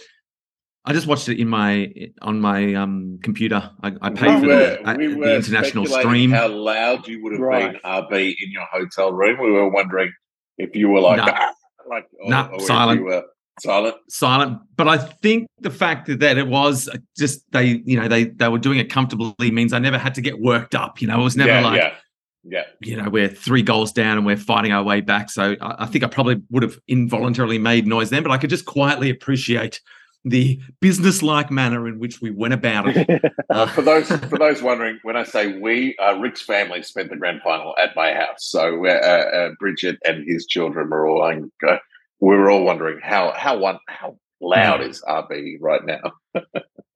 I 0.85 0.93
just 0.93 1.05
watched 1.05 1.27
it 1.27 1.37
in 1.39 1.49
my 1.49 1.91
on 2.21 2.39
my 2.39 2.73
um 2.75 3.19
computer. 3.21 3.71
I, 3.83 3.93
I 4.01 4.09
paid 4.09 4.35
we 4.35 4.41
for 4.41 4.47
were, 4.47 4.55
the, 4.55 4.89
uh, 4.89 4.95
we 4.97 5.07
the 5.15 5.35
international 5.35 5.85
stream. 5.85 6.31
How 6.31 6.47
loud 6.47 7.07
you 7.07 7.21
would 7.23 7.33
have 7.33 7.41
Right. 7.41 7.73
been 7.73 7.81
RB 7.83 8.35
in 8.41 8.51
your 8.51 8.65
hotel 8.71 9.11
room. 9.11 9.37
We 9.41 9.51
were 9.51 9.69
wondering 9.69 10.11
if 10.57 10.75
you 10.75 10.87
were 10.89 11.01
like, 11.01 11.17
No. 11.17 11.25
"Ah," 11.27 11.51
like 11.89 12.05
or, 12.21 12.29
No, 12.29 12.49
or 12.53 12.59
silent. 12.61 12.99
You 13.01 13.05
were 13.05 13.23
silent. 13.59 13.95
silent. 14.09 14.59
But 14.77 14.87
I 14.87 14.97
think 14.97 15.47
the 15.59 15.69
fact 15.71 16.07
that, 16.07 16.19
that 16.21 16.37
it 16.37 16.47
was 16.47 16.89
just 17.17 17.43
they, 17.51 17.81
you 17.85 17.99
know, 17.99 18.07
they 18.07 18.25
they 18.25 18.47
were 18.47 18.57
doing 18.57 18.79
it 18.79 18.89
comfortably 18.89 19.51
means 19.51 19.73
I 19.73 19.79
never 19.79 19.97
had 19.97 20.15
to 20.15 20.21
get 20.21 20.39
worked 20.39 20.73
up. 20.73 21.01
You 21.01 21.07
know, 21.09 21.19
it 21.19 21.23
was 21.23 21.35
never 21.35 21.49
yeah, 21.51 21.61
like 21.61 21.81
yeah, 21.81 21.93
yeah. 22.43 22.63
you 22.81 22.95
know 22.95 23.09
we're 23.09 23.27
three 23.27 23.61
goals 23.61 23.91
down 23.91 24.17
and 24.17 24.25
we're 24.25 24.37
fighting 24.37 24.71
our 24.71 24.83
way 24.83 25.01
back. 25.01 25.29
So 25.29 25.55
I, 25.61 25.75
I 25.79 25.85
think 25.85 26.03
I 26.03 26.07
probably 26.07 26.41
would 26.49 26.63
have 26.63 26.77
involuntarily 26.87 27.57
made 27.57 27.87
noise 27.87 28.09
then, 28.09 28.23
but 28.23 28.31
I 28.31 28.37
could 28.37 28.49
just 28.49 28.65
quietly 28.65 29.09
appreciate 29.09 29.81
the 30.25 30.59
business-like 30.81 31.51
manner 31.51 31.87
in 31.87 31.99
which 31.99 32.21
we 32.21 32.31
went 32.31 32.53
about 32.53 32.85
it. 32.89 33.07
Uh, 33.49 33.65
for 33.65 33.81
those 33.81 34.09
for 34.09 34.37
those 34.37 34.61
wondering, 34.61 34.99
when 35.03 35.15
I 35.15 35.23
say 35.23 35.57
we, 35.57 35.95
uh, 35.97 36.15
Rick's 36.15 36.41
family 36.41 36.83
spent 36.83 37.09
the 37.09 37.15
grand 37.15 37.41
final 37.41 37.73
at 37.77 37.95
my 37.95 38.13
house. 38.13 38.39
So 38.39 38.85
uh, 38.85 38.89
uh, 38.89 39.49
Bridget 39.57 39.97
and 40.05 40.27
his 40.27 40.45
children 40.45 40.89
were 40.89 41.07
all. 41.07 41.23
Uh, 41.23 41.77
we 42.19 42.35
were 42.35 42.51
all 42.51 42.63
wondering 42.65 42.99
how 43.01 43.31
how 43.35 43.57
one 43.57 43.79
how 43.87 44.17
loud 44.41 44.81
is 44.81 45.01
RB 45.07 45.55
right 45.61 45.81
now. 45.85 46.11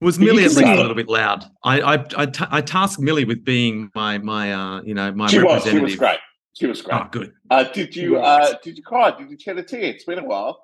Was 0.01 0.17
You 0.17 0.25
Millie 0.25 0.43
at 0.45 0.49
least 0.51 0.61
a 0.61 0.75
little 0.75 0.95
bit 0.95 1.07
loud? 1.07 1.45
I 1.63 1.79
I 1.81 2.27
I, 2.49 2.61
tasked 2.61 2.99
Millie 2.99 3.23
with 3.25 3.45
being 3.45 3.91
my 3.95 4.17
my 4.17 4.51
uh 4.53 4.81
you 4.81 4.93
know 4.95 5.11
my 5.11 5.27
she 5.27 5.37
was 5.37 5.45
representative. 5.45 5.77
she 5.79 5.83
was 5.83 5.95
great. 5.95 6.19
She 6.53 6.67
was 6.67 6.81
great. 6.81 6.99
Oh, 7.01 7.07
good. 7.11 7.31
Uh, 7.49 7.63
did 7.65 7.95
you 7.95 8.17
uh, 8.17 8.55
did 8.63 8.77
you 8.77 8.83
cry? 8.83 9.11
Did 9.17 9.29
you 9.29 9.37
shed 9.39 9.57
a 9.57 9.63
tear? 9.63 9.81
It's 9.83 10.03
been 10.03 10.19
a 10.19 10.25
while 10.25 10.63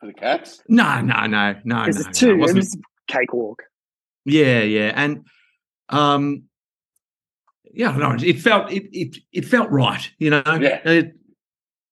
for 0.00 0.06
the 0.06 0.12
cats. 0.14 0.62
No, 0.68 1.00
no, 1.00 1.26
no, 1.26 1.52
no, 1.52 1.54
no. 1.64 1.80
Because 1.84 2.04
no, 2.04 2.08
it's 2.08 2.18
two. 2.18 2.30
it 2.30 2.34
It 2.34 2.38
wasn't- 2.38 2.56
was 2.58 2.78
cakewalk. 3.08 3.62
Yeah, 4.24 4.60
yeah, 4.62 4.92
and 4.94 5.26
um, 5.88 6.44
yeah, 7.72 7.96
no, 7.96 8.16
it 8.18 8.40
felt 8.40 8.70
it 8.72 8.84
it 8.92 9.16
it 9.32 9.44
felt 9.44 9.70
right. 9.70 10.08
You 10.18 10.30
know, 10.30 10.42
Yeah. 10.46 10.80
it 10.88 11.12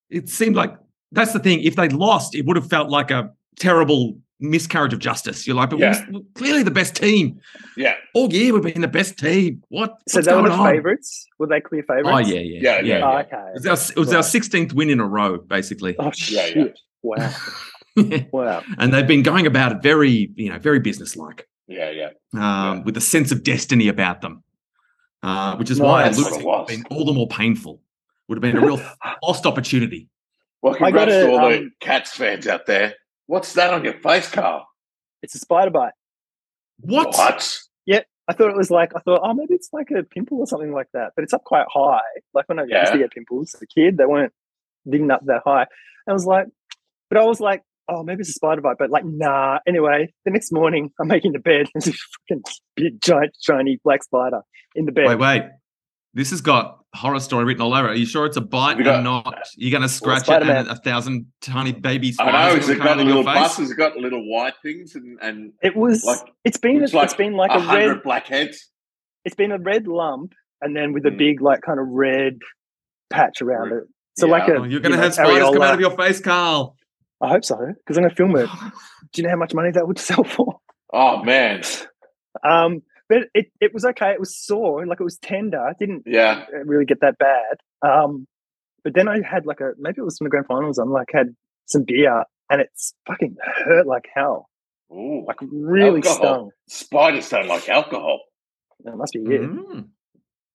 it 0.09 0.29
seemed 0.29 0.55
like 0.57 0.75
that's 1.13 1.33
the 1.33 1.39
thing. 1.41 1.61
If 1.63 1.77
they'd 1.77 1.93
lost, 1.93 2.35
it 2.35 2.47
would 2.47 2.57
have 2.57 2.69
felt 2.69 2.91
like 2.91 3.11
a 3.11 3.31
terrible 3.59 4.19
miscarriage 4.41 4.93
of 4.93 4.99
justice. 4.99 5.47
You're 5.47 5.57
like, 5.57 5.71
but 5.71 5.79
Yeah. 5.79 6.05
we're 6.11 6.21
clearly 6.35 6.63
the 6.63 6.71
best 6.71 6.95
team 6.97 7.41
Yeah, 7.77 7.95
all 8.15 8.31
year. 8.33 8.53
We've 8.53 8.63
been 8.75 8.83
the 8.83 8.89
best 8.89 9.19
team. 9.19 9.63
What? 9.69 9.97
So 10.09 10.21
they 10.21 10.35
were 10.35 10.43
the 10.43 10.51
on? 10.55 10.71
favourites. 10.75 11.27
Were 11.39 11.47
they 11.47 11.61
clear 11.61 11.83
favourites? 11.83 12.09
Oh 12.13 12.19
yeah, 12.35 12.41
yeah, 12.41 12.61
Yeah, 12.61 12.81
yeah, 12.81 13.07
Oh, 13.07 13.13
yeah. 13.13 13.19
okay. 13.21 13.51
It 13.55 13.67
was 13.67 13.67
our, 13.67 13.93
it 13.97 13.99
was 13.99 14.13
our 14.13 14.23
16th 14.23 14.73
win 14.75 14.91
in 14.91 15.01
a 15.01 15.07
row, 15.07 15.39
basically. 15.39 15.97
Oh 15.99 16.11
shit! 16.11 16.57
yeah. 16.57 16.65
Wow, 17.03 17.33
wow. 18.33 18.63
and 18.79 18.93
they've 18.93 19.07
been 19.07 19.23
going 19.23 19.47
about 19.47 19.73
it 19.73 19.83
very, 19.83 20.31
you 20.35 20.51
know, 20.51 20.59
very 20.59 20.81
businesslike. 20.81 21.47
yeah, 21.69 21.91
yeah. 21.91 22.07
um, 22.35 22.41
Yeah. 22.79 22.83
with 22.85 22.97
a 22.97 23.01
sense 23.01 23.33
of 23.33 23.43
destiny 23.43 23.89
about 23.89 24.21
them, 24.21 24.43
uh, 25.23 25.57
which 25.57 25.71
is 25.71 25.79
why 25.81 26.05
Nice. 26.05 26.19
losing 26.19 26.33
That's 26.33 26.45
would 26.45 26.57
have 26.59 26.67
been 26.67 26.85
all 26.91 27.05
the 27.07 27.13
more 27.13 27.29
painful. 27.29 27.81
Would 28.29 28.37
have 28.37 28.43
been 28.43 28.57
a 28.63 28.67
real 28.67 28.81
lost 29.23 29.47
opportunity. 29.47 30.09
Well, 30.63 30.75
I 30.75 30.79
congrats 30.79 31.13
gotta, 31.13 31.27
to 31.27 31.33
all 31.33 31.49
the 31.51 31.59
um, 31.59 31.73
Cats 31.81 32.11
fans 32.13 32.47
out 32.49 32.67
there. 32.67 32.95
What's 33.27 33.55
that 33.55 33.73
on 33.75 33.85
your 33.85 33.95
face, 33.95 34.29
Carl? 34.29 34.67
It's 35.23 35.35
a 35.35 35.39
spider 35.39 35.71
bite. 35.71 35.93
What? 36.79 37.15
What? 37.17 37.59
I 38.29 38.33
thought 38.33 38.51
it 38.51 38.57
was 38.57 38.71
like 38.71 38.93
I 38.97 39.01
thought, 39.01 39.21
oh, 39.23 39.35
maybe 39.35 39.55
it's 39.55 39.71
like 39.73 39.91
a 39.91 40.03
pimple 40.03 40.39
or 40.39 40.47
something 40.47 40.73
like 40.73 40.89
that. 40.95 41.13
But 41.15 41.23
it's 41.23 41.33
up 41.33 41.45
quite 41.45 41.67
high. 41.73 42.01
Like 42.35 42.49
when 42.49 42.59
I 42.59 42.65
used 42.65 42.93
to 42.93 42.99
get 42.99 43.13
pimples 43.13 43.55
as 43.55 43.63
a 43.63 43.67
kid, 43.67 43.97
they 43.97 44.07
weren't 44.07 44.33
digging 44.89 45.11
up 45.11 45.25
that 45.27 45.43
high. 45.45 45.67
I 46.09 46.13
was 46.13 46.27
like, 46.27 46.47
but 47.09 47.19
I 47.19 47.25
was 47.25 47.41
like, 47.41 47.63
oh, 47.89 48.03
maybe 48.03 48.21
it's 48.21 48.31
a 48.31 48.33
spider 48.33 48.61
bite. 48.61 48.79
But 48.79 48.91
like, 48.91 49.05
nah. 49.05 49.61
Anyway, 49.67 50.13
the 50.25 50.33
next 50.33 50.53
morning, 50.53 50.91
I'm 51.01 51.09
making 51.09 51.33
the 51.33 51.39
bed. 51.39 51.69
There's 51.75 51.89
a 51.89 51.93
fucking 51.93 52.43
big, 52.75 53.01
giant, 53.01 53.37
shiny 53.41 53.79
black 53.85 54.03
spider 54.03 54.43
in 54.75 54.87
the 54.87 54.93
bed. 54.93 55.07
Wait, 55.07 55.19
wait. 55.19 55.43
This 56.13 56.31
has 56.31 56.41
got 56.41 56.81
horror 56.97 57.21
story 57.21 57.45
written 57.45 57.63
all 57.63 57.75
over. 57.75 57.89
it. 57.89 57.93
Are 57.93 57.95
you 57.97 58.07
sure 58.07 58.27
it's 58.27 58.37
a 58.37 58.41
bite 58.41 58.77
We 58.79 58.85
got- 58.85 58.97
and 58.97 59.05
not 59.05 59.35
you're 59.57 59.71
going 59.71 59.83
to 59.83 59.89
scratch 59.89 60.29
it 60.29 60.43
and 60.43 60.69
a 60.69 60.75
thousand 60.77 61.27
tiny 61.41 61.73
baby 61.73 62.09
I 62.09 62.11
spiders 62.13 62.33
know. 62.33 62.39
are 62.39 62.57
Has 62.57 62.69
it 62.69 62.73
gonna 62.73 62.79
come 62.79 62.87
got 62.87 63.01
in 63.01 63.07
your 63.07 63.17
little 63.17 63.33
face? 63.33 63.43
buses? 63.43 63.59
Has 63.59 63.71
it 63.71 63.77
got 63.77 63.97
little 63.97 64.29
white 64.31 64.55
things 64.63 64.95
and 64.95 65.19
and 65.23 65.53
It 65.63 65.77
was. 65.77 66.03
like 66.05 66.21
it's 66.45 66.57
been. 66.59 66.77
it's 66.77 66.85
it's 66.87 66.95
like 66.95 67.17
been 67.17 67.35
like 67.35 67.51
a 67.53 67.55
a 67.57 67.61
hundred 67.61 67.89
red. 67.95 68.03
blackheads? 68.03 68.71
It's 69.25 69.35
been 69.37 69.53
a 69.53 69.59
red 69.59 69.87
lump, 69.87 70.33
and 70.63 70.75
then 70.77 70.93
with 70.93 71.05
a 71.07 71.11
Mm. 71.11 71.19
big, 71.19 71.41
like, 71.43 71.61
kind 71.63 71.81
of 71.81 71.87
red 71.89 72.39
patch 73.11 73.43
around 73.43 73.73
it. 73.73 73.85
So 74.19 74.27
Yeah. 74.27 74.33
like 74.33 74.49
a. 74.49 74.55
Oh, 74.57 74.65
you're 74.65 74.81
going 74.81 74.83
to 74.83 74.89
you 74.91 74.97
know, 74.97 75.03
have 75.03 75.15
spiders 75.15 75.43
come 75.51 75.63
out 75.63 75.75
of 75.75 75.81
your 75.81 75.91
face, 75.97 76.21
Carl. 76.21 76.77
I 77.21 77.29
hope 77.29 77.45
so, 77.45 77.57
because 77.57 77.97
I'm 77.97 78.03
going 78.05 78.11
to 78.11 78.17
film 78.17 78.37
it. 78.37 78.49
Do 79.13 79.21
you 79.21 79.25
know 79.25 79.31
how 79.31 79.37
much 79.37 79.53
money 79.55 79.71
that 79.73 79.87
would 79.87 79.99
sell 80.11 80.23
for? 80.25 80.61
Oh 80.93 81.23
man, 81.25 81.63
Um, 82.49 82.83
but 83.09 83.25
it, 83.35 83.47
it 83.61 83.73
was 83.75 83.85
okay. 83.85 84.11
It 84.11 84.21
was 84.21 84.37
sore, 84.37 84.87
like 84.87 85.01
it 85.01 85.05
was 85.05 85.19
tender. 85.19 85.69
It 85.69 85.79
didn't 85.79 86.03
yeah. 86.07 86.47
really 86.65 86.85
get 86.85 87.01
that 87.01 87.17
bad. 87.19 87.59
Um, 87.87 88.27
but 88.85 88.95
then 88.95 89.09
I 89.09 89.21
had 89.23 89.47
like 89.47 89.61
a 89.61 89.73
maybe 89.79 89.97
it 89.99 90.05
was 90.05 90.19
from 90.19 90.27
the 90.27 90.31
grand 90.31 90.47
finals. 90.47 90.79
I'm 90.79 90.91
like 90.91 91.09
had 91.13 91.35
some 91.67 91.85
beer 91.85 92.25
and 92.51 92.61
it's 92.61 92.95
fucking 93.07 93.37
hurt 93.65 93.87
like 93.87 94.07
hell. 94.15 94.49
Ooh, 94.93 95.25
Like 95.27 95.39
really 95.43 95.97
Alcohol. 96.07 96.17
stung. 96.17 96.51
spiders 96.69 97.29
don't 97.29 97.49
like 97.49 97.69
alcohol. 97.69 98.21
It 98.85 98.95
must 98.97 99.13
be 99.15 99.21
it. 99.21 99.41
Mm. 99.41 99.89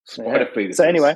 Spider 0.05 0.47
fetuses. 0.55 0.75
So 0.75 0.83
anyway, 0.85 1.15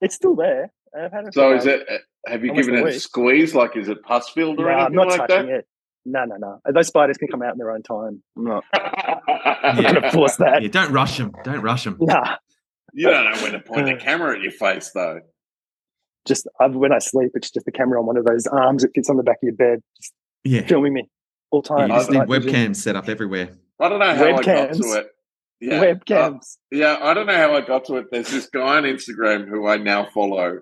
it's 0.00 0.14
still 0.14 0.36
there. 0.36 0.72
I've 0.96 1.10
had 1.10 1.26
it. 1.26 1.34
so 1.34 1.52
is 1.54 1.66
it? 1.66 1.84
uh, 1.90 1.98
Have 2.28 2.44
you 2.44 2.54
given 2.54 2.76
it 2.76 2.80
a 2.80 2.84
week. 2.84 2.94
squeeze? 3.00 3.54
Like, 3.54 3.76
is 3.76 3.88
it 3.88 4.02
pus 4.04 4.28
filled 4.28 4.60
or 4.60 4.66
No, 4.66 4.70
I'm 4.70 4.78
anything 4.78 4.96
not 4.96 5.08
like 5.08 5.28
touching 5.28 5.50
it. 5.50 5.66
No, 6.06 6.24
no, 6.24 6.36
no. 6.36 6.60
Those 6.72 6.88
spiders 6.88 7.16
can 7.16 7.28
come 7.28 7.42
out 7.42 7.52
in 7.52 7.58
their 7.58 7.70
own 7.70 7.82
time. 7.82 8.22
I'm 8.36 8.44
not 8.44 8.64
that? 8.72 9.76
going 9.80 10.02
to 10.02 10.10
force 10.12 10.36
that. 10.36 10.62
Yeah, 10.62 10.68
don't 10.68 10.92
rush 10.92 11.16
them. 11.18 11.32
Don't 11.44 11.62
rush 11.62 11.84
them. 11.84 11.96
Nah, 12.00 12.36
You 12.92 13.08
don't 13.10 13.24
know 13.34 13.42
when 13.42 13.52
to 13.52 13.60
point 13.60 13.86
the 13.86 13.96
camera 14.04 14.36
at 14.36 14.42
your 14.42 14.52
face, 14.52 14.90
though. 14.94 15.20
just 16.26 16.46
uh, 16.60 16.68
when 16.68 16.92
I 16.92 16.98
sleep, 16.98 17.30
it's 17.34 17.50
just 17.50 17.64
the 17.66 17.72
camera 17.72 17.98
on 18.00 18.06
one 18.06 18.16
of 18.16 18.24
those 18.24 18.46
arms 18.46 18.82
that 18.82 18.90
fits 18.94 19.08
on 19.10 19.16
the 19.16 19.22
back 19.22 19.36
of 19.36 19.42
your 19.46 19.54
bed, 19.54 19.80
just 19.96 20.12
Yeah. 20.44 20.66
filming 20.66 20.92
me 20.92 21.08
all 21.50 21.62
Yeah, 21.64 21.76
time. 21.76 21.88
you 21.90 21.94
just 21.96 22.10
need 22.10 22.18
Night 22.18 22.28
vision. 22.28 22.50
webcams 22.52 22.76
set 22.76 22.96
up 22.96 23.08
everywhere. 23.08 23.50
I 23.80 23.88
don't 23.88 23.98
know 23.98 24.14
how 24.14 24.24
I 24.24 24.42
got 24.42 24.72
to 24.74 24.92
it. 24.98 25.06
Yeah, 25.60 25.80
Webcams. 25.82 26.36
Uh, 26.36 26.76
yeah, 26.76 26.98
I 27.00 27.14
don't 27.14 27.26
know 27.26 27.36
how 27.36 27.54
I 27.54 27.62
got 27.62 27.86
to 27.86 27.96
it. 27.96 28.06
There's 28.10 28.28
this 28.30 28.46
guy 28.50 28.76
on 28.76 28.82
Instagram 28.82 29.48
who 29.48 29.66
I 29.66 29.78
now 29.78 30.06
follow, 30.12 30.58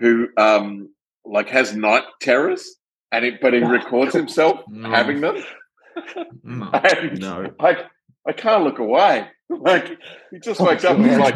who 0.00 0.28
um 0.36 0.88
like 1.24 1.48
has 1.50 1.74
night 1.76 2.02
terrors, 2.20 2.76
and 3.12 3.24
it, 3.24 3.40
but 3.40 3.52
he 3.54 3.60
records 3.62 4.12
himself 4.14 4.60
No. 4.68 4.90
having 4.90 5.20
them. 5.20 5.36
No. 6.42 6.70
And 6.84 7.20
no. 7.20 7.52
I 7.58 7.84
I 8.26 8.32
can't 8.32 8.64
look 8.64 8.78
away. 8.78 9.26
Like 9.50 9.98
he 10.30 10.38
just 10.38 10.60
oh, 10.60 10.66
wakes 10.66 10.84
up 10.84 10.96
and 10.96 11.04
he's 11.06 11.18
like 11.18 11.34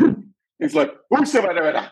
he's 0.60 0.74
like 0.74 0.94
"Who's 1.10 1.32
the 1.32 1.42
matter?" 1.42 1.90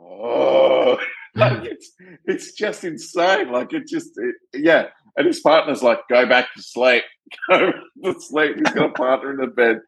Oh, 0.00 0.96
like 1.34 1.64
it's 1.64 1.92
it's 2.24 2.52
just 2.52 2.84
insane. 2.84 3.50
Like 3.50 3.72
it 3.72 3.88
just 3.88 4.12
it, 4.16 4.36
yeah. 4.54 4.86
And 5.16 5.26
his 5.26 5.40
partner's 5.40 5.82
like, 5.82 6.00
go 6.08 6.24
back 6.26 6.54
to 6.54 6.62
sleep, 6.62 7.02
go 7.50 7.72
to 8.04 8.20
sleep. 8.20 8.56
He's 8.56 8.74
got 8.74 8.90
a 8.90 8.92
partner 8.92 9.30
in 9.32 9.38
the 9.38 9.46
bed, 9.48 9.80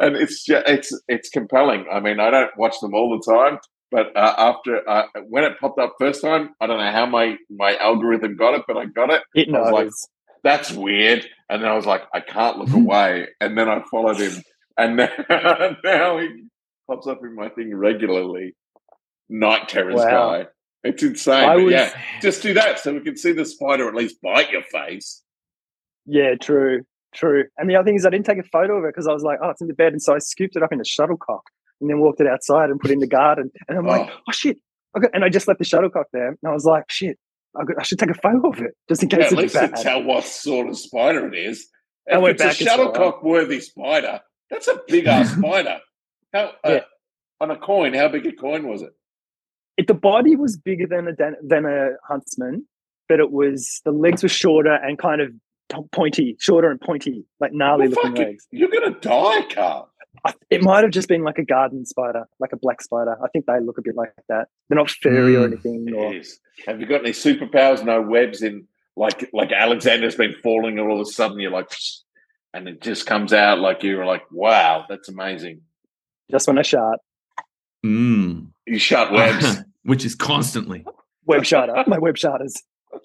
and 0.00 0.16
it's 0.16 0.42
just, 0.44 0.66
it's 0.68 1.00
it's 1.08 1.28
compelling. 1.28 1.84
I 1.92 2.00
mean, 2.00 2.18
I 2.18 2.30
don't 2.30 2.56
watch 2.56 2.76
them 2.80 2.94
all 2.94 3.10
the 3.18 3.30
time, 3.30 3.58
but 3.90 4.16
uh, 4.16 4.34
after 4.38 4.88
uh, 4.88 5.04
when 5.28 5.44
it 5.44 5.58
popped 5.60 5.78
up 5.78 5.94
first 5.98 6.22
time, 6.22 6.50
I 6.60 6.66
don't 6.66 6.78
know 6.78 6.90
how 6.92 7.06
my 7.06 7.36
my 7.50 7.76
algorithm 7.76 8.36
got 8.36 8.54
it, 8.54 8.62
but 8.66 8.76
I 8.76 8.86
got 8.86 9.10
it. 9.10 9.22
It 9.34 9.48
I 9.54 9.60
was 9.60 9.64
knows. 9.70 9.72
like, 9.72 9.90
that's 10.42 10.72
weird. 10.72 11.26
And 11.48 11.62
then 11.62 11.68
I 11.70 11.74
was 11.74 11.86
like, 11.86 12.02
I 12.12 12.20
can't 12.20 12.58
look 12.58 12.70
away. 12.74 13.28
And 13.40 13.56
then 13.56 13.68
I 13.68 13.82
followed 13.90 14.18
him. 14.18 14.42
And 14.76 14.96
now, 14.96 15.08
now 15.84 16.18
he 16.18 16.28
pops 16.88 17.06
up 17.06 17.20
in 17.22 17.34
my 17.34 17.48
thing 17.50 17.74
regularly. 17.74 18.54
Night 19.28 19.68
terrors 19.68 19.96
Wow. 19.96 20.04
guy. 20.42 20.46
It's 20.84 21.02
insane. 21.02 21.64
Was- 21.64 21.72
yeah, 21.72 21.90
just 22.22 22.42
do 22.42 22.54
that 22.54 22.78
so 22.78 22.92
we 22.94 23.00
can 23.00 23.16
see 23.16 23.32
the 23.32 23.44
spider 23.44 23.88
at 23.88 23.94
least 23.94 24.20
bite 24.22 24.50
your 24.50 24.62
face. 24.62 25.22
Yeah, 26.04 26.34
true, 26.40 26.82
true. 27.12 27.44
And 27.58 27.68
the 27.68 27.74
other 27.74 27.86
thing 27.86 27.96
is, 27.96 28.06
I 28.06 28.10
didn't 28.10 28.26
take 28.26 28.38
a 28.38 28.44
photo 28.44 28.76
of 28.78 28.84
it 28.84 28.88
because 28.94 29.08
I 29.08 29.12
was 29.12 29.24
like, 29.24 29.38
oh, 29.42 29.48
it's 29.50 29.60
in 29.60 29.66
the 29.66 29.74
bed. 29.74 29.92
And 29.92 30.00
so 30.02 30.14
I 30.14 30.18
scooped 30.18 30.54
it 30.54 30.62
up 30.62 30.72
in 30.72 30.80
a 30.80 30.84
shuttlecock 30.84 31.42
and 31.80 31.90
then 31.90 31.98
walked 32.00 32.20
it 32.20 32.26
outside 32.26 32.70
and 32.70 32.80
put 32.80 32.90
it 32.90 32.94
in 32.94 33.00
the 33.00 33.06
garden. 33.06 33.50
And 33.68 33.78
I'm 33.78 33.86
like, 33.86 34.08
Oh. 34.10 34.18
oh, 34.28 34.32
shit. 34.32 34.58
Okay. 34.96 35.08
And 35.12 35.24
I 35.24 35.28
just 35.28 35.46
left 35.48 35.58
the 35.58 35.64
shuttlecock 35.64 36.06
there. 36.12 36.28
And 36.28 36.38
I 36.46 36.50
was 36.52 36.64
like, 36.64 36.84
shit, 36.90 37.18
I, 37.56 37.82
should 37.82 37.98
take 37.98 38.10
a 38.10 38.14
photo 38.14 38.48
of 38.50 38.60
it 38.60 38.72
just 38.88 39.02
in 39.02 39.08
Yeah, 39.10 39.16
case 39.18 39.26
at 39.26 39.32
it's 39.32 39.40
least 39.42 39.54
bad. 39.54 39.76
tell 39.76 40.02
what 40.02 40.24
sort 40.24 40.68
of 40.68 40.76
spider 40.78 41.26
it 41.32 41.38
is. 41.38 41.68
I 42.10 42.18
If 42.18 42.40
it's 42.40 42.42
a 42.42 42.46
as 42.46 42.60
well. 42.60 42.76
shuttlecock 42.76 43.22
worthy 43.24 43.60
spider, 43.60 44.20
that's 44.50 44.68
a 44.68 44.80
big 44.88 45.06
ass 45.06 45.32
spider. 45.36 45.78
How, 46.32 46.52
uh, 46.64 46.70
Yeah. 46.70 46.80
On 47.40 47.50
a 47.50 47.56
coin, 47.58 47.92
how 47.92 48.08
big 48.08 48.24
a 48.26 48.32
coin 48.32 48.66
was 48.66 48.80
it? 48.82 48.92
It, 49.76 49.86
the 49.88 49.94
body 49.94 50.36
was 50.36 50.56
bigger 50.56 50.86
than 50.86 51.06
a 51.08 51.12
than 51.46 51.66
a 51.66 51.90
huntsman, 52.08 52.66
but 53.10 53.20
it 53.20 53.30
was 53.30 53.82
the 53.84 53.90
legs 53.90 54.22
were 54.22 54.28
shorter 54.30 54.72
and 54.72 54.98
kind 54.98 55.20
of 55.20 55.32
pointy, 55.92 56.34
shorter 56.40 56.70
and 56.70 56.80
pointy, 56.80 57.24
like 57.40 57.52
gnarly 57.52 57.88
Well, 57.88 57.96
looking 57.96 58.12
fuck 58.12 58.20
it. 58.20 58.28
legs. 58.28 58.46
You're 58.52 58.70
going 58.70 58.90
to 58.94 58.98
die, 59.00 59.42
Carl. 59.52 59.90
I, 60.26 60.34
it 60.50 60.62
might 60.62 60.82
have 60.84 60.90
just 60.92 61.08
been 61.08 61.22
like 61.22 61.38
a 61.38 61.44
garden 61.44 61.84
spider, 61.86 62.24
like 62.40 62.52
a 62.52 62.56
black 62.56 62.82
spider. 62.82 63.16
I 63.22 63.28
think 63.28 63.46
they 63.46 63.60
look 63.60 63.78
a 63.78 63.82
bit 63.82 63.94
like 63.96 64.12
that. 64.28 64.48
They're 64.68 64.76
not 64.76 64.90
furry 64.90 65.36
or 65.36 65.40
Mm. 65.48 65.52
anything. 65.52 65.94
Or 65.94 66.12
Have 66.66 66.80
you 66.80 66.86
got 66.86 67.00
any 67.00 67.10
superpowers? 67.12 67.84
No 67.84 68.02
webs 68.02 68.42
in 68.42 68.66
like 68.96 69.28
like 69.32 69.52
Alexander's 69.52 70.16
been 70.16 70.34
falling, 70.42 70.78
and 70.78 70.88
all 70.88 71.00
of 71.00 71.06
a 71.06 71.10
sudden 71.10 71.38
you're 71.40 71.50
like, 71.50 71.70
and 72.54 72.66
it 72.68 72.80
just 72.80 73.06
comes 73.06 73.32
out 73.32 73.58
like 73.60 73.82
you're 73.82 74.06
like, 74.06 74.22
wow, 74.32 74.84
that's 74.88 75.08
amazing. 75.08 75.60
Just 76.30 76.46
when 76.48 76.58
I 76.58 76.62
shot, 76.62 76.98
Mm. 77.84 78.48
You 78.66 78.78
shot 78.78 79.12
webs. 79.12 79.58
Which 79.84 80.04
is 80.04 80.14
constantly. 80.16 80.84
web 81.26 81.44
shutter, 81.44 81.84
my 81.86 81.98
web 81.98 82.16
shutters. 82.16 82.54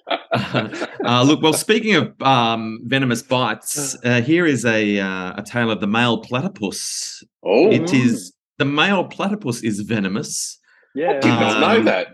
uh, 1.05 1.23
look, 1.25 1.41
well, 1.41 1.53
speaking 1.53 1.95
of 1.95 2.21
um, 2.21 2.79
venomous 2.85 3.21
bites, 3.21 3.97
uh, 4.05 4.21
here 4.21 4.45
is 4.45 4.65
a 4.65 4.99
uh, 4.99 5.33
a 5.37 5.43
tale 5.45 5.69
of 5.71 5.81
the 5.81 5.87
male 5.87 6.19
platypus. 6.19 7.23
oh, 7.43 7.69
It 7.71 7.93
is 7.93 8.33
the 8.57 8.65
male 8.65 9.03
platypus 9.05 9.61
is 9.63 9.81
venomous. 9.81 10.59
Yeah, 10.95 11.19
did 11.19 11.27
not 11.29 11.59
know 11.59 11.79
Um, 11.79 11.85
that. 11.85 12.07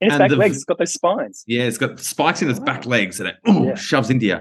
in 0.00 0.08
its 0.08 0.18
back 0.18 0.30
the- 0.30 0.36
legs, 0.36 0.56
it's 0.56 0.64
got 0.64 0.78
those 0.78 0.92
spines. 0.92 1.42
Yeah, 1.46 1.62
it's 1.64 1.78
got 1.78 1.98
spikes 2.00 2.42
in 2.42 2.50
its 2.50 2.60
back 2.60 2.86
legs 2.86 3.18
and 3.20 3.30
it 3.30 3.36
ooh, 3.48 3.66
Yeah. 3.68 3.74
shoves 3.74 4.10
into 4.10 4.26
you. 4.26 4.38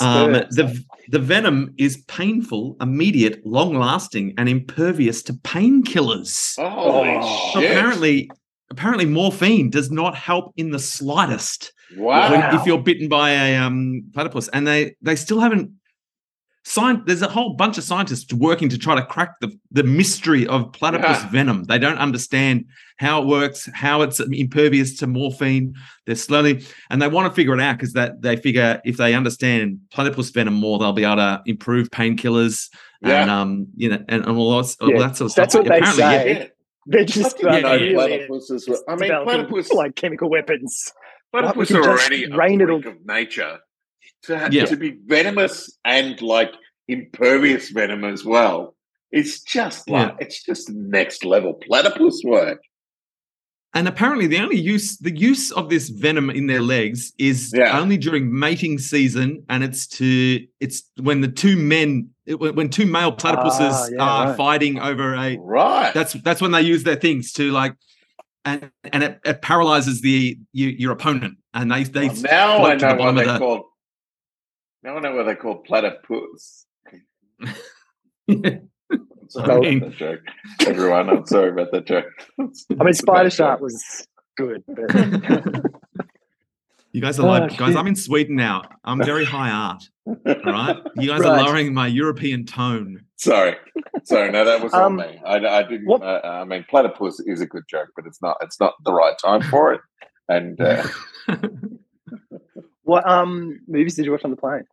Um, 0.00 0.32
the 0.32 0.84
the 1.08 1.18
venom 1.20 1.74
is 1.78 1.98
painful, 2.08 2.76
immediate, 2.80 3.44
long 3.46 3.74
lasting, 3.74 4.34
and 4.38 4.48
impervious 4.48 5.22
to 5.24 5.32
painkillers. 5.34 6.54
Oh. 6.58 7.52
Apparently, 7.56 8.30
apparently, 8.70 9.06
morphine 9.06 9.70
does 9.70 9.90
not 9.90 10.14
help 10.16 10.52
in 10.56 10.70
the 10.70 10.78
slightest 10.78 11.72
wow. 11.96 12.30
when, 12.30 12.54
if 12.60 12.66
you're 12.66 12.82
bitten 12.82 13.08
by 13.08 13.30
a 13.30 13.56
um, 13.56 14.04
platypus. 14.14 14.48
And 14.48 14.66
they 14.66 14.94
they 15.02 15.16
still 15.16 15.40
haven't. 15.40 15.72
Sci- 16.64 17.00
there's 17.06 17.22
a 17.22 17.28
whole 17.28 17.54
bunch 17.54 17.78
of 17.78 17.84
scientists 17.84 18.30
working 18.34 18.68
to 18.68 18.76
try 18.76 18.94
to 18.94 19.02
crack 19.06 19.40
the, 19.40 19.50
the 19.70 19.82
mystery 19.84 20.46
of 20.46 20.70
platypus 20.72 21.22
Yeah. 21.22 21.30
venom. 21.30 21.64
They 21.64 21.78
don't 21.78 21.96
understand 21.96 22.66
how 22.98 23.22
it 23.22 23.26
works, 23.26 23.70
how 23.72 24.02
it's 24.02 24.20
impervious 24.20 24.98
to 24.98 25.06
morphine. 25.06 25.72
They're 26.04 26.14
slowly, 26.16 26.62
and 26.90 27.00
they 27.00 27.08
want 27.08 27.30
to 27.32 27.34
figure 27.34 27.54
it 27.54 27.60
out 27.60 27.78
because 27.78 27.94
that 27.94 28.20
they 28.20 28.36
figure 28.36 28.82
if 28.84 28.98
they 28.98 29.14
understand 29.14 29.78
platypus 29.90 30.28
venom 30.28 30.54
more, 30.54 30.78
they'll 30.78 30.92
be 30.92 31.04
able 31.04 31.16
to 31.16 31.40
improve 31.46 31.88
painkillers 31.90 32.68
and 33.02 33.10
Yeah. 33.30 33.40
um, 33.40 33.68
you 33.74 33.88
know, 33.88 34.04
and, 34.08 34.26
and 34.26 34.36
all, 34.36 34.60
that, 34.62 34.76
all 34.82 34.90
Yeah, 34.90 34.98
that 34.98 35.16
sort 35.16 35.30
of 35.30 35.36
that's 35.36 35.52
stuff. 35.54 35.64
what 35.64 35.70
they 35.72 35.78
Apparently, 35.78 36.02
yeah, 36.02 36.10
say. 36.10 36.32
Yeah. 36.40 36.46
They're 36.90 37.04
just 37.04 37.44
I 37.44 37.56
Yeah, 37.56 37.60
know 37.60 37.74
yeah, 37.76 37.92
really 37.92 38.26
platypuses 38.28 38.68
were. 38.68 38.78
I 38.88 38.92
mean, 38.96 39.08
developing, 39.08 39.46
platypus, 39.46 39.72
like 39.72 39.94
chemical 39.94 40.28
weapons. 40.28 40.92
Platypus 41.32 41.56
we 41.56 41.66
can 41.66 41.76
are 41.76 41.90
already 41.90 42.24
a 42.24 42.36
rain 42.36 42.60
it 42.60 42.66
freak 42.66 42.86
all- 42.86 42.92
of 42.92 43.06
nature. 43.06 43.58
To, 44.24 44.38
ha- 44.38 44.48
Yeah. 44.50 44.64
to 44.66 44.76
be 44.76 44.96
venomous 45.06 45.70
and 45.84 46.20
like 46.22 46.52
impervious 46.88 47.70
venom 47.70 48.04
as 48.04 48.24
well. 48.24 48.74
It's 49.12 49.40
just 49.42 49.88
like 49.88 50.14
it's 50.18 50.42
just 50.42 50.70
next 50.70 51.24
level 51.24 51.54
platypus 51.54 52.22
work. 52.24 52.60
And 53.74 53.86
apparently, 53.86 54.26
the 54.26 54.38
only 54.38 54.56
use 54.58 54.96
the 54.98 55.14
use 55.16 55.52
of 55.52 55.68
this 55.70 55.88
venom 55.90 56.30
in 56.30 56.46
their 56.46 56.62
legs 56.62 57.12
is 57.18 57.52
Yeah. 57.56 57.78
only 57.78 57.96
during 57.98 58.36
mating 58.36 58.78
season, 58.78 59.44
and 59.48 59.62
it's 59.62 59.86
to 59.98 60.40
it's 60.60 60.82
when 61.00 61.20
the 61.20 61.28
two 61.28 61.56
men 61.56 62.08
when 62.26 62.54
when 62.54 62.68
two 62.70 62.86
male 62.86 63.12
platypuses 63.12 63.72
Ah, 63.72 63.88
yeah, 63.92 64.02
are 64.02 64.26
right. 64.28 64.36
fighting 64.36 64.78
over 64.80 65.14
a 65.14 65.36
Right. 65.38 65.92
that's 65.94 66.14
that's 66.24 66.40
when 66.40 66.50
they 66.52 66.62
use 66.62 66.82
their 66.84 66.96
things 66.96 67.32
to 67.34 67.50
like 67.52 67.74
and 68.48 68.70
and 68.92 69.02
it, 69.02 69.20
it 69.24 69.42
paralyzes 69.42 70.00
the 70.00 70.38
you, 70.52 70.68
your 70.68 70.92
opponent, 70.92 71.38
and 71.54 71.70
they 71.70 71.84
they 71.84 72.08
Well, 72.08 72.16
now 72.22 72.64
I 72.64 72.74
to 72.76 72.78
the 72.86 72.94
know 72.94 73.04
what 73.04 73.14
they're 73.16 73.32
the- 73.32 73.38
called. 73.38 73.62
Now 74.82 74.96
I 74.96 75.00
know 75.00 75.14
what 75.16 75.26
they're 75.26 75.36
called 75.36 75.64
platypus. 75.64 76.66
Sorry 78.30 78.60
I 79.56 79.58
mean- 79.58 79.78
about 79.78 79.90
that 79.90 79.96
joke. 79.98 80.20
Everyone, 80.66 81.10
I'm 81.10 81.26
sorry 81.26 81.50
about 81.50 81.70
that 81.72 81.86
joke. 81.86 82.06
I 82.40 82.84
mean, 82.84 82.94
Spider 82.94 83.30
Shark 83.30 83.60
was 83.60 84.06
good. 84.36 84.62
But 84.66 84.90
you 86.98 87.02
guys 87.06 87.18
are 87.20 87.26
Oh, 87.26 87.30
like 87.30 87.56
guys. 87.56 87.76
I'm 87.76 87.86
in 87.86 87.94
Sweden 87.94 88.34
now. 88.34 88.62
I'm 88.84 88.98
very 89.04 89.24
high 89.36 89.50
art. 89.50 89.82
All 90.06 90.52
right, 90.52 90.76
you 90.96 91.08
guys 91.08 91.20
are 91.20 91.36
lowering 91.44 91.72
my 91.72 91.86
European 91.86 92.44
tone. 92.44 93.04
Sorry, 93.16 93.54
sorry. 94.04 94.32
No, 94.32 94.44
that 94.44 94.60
was 94.62 94.72
on 94.74 94.82
Um, 94.82 94.96
me. 94.96 95.20
I, 95.24 95.36
I 95.36 95.62
didn't. 95.62 95.86
what- 95.86 96.02
Uh, 96.02 96.20
I 96.24 96.44
mean, 96.44 96.64
platypus 96.68 97.20
is 97.20 97.40
a 97.40 97.46
good 97.46 97.62
joke, 97.68 97.90
but 97.94 98.04
it's 98.06 98.20
not. 98.20 98.36
It's 98.40 98.58
not 98.58 98.72
the 98.84 98.92
right 98.92 99.14
time 99.18 99.42
for 99.42 99.72
it. 99.74 99.80
And 100.28 100.60
uh, 100.60 100.82
what 102.82 103.08
um 103.08 103.60
movies 103.68 103.94
did 103.94 104.04
you 104.04 104.12
watch 104.12 104.24
on 104.24 104.30
the 104.30 104.36
plane? 104.36 104.64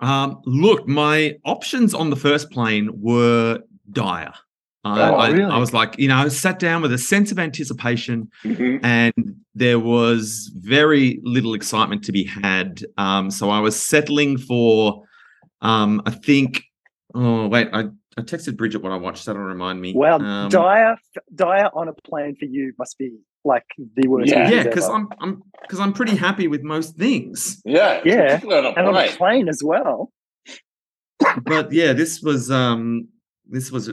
Um, 0.00 0.40
look, 0.44 0.86
my 0.88 1.36
options 1.44 1.94
on 1.94 2.10
the 2.10 2.16
first 2.16 2.50
plane 2.50 2.90
were 3.00 3.60
dire. 3.92 4.32
I, 4.88 5.10
Oh, 5.10 5.14
I, 5.14 5.28
really? 5.30 5.50
I 5.50 5.58
was 5.58 5.72
like, 5.72 5.98
you 5.98 6.08
know, 6.08 6.16
I 6.16 6.28
sat 6.28 6.58
down 6.58 6.82
with 6.82 6.92
a 6.92 6.98
sense 6.98 7.30
of 7.32 7.38
anticipation, 7.38 8.28
mhm. 8.44 8.80
and 8.82 9.12
there 9.54 9.78
was 9.78 10.50
very 10.56 11.20
little 11.22 11.54
excitement 11.54 12.04
to 12.04 12.12
be 12.12 12.24
had. 12.24 12.80
Um, 12.96 13.30
so 13.30 13.50
I 13.50 13.60
was 13.60 13.80
settling 13.80 14.38
for, 14.38 15.02
um, 15.60 16.02
I 16.06 16.10
think. 16.10 16.62
Oh 17.14 17.48
wait, 17.48 17.68
I, 17.72 17.84
I 18.18 18.20
texted 18.22 18.56
Bridget 18.56 18.82
what 18.82 18.92
I 18.92 18.96
watched. 18.96 19.26
That'll 19.26 19.42
remind 19.42 19.80
me. 19.80 19.94
Well, 19.96 20.20
Um, 20.22 20.48
Dire, 20.50 20.96
Dire 21.34 21.70
on 21.74 21.88
a 21.88 21.92
plane 21.94 22.36
for 22.38 22.44
you 22.44 22.72
must 22.78 22.98
be 22.98 23.16
like 23.44 23.64
the 23.96 24.06
worst. 24.08 24.30
Yeah. 24.30 24.50
yeah, 24.50 24.62
because. 24.64 24.88
I'm 24.88 25.08
I'm 25.20 25.42
because 25.62 25.80
I'm 25.80 25.92
pretty 25.92 26.16
happy 26.16 26.48
with 26.48 26.62
most 26.62 26.96
things. 26.96 27.60
yeah, 27.64 28.00
Yeah, 28.04 28.40
on 28.44 28.66
and 28.66 28.78
on 28.78 28.88
a 28.88 28.92
plane. 28.92 29.10
plane 29.16 29.48
as 29.48 29.62
well. 29.64 30.12
but 31.42 31.72
yeah, 31.72 31.92
this 31.92 32.20
was 32.22 32.50
um 32.50 33.08
this 33.46 33.70
was 33.72 33.90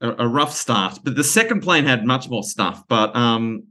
a, 0.00 0.24
a 0.24 0.28
rough 0.28 0.52
start. 0.54 0.98
But 1.02 1.16
the 1.16 1.24
second 1.24 1.60
plane 1.60 1.84
had 1.84 2.04
much 2.04 2.28
more 2.28 2.42
stuff. 2.42 2.82
But 2.88 3.14
um 3.16 3.64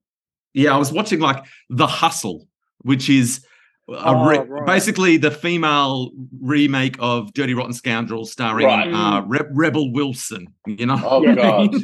yeah, 0.53 0.73
I 0.73 0.77
was 0.77 0.91
watching 0.91 1.19
like 1.19 1.43
The 1.69 1.85
Hustle, 1.87 2.47
which 2.79 3.09
is 3.09 3.45
a 3.89 4.13
re- 4.15 4.39
Oh, 4.39 4.45
right. 4.45 4.65
basically 4.65 5.17
the 5.17 5.31
female 5.31 6.11
remake 6.41 6.95
of 6.99 7.31
Dirty 7.33 7.53
Rotten 7.53 7.73
Scoundrels, 7.73 8.31
starring 8.31 8.65
Right. 8.65 8.91
uh, 8.91 9.21
Re- 9.21 9.47
Rebel 9.51 9.93
Wilson. 9.93 10.47
You 10.65 10.85
know, 10.87 10.99
Oh 11.03 11.23
Yeah. 11.25 11.35
God! 11.35 11.75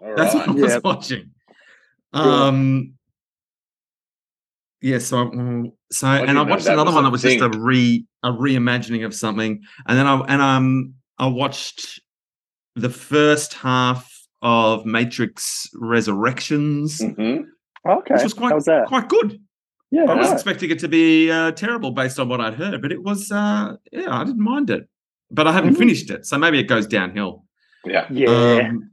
All 0.00 0.16
that's 0.16 0.34
what 0.34 0.48
I 0.48 0.52
was 0.52 0.72
Yeah. 0.72 0.80
watching. 0.82 1.30
Um. 2.12 2.94
Yeah, 4.80 4.98
so 4.98 5.18
um, 5.18 5.72
so 5.92 6.10
didn't 6.10 6.30
and 6.30 6.38
I 6.38 6.42
watched 6.42 6.66
another 6.66 6.90
one 6.92 7.04
that 7.04 7.10
was 7.10 7.22
just 7.22 7.40
a 7.40 7.48
re 7.50 8.04
a 8.24 8.30
reimagining 8.32 9.06
of 9.06 9.14
something, 9.14 9.62
and 9.86 9.98
then 9.98 10.06
I 10.08 10.18
and 10.26 10.42
um 10.42 10.94
I 11.18 11.28
watched 11.28 12.00
the 12.74 12.90
first 12.90 13.54
half 13.54 14.10
of 14.42 14.84
Matrix 14.86 15.68
Resurrections, 15.74 17.00
Mhm. 17.00 17.44
Okay, 17.88 18.14
which 18.14 18.22
was 18.22 18.34
quite 18.34 18.50
how 18.50 18.54
was 18.56 18.64
that? 18.66 18.86
quite 18.86 19.08
good. 19.08 19.40
Yeah, 19.90 20.04
I 20.04 20.14
was 20.14 20.28
right. 20.28 20.32
expecting 20.34 20.70
it 20.70 20.78
to 20.80 20.88
be 20.88 21.30
uh, 21.30 21.52
terrible 21.52 21.90
based 21.90 22.18
on 22.18 22.28
what 22.28 22.40
I'd 22.40 22.54
heard, 22.54 22.80
but 22.80 22.92
it 22.92 23.02
was 23.02 23.30
uh 23.30 23.76
yeah 23.92 24.08
I 24.20 24.24
didn't 24.24 24.42
mind 24.42 24.70
it, 24.70 24.88
but 25.30 25.46
I 25.46 25.52
haven't 25.52 25.74
Mhm. 25.74 25.78
finished 25.78 26.10
it, 26.10 26.24
so 26.26 26.38
maybe 26.38 26.58
it 26.58 26.64
goes 26.68 26.86
downhill. 26.86 27.44
Yeah. 27.84 28.06
yeah. 28.10 28.68
Um, 28.68 28.90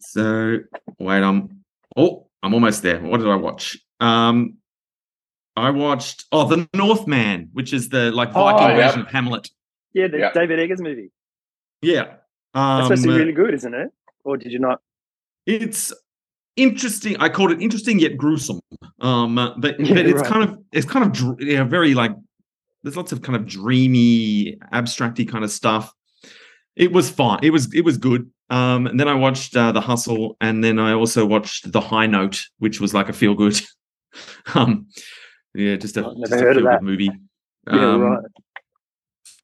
so 0.00 0.58
wait, 0.98 1.22
I'm 1.22 1.64
oh, 1.96 2.28
I'm 2.42 2.54
almost 2.54 2.82
there. 2.82 3.00
What 3.00 3.18
did 3.20 3.28
I 3.28 3.36
watch? 3.36 3.76
Um, 4.00 4.56
I 5.56 5.70
watched 5.70 6.24
oh, 6.32 6.46
The 6.48 6.68
Northman, 6.74 7.50
which 7.52 7.72
is 7.72 7.88
the 7.88 8.12
like 8.12 8.32
Viking 8.32 8.66
Oh, 8.66 8.68
yeah. 8.78 8.86
version 8.86 9.00
of 9.02 9.08
Hamlet. 9.08 9.50
yeah, 9.92 10.06
the 10.08 10.18
yeah. 10.18 10.32
David 10.32 10.58
Eggers 10.60 10.80
movie. 10.80 11.10
Yeah, 11.82 12.14
That's 12.54 12.64
um, 12.64 12.82
supposed 12.84 13.02
to 13.04 13.08
be 13.08 13.18
really 13.18 13.32
good, 13.32 13.54
isn't 13.54 13.74
it? 13.74 13.90
Or 14.24 14.36
did 14.36 14.52
you 14.52 14.58
not? 14.58 14.80
it's 15.46 15.92
interesting. 16.56 17.16
I 17.18 17.28
called 17.28 17.50
it 17.50 17.60
interesting 17.62 17.98
yet 17.98 18.16
gruesome. 18.16 18.60
Um, 19.00 19.34
but 19.58 19.80
Yeah, 19.80 19.94
but 19.94 20.06
it's 20.06 20.20
right. 20.22 20.30
kind 20.30 20.44
of 20.48 20.58
it's 20.72 20.86
kind 20.86 21.04
of 21.04 21.12
dr- 21.12 21.40
yeah, 21.40 21.64
very 21.64 21.94
like 21.94 22.12
there's 22.82 22.96
lots 22.96 23.12
of 23.12 23.22
kind 23.22 23.36
of 23.36 23.46
dreamy, 23.46 24.56
abstracty 24.72 25.28
kind 25.28 25.44
of 25.44 25.50
stuff. 25.50 25.92
It 26.76 26.92
was 26.92 27.10
fine. 27.10 27.40
It 27.42 27.50
was 27.50 27.72
it 27.74 27.82
was 27.84 27.98
good. 27.98 28.30
Um, 28.50 28.86
and 28.86 28.98
then 28.98 29.06
I 29.08 29.14
watched 29.14 29.56
uh, 29.56 29.70
The 29.72 29.80
Hustle, 29.80 30.36
and 30.40 30.62
then 30.62 30.78
I 30.78 30.92
also 30.92 31.24
watched 31.24 31.70
The 31.70 31.80
High 31.80 32.06
Note, 32.06 32.46
which 32.58 32.80
was 32.80 32.92
like 32.92 33.08
a 33.08 33.12
feel 33.12 33.34
good. 33.34 33.60
um, 34.54 34.88
yeah, 35.54 35.76
just 35.76 35.96
a, 35.96 36.02
just 36.02 36.32
a 36.32 36.38
feel-good 36.38 36.66
that. 36.66 36.82
movie. 36.82 37.10
Yeah, 37.66 37.92
Um, 37.92 38.00
right. 38.02 38.24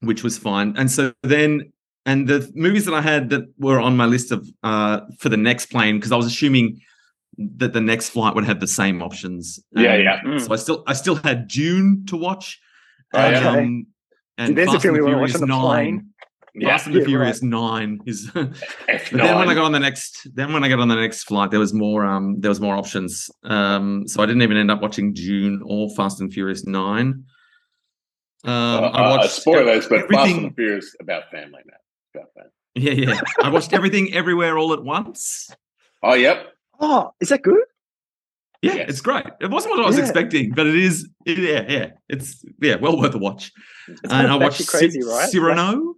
which 0.01 0.25
was 0.25 0.39
fine. 0.39 0.75
And 0.77 0.91
so 0.91 1.13
then, 1.23 1.73
and 2.07 2.27
the 2.29 2.51
movies 2.55 2.85
that 2.87 2.95
I 2.95 3.03
had 3.03 3.29
that 3.31 3.43
were 3.59 3.79
on 3.81 3.97
my 3.97 4.07
list 4.07 4.33
of 4.33 4.49
uh 4.63 5.01
for 5.19 5.29
the 5.29 5.37
next 5.37 5.67
plane 5.67 5.97
because 5.99 6.13
I 6.13 6.17
was 6.17 6.27
assuming 6.27 6.81
that 7.59 7.73
the 7.75 7.81
next 7.83 8.09
flight 8.11 8.35
would 8.35 8.45
have 8.47 8.61
the 8.61 8.67
same 8.67 9.03
options. 9.03 9.61
Yeah, 9.73 9.97
yeah. 9.97 10.21
Mm. 10.23 10.41
So 10.41 10.53
I 10.53 10.57
still 10.57 10.83
I 10.87 10.95
still 10.95 11.17
had 11.17 11.49
Dune 11.49 12.05
to 12.09 12.17
watch. 12.17 12.59
Oh. 13.13 13.21
Okay. 13.27 13.45
um, 13.45 13.87
and 14.39 14.57
There's 14.57 14.69
a 14.69 14.73
Fast 14.73 14.83
film 14.83 14.95
and 14.95 15.05
we 15.05 15.11
wanna 15.11 15.21
watch 15.23 15.33
Furious 15.33 15.43
on 15.43 15.49
the 15.49 15.61
plane. 15.69 15.95
Nine. 15.97 16.07
Yeah. 16.59 16.69
Fast 16.71 16.87
and 16.87 16.95
the 16.97 17.01
Yeah, 17.01 17.07
Furious 17.07 17.43
Nine 17.43 18.01
is. 18.07 18.31
but 18.35 18.55
then 19.13 19.39
when 19.39 19.49
I 19.51 19.55
got 19.55 19.65
on 19.65 19.73
the 19.73 19.79
next, 19.79 20.27
then 20.35 20.53
when 20.55 20.65
I 20.65 20.69
got 20.71 20.79
on 20.81 20.89
the 20.89 20.95
next 20.97 21.25
flight, 21.25 21.51
there 21.51 21.61
was 21.61 21.75
more. 21.75 22.07
Um, 22.07 22.41
there 22.41 22.49
was 22.51 22.61
more 22.61 22.75
options. 22.77 23.29
Um, 23.45 24.09
so 24.09 24.23
I 24.23 24.27
didn't 24.27 24.41
even 24.43 24.57
end 24.57 24.71
up 24.71 24.81
watching 24.81 25.13
Dune 25.13 25.61
or 25.67 25.91
Fast 25.97 26.21
and 26.23 26.33
Furious 26.33 26.65
Nine. 26.67 27.25
Um, 28.45 28.53
Uh, 28.53 28.89
I 28.89 29.01
watched 29.11 29.33
spoilers, 29.33 29.87
but 29.89 30.01
Fast 30.09 30.13
everything- 30.15 30.45
and 30.47 30.55
Furious 30.55 30.95
about 31.01 31.31
family 31.31 31.61
now. 31.67 31.77
About 32.17 32.33
family. 32.35 32.51
Yeah, 32.75 32.93
yeah. 33.15 33.21
I 33.43 33.49
watched 33.51 33.73
everything 33.79 34.13
everywhere 34.15 34.59
all 34.59 34.73
at 34.73 34.83
once. 34.85 35.49
Oh, 36.03 36.15
yep. 36.15 36.49
Oh, 36.81 37.13
is 37.21 37.29
that 37.31 37.43
good? 37.43 37.63
Yeah, 38.63 38.75
Yes. 38.75 38.87
it's 38.91 39.01
great. 39.01 39.25
It 39.41 39.51
wasn't 39.51 39.77
what 39.77 39.85
I 39.85 39.87
was 39.87 39.97
Yeah. 39.99 40.05
expecting, 40.05 40.53
but 40.55 40.67
it 40.67 40.75
is. 40.77 41.09
It, 41.25 41.39
yeah, 41.39 41.65
yeah, 41.69 41.91
it's 42.09 42.45
yeah, 42.61 42.77
well 42.77 42.99
worth 42.99 43.15
a 43.15 43.19
watch. 43.19 43.53
It's 43.89 44.01
and 44.13 44.27
I 44.29 44.37
watched 44.37 44.61
batshit 44.63 44.69
crazy, 44.69 45.01
Cy- 45.03 45.09
right? 45.09 45.29
Cyrano. 45.29 45.95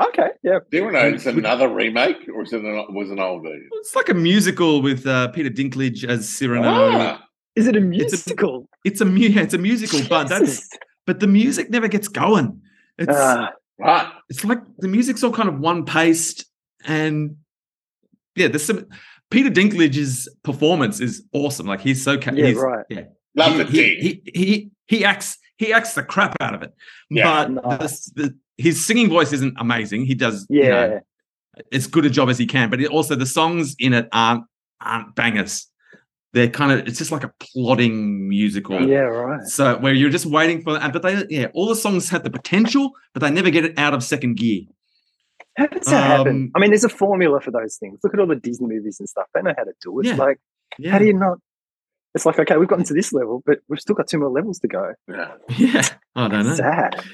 Okay, 0.00 0.28
yeah. 0.44 0.58
Cyrano 0.70 0.98
you 1.04 1.10
know 1.10 1.14
it's 1.16 1.26
another 1.26 1.68
remake 1.68 2.28
or 2.32 2.42
is 2.44 2.52
it 2.52 2.62
an, 2.64 2.86
was 2.94 3.10
an 3.10 3.18
old 3.18 3.42
version? 3.42 3.68
It's 3.80 3.96
like 3.96 4.08
a 4.08 4.14
musical 4.14 4.80
with 4.80 5.06
uh, 5.06 5.28
Peter 5.28 5.50
Dinklage 5.50 6.04
as 6.08 6.28
Cyrano. 6.28 6.68
Ah, 6.68 7.24
Is 7.56 7.66
it 7.66 7.74
a 7.74 7.78
It's 7.78 7.84
a- 7.84 8.30
musical? 8.30 8.68
It's 8.84 9.00
a 9.00 9.04
mu- 9.04 9.18
yeah, 9.18 9.42
it's 9.42 9.54
a 9.54 9.58
musical, 9.58 10.00
but 10.08 10.28
that's 10.28 10.68
but 11.06 11.18
the 11.20 11.26
music 11.26 11.70
never 11.70 11.88
gets 11.88 12.06
going. 12.08 12.60
It's 12.96 13.12
Ah, 13.12 13.50
right. 13.78 14.10
it's 14.28 14.44
like 14.44 14.60
the 14.78 14.88
music's 14.88 15.22
all 15.22 15.32
kind 15.32 15.48
of 15.48 15.58
one 15.58 15.84
paced 15.84 16.46
and 16.86 17.36
yeah, 18.36 18.48
there's 18.48 18.64
some 18.64 18.86
Peter 19.30 19.50
Dinklage's 19.50 20.28
performance 20.42 21.00
is 21.00 21.24
awesome. 21.32 21.66
Like 21.66 21.80
he's 21.80 22.02
so 22.02 22.18
ca- 22.18 22.32
yeah, 22.32 22.46
he's, 22.46 22.56
right. 22.56 22.84
Love 23.34 23.52
he, 23.52 23.58
the 23.58 23.64
he, 23.64 23.94
he 23.94 24.22
he 24.34 24.70
he 24.86 25.04
acts 25.04 25.36
he 25.56 25.72
acts 25.72 25.94
the 25.94 26.02
crap 26.02 26.36
out 26.40 26.54
of 26.54 26.62
it. 26.62 26.72
Yeah. 27.10 27.48
but 27.48 27.80
Nice. 27.80 28.06
the, 28.10 28.22
the, 28.22 28.38
his 28.56 28.84
singing 28.84 29.08
voice 29.08 29.32
isn't 29.32 29.54
amazing. 29.58 30.06
He 30.06 30.14
does 30.14 30.46
Yeah, 30.48 30.62
you 30.62 30.70
know, 30.90 31.00
as 31.72 31.86
good 31.86 32.06
a 32.06 32.10
job 32.10 32.28
as 32.28 32.38
he 32.38 32.46
can, 32.46 32.70
but 32.70 32.80
it, 32.80 32.88
also 32.88 33.14
the 33.14 33.26
songs 33.26 33.76
in 33.78 33.92
it 33.92 34.08
aren't 34.12 34.44
aren't 34.80 35.14
bangers. 35.14 35.66
They're 36.34 36.48
kind 36.50 36.72
of 36.72 36.86
it's 36.86 36.98
just 36.98 37.10
like 37.10 37.24
a 37.24 37.32
plodding 37.40 38.28
musical. 38.28 38.80
yeah, 38.86 38.98
right. 38.98 39.42
So 39.46 39.78
where 39.78 39.94
you're 39.94 40.10
just 40.10 40.26
waiting 40.26 40.62
for 40.62 40.76
and 40.78 40.92
but 40.92 41.02
they 41.02 41.24
yeah, 41.30 41.46
all 41.54 41.66
the 41.68 41.76
songs 41.76 42.10
have 42.10 42.22
the 42.22 42.30
potential, 42.30 42.92
but 43.14 43.20
they 43.20 43.30
never 43.30 43.50
get 43.50 43.64
it 43.64 43.78
out 43.78 43.94
of 43.94 44.02
second 44.04 44.36
gear. 44.36 44.62
How 45.56 45.66
does 45.66 45.86
that 45.86 46.06
happen? 46.18 46.36
Um, 46.36 46.52
I 46.54 46.60
mean, 46.60 46.70
there's 46.70 46.84
a 46.84 46.88
formula 46.88 47.40
for 47.40 47.50
those 47.50 47.76
things. 47.78 47.98
Look 48.04 48.14
at 48.14 48.20
all 48.20 48.26
the 48.26 48.36
Disney 48.36 48.68
movies 48.68 49.00
and 49.00 49.08
stuff. 49.08 49.26
They 49.34 49.42
know 49.42 49.54
how 49.56 49.64
to 49.64 49.72
do 49.82 49.98
it. 50.00 50.06
Yeah. 50.06 50.14
Like, 50.14 50.38
Yeah. 50.78 50.92
how 50.92 50.98
do 50.98 51.06
you 51.06 51.14
not? 51.14 51.38
It's 52.14 52.24
like, 52.24 52.38
okay, 52.38 52.56
we've 52.56 52.68
gotten 52.68 52.84
to 52.84 52.94
this 52.94 53.12
level, 53.12 53.42
but 53.44 53.58
we've 53.68 53.80
still 53.80 53.96
got 53.96 54.06
two 54.06 54.18
more 54.18 54.30
levels 54.30 54.60
to 54.60 54.68
go. 54.68 54.92
Yeah. 55.08 55.32
yeah. 55.58 55.82
I 56.14 56.28
don't 56.28 56.46
know. 56.46 56.54
Sad. 56.54 57.04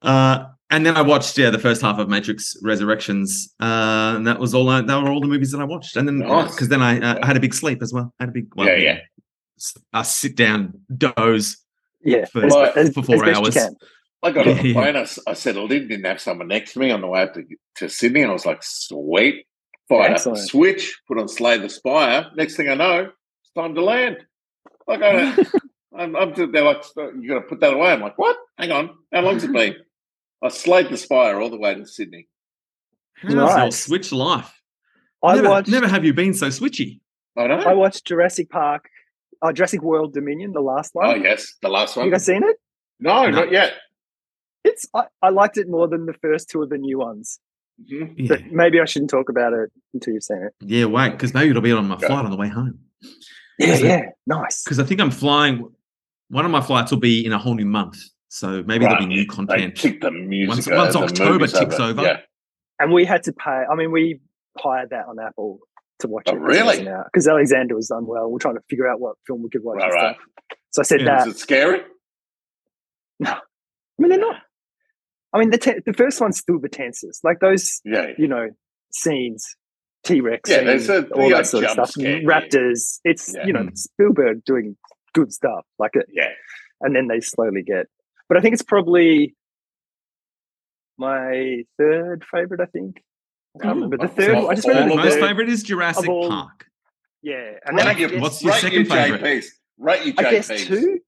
Uh, 0.00 0.46
and 0.70 0.84
then 0.84 0.96
I 0.96 1.02
watched 1.02 1.36
yeah 1.38 1.50
the 1.50 1.58
first 1.58 1.80
half 1.82 1.98
of 1.98 2.08
Matrix 2.08 2.56
Resurrections, 2.62 3.54
uh, 3.60 4.14
and 4.16 4.26
that 4.26 4.38
was 4.38 4.54
all. 4.54 4.68
I, 4.68 4.80
that 4.82 5.02
were 5.02 5.10
all 5.10 5.20
the 5.20 5.26
movies 5.26 5.50
that 5.52 5.60
I 5.60 5.64
watched. 5.64 5.96
And 5.96 6.06
then 6.06 6.18
Nice. 6.18 6.52
because 6.54 6.68
then 6.68 6.82
I, 6.82 7.00
uh, 7.00 7.18
I 7.22 7.26
had 7.26 7.36
a 7.36 7.40
big 7.40 7.54
sleep 7.54 7.82
as 7.82 7.92
well. 7.92 8.12
I 8.20 8.24
had 8.24 8.28
a 8.30 8.32
big 8.32 8.46
well, 8.54 8.68
Yeah, 8.68 8.76
yeah. 8.76 8.98
s- 9.58 9.76
A 9.94 10.04
sit 10.04 10.36
down 10.36 10.80
doze 10.96 11.56
Yeah, 12.02 12.24
For- 12.26 12.44
as, 12.44 12.52
Well, 12.52 12.72
as- 12.76 12.92
for 12.94 13.02
four 13.02 13.24
as 13.24 13.36
hours. 13.36 13.56
I 14.22 14.30
got 14.32 14.46
on 14.48 14.56
Yeah, 14.56 14.62
the 14.62 14.68
yeah. 14.74 14.74
plane. 14.74 14.96
I, 14.96 15.00
s- 15.00 15.18
I 15.26 15.32
settled 15.34 15.72
in, 15.72 15.88
didn't 15.88 16.04
have 16.06 16.20
someone 16.20 16.48
next 16.48 16.72
to 16.74 16.80
me 16.80 16.90
on 16.90 17.00
the 17.00 17.06
way 17.06 17.22
up 17.22 17.34
to, 17.34 17.44
to 17.76 17.88
Sydney. 17.88 18.22
And 18.22 18.30
I 18.30 18.32
was 18.34 18.46
like, 18.46 18.62
sweet. 18.62 19.46
Fired 19.88 20.16
up 20.18 20.22
the 20.24 20.36
switch, 20.36 21.00
put 21.08 21.18
on 21.18 21.28
Slay 21.28 21.56
the 21.56 21.68
Spire. 21.70 22.26
Next 22.36 22.56
thing 22.56 22.68
I 22.68 22.74
know, 22.74 23.10
it's 23.42 23.50
time 23.56 23.74
to 23.74 23.82
land. 23.82 24.18
Like, 24.86 25.00
I, 25.02 25.34
I'm, 25.96 26.14
I'm 26.14 26.34
to, 26.34 26.46
they're 26.46 26.62
like, 26.64 26.82
you 26.96 27.26
got 27.28 27.36
to 27.36 27.40
put 27.48 27.60
that 27.60 27.72
away. 27.72 27.90
I'm 27.92 28.00
like, 28.02 28.18
what? 28.18 28.36
Hang 28.58 28.70
on. 28.70 28.90
How 29.14 29.22
long's 29.22 29.44
it 29.44 29.52
been? 29.52 29.76
I 30.42 30.48
slayed 30.48 30.90
the 30.90 30.96
Spire 30.96 31.40
all 31.40 31.50
the 31.50 31.58
way 31.58 31.74
to 31.74 31.84
Sydney. 31.86 32.28
How's 33.14 33.32
your 33.34 33.44
Nice. 33.44 33.84
switch 33.84 34.12
life? 34.12 34.54
I 35.22 35.34
never, 35.36 35.48
watched. 35.48 35.68
never 35.68 35.88
have 35.88 36.04
you 36.04 36.14
been 36.14 36.32
so 36.34 36.46
switchy. 36.48 37.00
I 37.36 37.46
know. 37.48 37.56
I 37.56 37.74
watched 37.74 38.04
Jurassic 38.06 38.48
Park, 38.50 38.88
uh, 39.42 39.52
Jurassic 39.52 39.82
World 39.82 40.14
Dominion, 40.14 40.52
the 40.52 40.60
last 40.60 40.94
one. 40.94 41.06
oh, 41.06 41.14
yes. 41.14 41.54
The 41.62 41.68
last 41.68 41.96
one. 41.96 42.06
You 42.06 42.10
one. 42.12 42.18
guys 42.18 42.26
seen 42.26 42.42
it? 42.44 42.56
No, 43.00 43.24
No. 43.24 43.30
not 43.30 43.50
yet. 43.52 43.74
It's 44.64 44.86
I, 44.94 45.04
I 45.22 45.30
liked 45.30 45.56
it 45.56 45.68
more 45.68 45.88
than 45.88 46.06
the 46.06 46.12
first 46.14 46.48
two 46.50 46.62
of 46.62 46.68
the 46.68 46.78
new 46.78 46.98
ones. 46.98 47.40
Mhm. 47.90 48.14
Yeah, 48.16 48.28
But 48.28 48.46
maybe 48.52 48.80
I 48.80 48.84
shouldn't 48.84 49.10
talk 49.10 49.28
about 49.28 49.52
it 49.52 49.70
until 49.94 50.14
you've 50.14 50.24
seen 50.24 50.42
it. 50.42 50.52
yeah. 50.60 50.84
Wait, 50.84 51.10
because 51.12 51.32
maybe 51.34 51.50
it'll 51.50 51.62
be 51.62 51.72
on 51.72 51.86
my 51.86 51.96
Yeah. 52.00 52.08
flight 52.08 52.24
on 52.24 52.30
the 52.30 52.36
way 52.36 52.48
home. 52.48 52.78
Yeah, 53.58 53.66
Is 53.68 53.80
it- 53.82 53.86
yeah, 53.86 54.02
nice. 54.26 54.62
Because 54.64 54.78
I 54.78 54.84
think 54.84 55.00
I'm 55.00 55.10
flying. 55.12 55.68
One 56.28 56.44
of 56.44 56.50
my 56.50 56.60
flights 56.60 56.90
will 56.92 56.98
be 57.00 57.24
in 57.24 57.32
a 57.32 57.38
whole 57.38 57.54
new 57.54 57.64
month, 57.66 57.98
so 58.28 58.62
maybe 58.66 58.84
there'll 58.84 58.98
be 59.00 59.06
new 59.06 59.26
content. 59.26 59.74
kick 59.74 60.00
the 60.00 60.10
music. 60.10 60.72
Once- 60.74 60.94
once 60.94 60.96
October 60.96 61.46
ticks 61.46 61.78
over. 61.80 62.02
Yeah. 62.02 62.20
And 62.80 62.92
we 62.92 63.04
had 63.04 63.22
to 63.24 63.32
pay. 63.32 63.64
I 63.70 63.74
mean, 63.74 63.90
we 63.90 64.20
hired 64.58 64.90
that 64.90 65.06
on 65.06 65.18
Apple 65.18 65.58
to 66.00 66.08
watch 66.08 66.24
Oh, 66.28 66.36
it. 66.36 66.40
really? 66.40 66.78
Because 67.12 67.26
Alexander 67.26 67.74
was 67.74 67.88
done 67.88 67.98
unwell. 68.04 68.30
We're 68.30 68.38
trying 68.38 68.54
to 68.54 68.62
figure 68.70 68.88
out 68.88 69.00
what 69.00 69.16
film 69.26 69.42
we 69.42 69.48
could 69.50 69.64
watch. 69.64 69.78
Right, 69.78 69.84
and 69.92 69.94
right. 69.94 70.16
So 70.70 70.80
I 70.80 70.84
said 70.84 71.00
Yeah, 71.00 71.06
that. 71.18 71.28
Is 71.28 71.34
it 71.34 71.38
scary? 71.38 71.80
No. 73.18 73.32
I 73.32 73.40
mean, 73.98 74.10
they're 74.10 74.18
not. 74.20 74.36
I 75.32 75.38
mean, 75.40 75.50
the 75.50 75.58
te- 75.58 75.80
the 75.84 75.92
first 75.92 76.20
one's 76.20 76.38
still 76.38 76.58
the 76.60 76.68
tensest. 76.68 77.24
Like 77.24 77.40
those, 77.40 77.80
Yeah. 77.84 78.12
you 78.16 78.28
know, 78.28 78.48
scenes, 78.92 79.44
T 80.04 80.20
Rex, 80.20 80.48
Yeah, 80.48 80.62
there's 80.62 80.88
a- 80.88 81.06
all 81.08 81.28
yeah, 81.30 81.38
that 81.38 81.46
sort 81.46 81.64
of 81.64 81.70
stuff, 81.70 81.90
scare, 81.90 82.20
yeah. 82.22 82.28
Raptors. 82.28 83.00
It's 83.04 83.34
Yeah. 83.34 83.46
you 83.46 83.52
know. 83.52 83.68
Spielberg 83.74 84.44
doing 84.44 84.76
good 85.14 85.32
stuff. 85.32 85.66
Like 85.78 85.92
it, 85.94 86.06
Yeah. 86.12 86.28
and 86.80 86.94
then 86.94 87.08
they 87.08 87.20
slowly 87.20 87.62
get. 87.62 87.86
But 88.28 88.36
I 88.38 88.40
think 88.40 88.52
it's 88.54 88.62
probably 88.62 89.34
my 90.98 91.64
third 91.78 92.24
favorite. 92.30 92.60
I 92.60 92.66
think. 92.66 93.02
I 93.58 93.62
can't 93.62 93.74
remember 93.76 93.96
the 93.98 94.08
third. 94.08 94.34
all- 94.34 94.42
one. 94.44 94.52
I 94.52 94.54
just 94.54 94.66
all 94.68 94.74
remember 94.74 94.92
of 94.94 94.98
the 94.98 95.04
Most 95.04 95.12
those- 95.14 95.20
third. 95.20 95.28
favorite 95.28 95.48
is 95.48 95.62
Jurassic 95.62 96.08
all- 96.08 96.28
Park. 96.28 96.66
Yeah, 97.22 97.52
and 97.64 97.76
then 97.78 97.86
I 97.86 97.90
Rate 97.90 97.98
your- 97.98 98.08
guess, 98.10 98.20
What's 98.20 98.42
your 98.42 98.52
rate 98.52 98.60
second 98.60 98.84
favourite? 98.86 99.20
JPs. 99.22 99.46
Rate 99.78 100.04
your 100.06 100.14
I 100.18 100.30
guess 100.30 100.48
JPs. 100.50 100.66
two. 100.66 100.98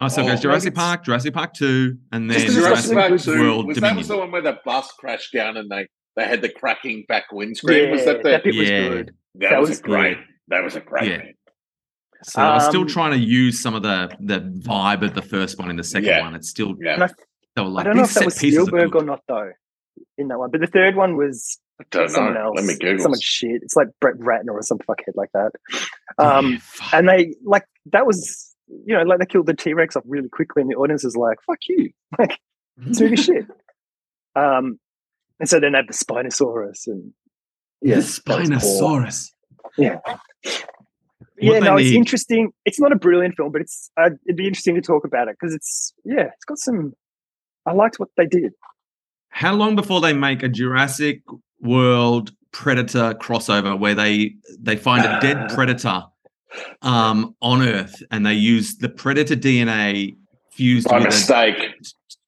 Oh, 0.00 0.08
so 0.08 0.22
it 0.22 0.24
Oh, 0.24 0.28
goes 0.28 0.40
Jurassic 0.40 0.74
Park, 0.74 1.04
Jurassic 1.04 1.34
Park 1.34 1.52
Two, 1.54 1.98
and 2.10 2.28
then 2.30 2.38
Just 2.40 2.46
'cause 2.46 2.56
it's 2.56 2.66
Jurassic 2.66 2.96
Park 2.96 3.20
2, 3.20 3.38
World 3.40 3.66
was 3.66 3.76
that 3.78 3.94
was 3.96 4.08
the 4.08 4.16
one 4.16 4.30
where 4.32 4.40
the 4.42 4.58
bus 4.64 4.90
crashed 4.92 5.32
down 5.32 5.56
and 5.58 5.70
they, 5.70 5.86
they 6.16 6.24
had 6.24 6.40
the 6.42 6.48
cracking 6.48 7.04
back 7.06 7.30
windscreen? 7.30 7.90
was 7.90 8.04
that 8.06 8.22
the, 8.22 8.30
that 8.30 8.44
bit 8.44 8.56
was 8.56 8.68
Yeah. 8.70 8.88
good. 8.88 9.14
that, 9.36 9.50
that 9.50 9.60
was, 9.60 9.68
was 9.68 9.78
a 9.80 9.82
great. 9.82 10.18
That 10.48 10.64
was 10.64 10.74
a 10.76 10.80
great 10.80 11.08
Yeah. 11.08 11.22
Bit. 12.20 12.26
So 12.32 12.42
I'm 12.42 12.60
still 12.60 12.82
Um, 12.82 12.86
trying 12.88 13.12
to 13.12 13.18
use 13.18 13.60
some 13.60 13.74
of 13.74 13.82
the 13.82 14.14
the 14.20 14.40
vibe 14.40 15.02
of 15.02 15.14
the 15.14 15.22
first 15.22 15.58
one 15.58 15.70
in 15.70 15.76
the 15.76 15.84
second 15.84 16.08
Yeah. 16.08 16.22
one. 16.22 16.34
It's 16.34 16.48
still 16.48 16.74
Yeah. 16.80 16.94
I, 16.94 17.62
like 17.62 17.86
I 17.86 17.88
don't 17.88 17.96
know 17.96 18.02
if 18.04 18.14
that 18.14 18.24
was 18.24 18.38
pieces 18.38 18.66
Spielberg 18.66 18.94
or 18.94 19.02
not 19.04 19.22
though. 19.28 19.50
In 20.16 20.28
that 20.28 20.38
one, 20.38 20.50
but 20.50 20.60
the 20.60 20.66
third 20.66 20.96
one 20.96 21.16
was 21.16 21.58
don't 21.90 22.08
someone 22.10 22.34
know. 22.34 22.46
else. 22.46 22.56
Let 22.56 22.64
me 22.66 22.76
Google. 22.78 23.02
Someone 23.02 23.20
shit. 23.20 23.62
It's 23.62 23.74
like 23.76 23.88
Brett 24.00 24.16
Ratner 24.16 24.52
or 24.52 24.62
some 24.62 24.78
fuckhead 24.78 25.14
like 25.14 25.30
that. 25.34 25.50
Um, 26.18 26.52
Yeah, 26.52 26.58
and 26.98 27.08
they 27.08 27.34
like 27.44 27.64
that 27.86 28.06
was 28.06 28.54
you 28.86 28.96
know 28.96 29.02
like 29.02 29.18
they 29.18 29.26
killed 29.26 29.46
the 29.46 29.54
T 29.54 29.74
Rex 29.74 29.96
off 29.96 30.04
really 30.06 30.28
quickly, 30.28 30.62
and 30.62 30.70
the 30.70 30.76
audience 30.76 31.04
is 31.04 31.16
like, 31.16 31.38
"Fuck 31.46 31.58
you!" 31.68 31.90
Like 32.18 32.38
this 32.76 33.00
movie 33.00 33.16
shit. 33.28 33.46
Um, 34.36 34.78
and 35.38 35.48
so 35.48 35.58
then 35.60 35.72
they 35.72 35.78
have 35.78 35.86
the 35.86 35.92
Spinosaurus 35.92 36.86
and 36.86 37.12
yeah, 37.82 37.96
the 37.96 38.00
that 38.26 38.38
was 38.50 38.58
poor. 38.80 39.00
Spinosaurus. 39.02 39.30
Yeah, 39.78 39.98
What 40.04 40.20
yeah. 41.40 41.60
they 41.60 41.60
No, 41.60 41.76
it's 41.76 41.90
interesting. 41.90 42.52
It's 42.64 42.80
not 42.80 42.92
a 42.92 42.96
brilliant 42.96 43.36
film, 43.36 43.52
but 43.52 43.60
it's 43.60 43.90
uh, 43.96 44.10
it'd 44.26 44.36
be 44.36 44.46
interesting 44.46 44.74
to 44.74 44.80
talk 44.80 45.04
about 45.04 45.28
it 45.28 45.36
because 45.40 45.54
it's 45.54 45.92
yeah, 46.04 46.28
it's 46.34 46.44
got 46.46 46.58
some. 46.58 46.94
I 47.66 47.72
liked 47.72 47.98
what 47.98 48.08
they 48.16 48.26
did. 48.26 48.52
How 49.30 49.54
long 49.54 49.76
before 49.76 50.00
they 50.00 50.12
make 50.12 50.42
a 50.42 50.48
Jurassic 50.48 51.22
World 51.60 52.32
Predator 52.52 53.14
crossover 53.14 53.78
where 53.78 53.94
they 53.94 54.34
they 54.58 54.76
find 54.76 55.04
a 55.04 55.20
dead 55.20 55.50
predator 55.54 56.04
um, 56.82 57.34
on 57.40 57.62
Earth 57.62 58.02
and 58.10 58.26
they 58.26 58.34
use 58.34 58.76
the 58.78 58.88
predator 58.88 59.36
DNA 59.36 60.16
fused 60.52 60.88
By 60.88 60.98
with 60.98 61.06
a 61.06 61.08
mistake, 61.08 61.74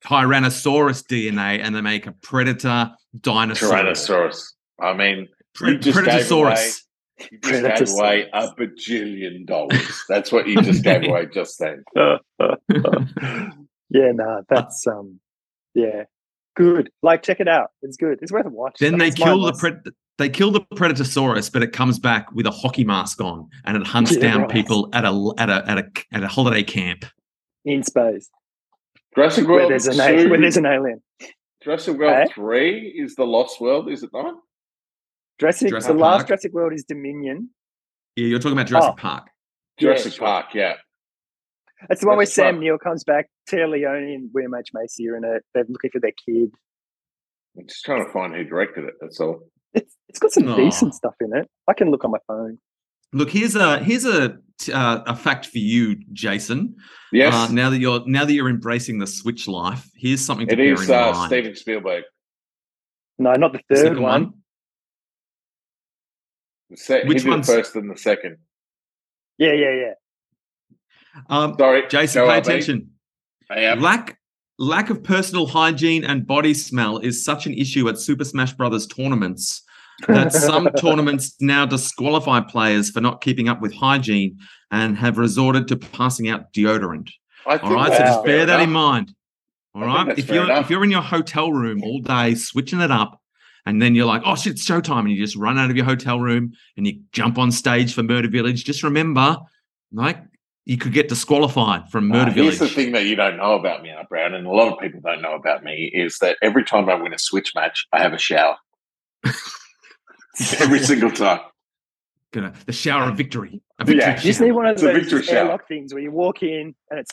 Tyrannosaurus 0.05 1.05
DNA 1.05 1.61
and 1.63 1.75
they 1.75 1.81
make 1.81 2.07
a 2.07 2.13
predator 2.13 2.91
dinosaur. 3.21 3.71
Tyrannosaurus. 3.71 4.53
I 4.81 4.95
mean, 4.95 5.29
Pre- 5.55 5.73
you 5.73 5.93
away, 5.93 6.03
Predatosaurus. 6.03 6.83
You 7.31 7.39
just 7.43 7.63
gave 7.63 7.99
away 7.99 8.29
a 8.33 8.49
bajillion 8.55 9.47
dollars. 9.47 10.03
That's 10.09 10.33
what 10.33 10.49
you 10.49 10.61
just 10.63 10.83
gave 10.85 11.05
away 11.05 11.27
just 11.33 11.59
then. 11.59 11.85
Yeah, 13.95 14.13
no, 14.15 14.43
that's 14.49 14.87
um, 14.87 15.21
yeah, 15.75 16.05
good. 16.57 16.91
Like, 17.03 17.23
check 17.23 17.41
it 17.41 17.49
out. 17.49 17.73
It's 17.83 17.99
good. 17.99 18.21
It's 18.23 18.33
worth 18.33 18.47
a 18.47 18.49
watch. 18.49 18.77
Then 18.81 18.97
Like, 18.97 19.15
they 19.17 19.23
kill 19.23 19.37
the 19.43 19.53
mindless. 19.53 19.63
pred- 19.63 19.93
they 20.17 20.29
kill 20.31 20.51
the 20.51 20.61
Predatosaurus, 20.63 21.53
but 21.53 21.63
it 21.63 21.73
comes 21.73 21.99
back 21.99 22.33
with 22.33 22.47
a 22.47 22.51
hockey 22.51 22.85
mask 22.85 23.21
on 23.21 23.51
and 23.67 23.77
it 23.77 23.87
hunts 23.87 24.13
Yeah, 24.15 24.21
down 24.21 24.41
right. 24.43 24.51
people 24.51 24.89
at 24.95 25.05
a 25.05 25.33
at 25.37 25.51
a 25.51 25.71
at 25.71 25.79
a 25.79 25.91
at 26.13 26.23
a 26.23 26.29
holiday 26.29 26.63
camp. 26.63 27.05
in 27.67 27.83
space 27.83 28.31
Jurassic 29.15 29.47
where 29.47 29.57
World 29.59 29.71
there's 29.73 29.87
an 29.87 29.95
2, 30.25 30.31
where 30.31 30.41
there's 30.41 30.57
an 30.57 30.65
alien. 30.67 31.03
Jurassic 31.63 31.99
World 31.99 32.29
Eh? 32.31 32.33
3 32.35 32.89
is 32.99 33.15
the 33.15 33.25
Lost 33.25 33.61
World, 33.61 33.91
is 33.91 34.03
it 34.03 34.11
not? 34.15 34.37
Jurassic, 35.39 35.69
Jurassic 35.71 35.93
the 35.93 35.99
last 35.99 36.17
Park. 36.19 36.29
Jurassic 36.29 36.53
World 36.53 36.73
is 36.73 36.85
Dominion. 36.85 37.51
Yeah, 38.17 38.27
you're 38.27 38.39
talking 38.39 38.53
about 38.53 38.67
Jurassic 38.67 38.93
Oh. 38.93 38.97
Park. 38.97 39.29
Jurassic 39.81 40.13
sure. 40.13 40.27
Park, 40.27 40.47
yeah. 40.55 40.75
It's 41.91 42.01
the 42.03 42.07
one 42.07 42.17
where 42.17 42.27
Sam 42.27 42.55
Park. 42.55 42.61
Neill 42.63 42.79
comes 42.79 43.03
back. 43.05 43.29
Téa 43.51 43.69
Leoni 43.69 44.15
and 44.15 44.31
William 44.33 44.55
H 44.55 44.69
Macy 44.75 45.09
are 45.09 45.17
in 45.17 45.25
it. 45.25 45.43
They're 45.55 45.65
looking 45.69 45.91
for 45.91 46.01
their 46.01 46.13
kid. 46.13 46.51
I'm 47.59 47.67
just 47.67 47.85
trying 47.85 48.05
to 48.07 48.13
find 48.13 48.35
who 48.35 48.45
directed 48.45 48.85
it. 48.85 48.95
That's 49.01 49.19
all. 49.21 49.41
It's 49.75 49.97
it's 50.09 50.19
got 50.19 50.31
some 50.33 50.49
Aw. 50.49 50.57
decent 50.57 50.95
stuff 50.95 51.15
in 51.21 51.35
it. 51.37 51.49
I 51.69 51.73
can 51.73 51.91
look 51.91 52.05
on 52.05 52.11
my 52.13 52.19
phone. 52.27 52.59
Look, 53.13 53.31
here's 53.31 53.57
a 53.57 53.79
here's 53.79 54.05
a 54.07 54.39
uh, 54.73 55.03
a 55.07 55.17
fact 55.17 55.47
for 55.47 55.59
you, 55.59 55.97
Jason. 56.13 56.77
Yes, 57.11 57.35
Uh, 57.35 57.49
now 57.53 57.69
that 57.71 57.79
you're 57.79 58.03
now 58.07 58.25
that 58.27 58.33
you're 58.33 58.49
embracing 58.49 58.99
the 58.99 59.07
Switch 59.07 59.49
life, 59.49 59.91
here's 59.97 60.21
something 60.25 60.47
to 60.47 60.53
it 60.53 60.57
bear 60.57 60.73
is 60.75 60.89
in 60.89 60.95
uh, 60.95 61.13
mind. 61.13 61.29
Steven 61.31 61.57
Spielberg. 61.57 62.05
No, 63.19 63.33
not 63.33 63.53
the 63.53 63.61
The 63.69 63.75
third 63.75 63.85
second 63.89 64.03
one. 64.03 64.23
The 64.23 64.33
se- 66.77 67.05
Which 67.07 67.09
he 67.09 67.15
did 67.19 67.25
the 67.27 67.31
one's- 67.31 67.47
first 67.47 67.77
and 67.77 67.91
the 67.91 67.97
second. 67.97 68.39
Yeah, 69.39 69.53
yeah, 69.53 69.75
yeah. 69.75 69.93
Um, 71.29 71.57
Sorry, 71.59 71.83
Jason, 71.89 72.23
go 72.25 72.29
pay 72.29 72.39
RB. 72.39 72.41
attention. 72.41 72.91
Lack 73.51 74.19
lack 74.59 74.91
of 74.91 75.03
personal 75.03 75.47
hygiene 75.47 76.05
and 76.05 76.27
body 76.27 76.55
smell 76.55 76.99
is 76.99 77.25
such 77.25 77.47
an 77.47 77.55
issue 77.55 77.89
at 77.89 77.99
Super 77.99 78.25
Smash 78.25 78.53
Brothers 78.53 78.87
tournaments 78.87 79.63
that 80.09 80.33
some 80.33 80.69
tournaments 80.79 81.35
now 81.41 81.67
disqualify 81.67 82.41
players 82.41 82.91
for 82.91 83.01
not 83.01 83.21
keeping 83.21 83.49
up 83.49 83.61
with 83.61 83.75
hygiene 83.75 84.39
and 84.71 84.97
have 84.97 85.19
resorted 85.19 85.69
to 85.69 85.77
passing 85.77 86.29
out 86.29 86.53
deodorant. 86.53 87.11
All 87.47 87.59
right, 87.75 87.93
so 87.93 87.99
just 87.99 88.25
bear 88.25 88.39
fair 88.39 88.47
that 88.47 88.61
in 88.61 88.71
mind. 88.71 89.13
All 89.75 89.85
I 89.85 90.05
right, 90.05 90.19
if 90.19 90.29
you're 90.31 90.45
enough. 90.45 90.65
if 90.65 90.71
you're 90.71 90.85
in 90.85 90.91
your 90.91 91.03
hotel 91.03 91.51
room 91.53 91.83
all 91.83 92.01
day 92.01 92.35
switching 92.35 92.81
it 92.81 92.91
up, 92.91 93.21
and 93.67 93.81
then 93.81 93.95
you're 93.95 94.07
like, 94.07 94.23
oh 94.25 94.35
shit, 94.37 94.53
it's 94.55 94.65
showtime, 94.69 95.01
and 95.01 95.11
you 95.11 95.17
just 95.23 95.37
run 95.37 95.59
out 95.59 95.71
of 95.71 95.77
your 95.77 95.85
hotel 95.85 96.19
room 96.21 96.53
and 96.77 96.87
you 96.87 97.01
jump 97.13 97.39
on 97.39 97.51
stage 97.53 97.95
for 97.95 98.03
Murder 98.03 98.29
Village. 98.29 98.65
Just 98.65 98.83
remember, 98.83 99.37
like 99.93 100.19
you 100.65 100.77
could 100.79 100.93
get 100.93 101.09
disqualified 101.09 101.89
from 101.91 102.11
Uh, 102.13 102.17
Murder 102.17 102.31
here's 102.33 102.59
Village. 102.59 102.71
the 102.75 102.83
thing 102.83 102.93
that 102.93 103.07
you 103.07 103.17
don't 103.17 103.37
know 103.37 103.55
about 103.55 103.83
me, 103.83 103.91
Art 103.91 104.09
Brown, 104.09 104.35
and 104.35 104.47
a 104.47 104.51
lot 104.51 104.73
of 104.73 104.79
people 104.81 105.01
don't 105.01 105.21
know 105.23 105.35
about 105.35 105.63
me 105.65 105.91
is 105.93 106.19
that 106.19 106.37
every 106.43 106.65
time 106.65 106.89
I 106.89 106.95
win 106.95 107.13
a 107.15 107.19
switch 107.19 107.53
match, 107.55 107.87
I 107.93 108.01
have 108.01 108.13
a 108.13 108.19
shower. 108.19 108.57
every 110.61 110.79
single 110.81 111.11
time. 111.11 111.41
Gonna- 112.33 112.55
the 112.67 112.73
shower 112.73 113.11
of 113.11 113.17
victory. 113.17 113.61
A 113.79 113.85
Yeah. 113.85 113.85
victory 113.85 114.13
You 114.15 114.21
just 114.31 114.41
need 114.41 114.53
one 114.53 114.67
of 114.67 114.73
It's 114.73 114.83
those 114.83 114.95
victory 115.01 115.23
shower. 115.23 115.37
airlock 115.37 115.69
things 115.69 115.93
where 115.93 116.03
you 116.03 116.11
walk 116.11 116.43
in 116.43 116.75
and 116.91 116.99
it's 117.01 117.11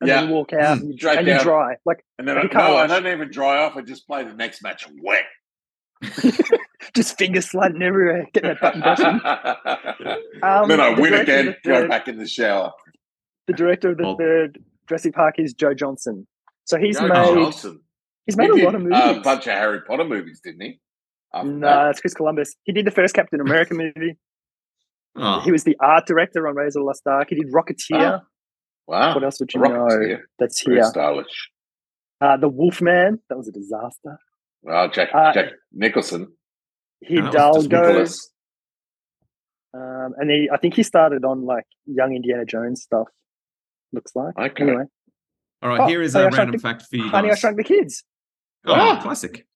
and 0.00 0.08
Yeah. 0.08 0.20
then 0.20 0.28
you 0.28 0.34
walk 0.34 0.52
out 0.52 0.78
and, 0.78 0.90
you, 0.92 0.96
Straight 0.98 1.18
and 1.18 1.26
you 1.28 1.38
dry. 1.40 1.76
Like 1.84 2.04
And 2.18 2.26
then 2.28 2.36
I, 2.38 2.42
Like 2.42 2.52
a 2.52 2.58
no, 2.58 2.76
I 2.76 2.86
don't 2.86 3.06
even 3.06 3.30
dry 3.30 3.58
off. 3.64 3.76
I 3.76 3.82
just 3.82 4.06
play 4.06 4.24
the 4.24 4.34
next 4.34 4.62
match 4.62 4.86
wet. 5.02 5.24
just 6.94 7.16
finger 7.18 7.40
sliding 7.40 7.82
everywhere, 7.82 8.26
getting 8.32 8.50
that 8.50 8.60
button 8.60 8.80
brushing. 8.82 9.20
Um, 10.42 10.68
then 10.68 10.80
I 10.80 10.94
the 10.94 11.00
win 11.00 11.14
again, 11.14 11.48
of 11.48 11.54
the 11.64 11.68
go 11.70 11.88
back 11.88 12.06
in 12.08 12.18
the 12.18 12.26
shower. 12.26 12.72
The 13.46 13.54
director 13.54 13.90
of 13.90 13.96
the 13.98 14.04
Well- 14.04 14.16
third 14.18 14.58
Jurassic 14.88 15.14
Park 15.14 15.36
is 15.38 15.52
Joe 15.54 15.74
Johnston. 15.74 16.26
So 16.64 16.78
he's 16.78 16.98
Joe 16.98 17.08
made 17.08 17.14
Johnston. 17.34 17.80
he's 18.26 18.36
made 18.36 18.50
He 18.52 18.60
a 18.60 18.64
lot 18.64 18.72
did, 18.72 18.80
of 18.86 18.92
uh, 18.92 19.06
movies. 19.06 19.16
A 19.18 19.20
bunch 19.20 19.46
of 19.46 19.52
Harry 19.54 19.80
Potter 19.82 20.04
movies, 20.04 20.40
didn't 20.44 20.60
he? 20.60 20.80
After 21.34 21.48
no, 21.50 21.66
that. 21.66 21.84
that's 21.86 22.00
Chris 22.00 22.14
Columbus. 22.14 22.54
He 22.64 22.72
did 22.72 22.86
the 22.86 22.90
first 22.90 23.14
Captain 23.14 23.40
America 23.40 23.74
movie. 23.96 24.16
Oh, 25.16 25.40
He 25.40 25.50
was 25.50 25.64
the 25.64 25.76
art 25.80 26.06
director 26.06 26.46
on 26.46 26.54
Razor 26.54 26.82
Lost 26.82 27.02
Ark. 27.06 27.28
He 27.30 27.36
did 27.36 27.46
Rocketeer. 27.52 28.20
Wow. 28.86 29.14
What 29.14 29.24
else 29.24 29.40
would 29.40 29.52
you 29.52 29.60
Rocketeer. 29.60 30.08
know? 30.10 30.18
That's 30.38 30.62
Very 30.64 30.76
here. 30.78 30.84
stylish. 30.84 31.50
Uh, 32.20 32.36
the 32.36 32.48
Wolfman. 32.48 33.20
That 33.28 33.36
was 33.36 33.48
a 33.48 33.52
disaster. 33.52 34.18
Well, 34.62 34.88
Jack, 34.90 35.10
Uh, 35.14 35.32
Jack 35.32 35.52
Nicholson. 35.72 36.32
No, 37.08 37.30
that 37.30 37.52
was 37.52 37.64
Hidalgo. 37.64 38.04
Um, 39.74 40.14
and 40.18 40.30
he, 40.30 40.48
I 40.52 40.56
think 40.56 40.74
he 40.74 40.82
started 40.82 41.24
on 41.24 41.44
like 41.44 41.64
young 41.86 42.14
Indiana 42.14 42.44
Jones 42.44 42.82
stuff. 42.82 43.08
Looks 43.92 44.12
like. 44.16 44.36
Okay. 44.38 44.62
Anyway, 44.64 44.84
all 45.62 45.68
right. 45.68 45.80
Oh, 45.80 45.86
here 45.86 46.00
is 46.02 46.14
Honey, 46.14 46.24
a 46.24 46.28
I 46.28 46.36
random 46.38 46.52
the- 46.52 46.58
fact 46.58 46.82
for 46.88 46.96
you 46.96 47.08
Honey, 47.08 47.28
I 47.28 47.30
guys. 47.32 47.40
Shrunk 47.40 47.56
the 47.58 47.64
Kids. 47.64 48.04
Oh, 48.64 48.72
Ah. 48.74 49.00
classic. 49.02 49.46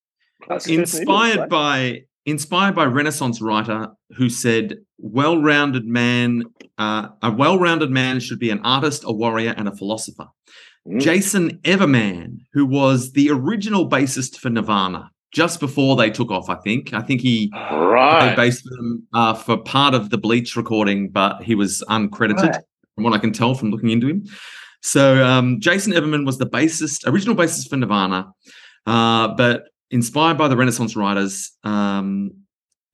That's 0.49 0.64
the 0.66 0.76
first 0.76 0.95
movie, 0.95 1.07
looks 1.07 1.28
inspired 1.31 1.49
by 1.49 2.05
inspired 2.26 2.74
by 2.74 2.84
Renaissance 2.84 3.40
writer 3.40 3.88
who 4.16 4.28
said, 4.28 4.78
"Well-rounded 4.98 5.86
man, 5.86 6.44
uh, 6.78 7.08
a 7.22 7.30
well-rounded 7.32 7.90
man 7.90 8.20
should 8.20 8.38
be 8.38 8.50
an 8.50 8.60
artist, 8.64 9.04
a 9.06 9.12
warrior, 9.12 9.54
and 9.56 9.68
a 9.68 9.74
philosopher." 9.76 10.26
Mm. 10.88 11.00
Jason 11.00 11.58
Everman, 11.64 12.38
who 12.52 12.64
was 12.66 13.12
the 13.12 13.30
original 13.30 13.88
bassist 13.88 14.36
for 14.38 14.48
Nirvana, 14.50 15.10
just 15.32 15.60
before 15.60 15.94
they 15.96 16.10
took 16.10 16.30
off, 16.30 16.48
I 16.48 16.56
think. 16.56 16.92
I 16.94 17.02
think 17.02 17.20
he 17.20 17.50
Right. 17.54 18.34
played 18.34 18.36
bass 18.36 18.60
for 18.62 18.70
them 18.76 19.02
uh, 19.14 19.34
for 19.34 19.56
part 19.58 19.94
of 19.94 20.10
the 20.10 20.18
Bleach 20.18 20.56
recording, 20.56 21.08
but 21.10 21.42
he 21.42 21.54
was 21.54 21.82
uncredited 21.88 22.50
Right. 22.52 22.60
from 22.94 23.04
what 23.04 23.12
I 23.12 23.18
can 23.18 23.32
tell 23.32 23.54
from 23.54 23.70
looking 23.70 23.90
into 23.90 24.08
him. 24.08 24.24
So 24.82 25.22
um, 25.24 25.60
Jason 25.60 25.92
Everman 25.92 26.24
was 26.24 26.38
the 26.38 26.46
bassist, 26.46 27.06
original 27.06 27.36
bassist 27.36 27.68
for 27.68 27.76
Nirvana, 27.76 28.28
uh, 28.86 29.28
but 29.36 29.64
inspired 29.91 30.38
by 30.38 30.49
the 30.49 30.57
Renaissance 30.57 30.97
writers, 30.97 31.53
um, 31.64 32.30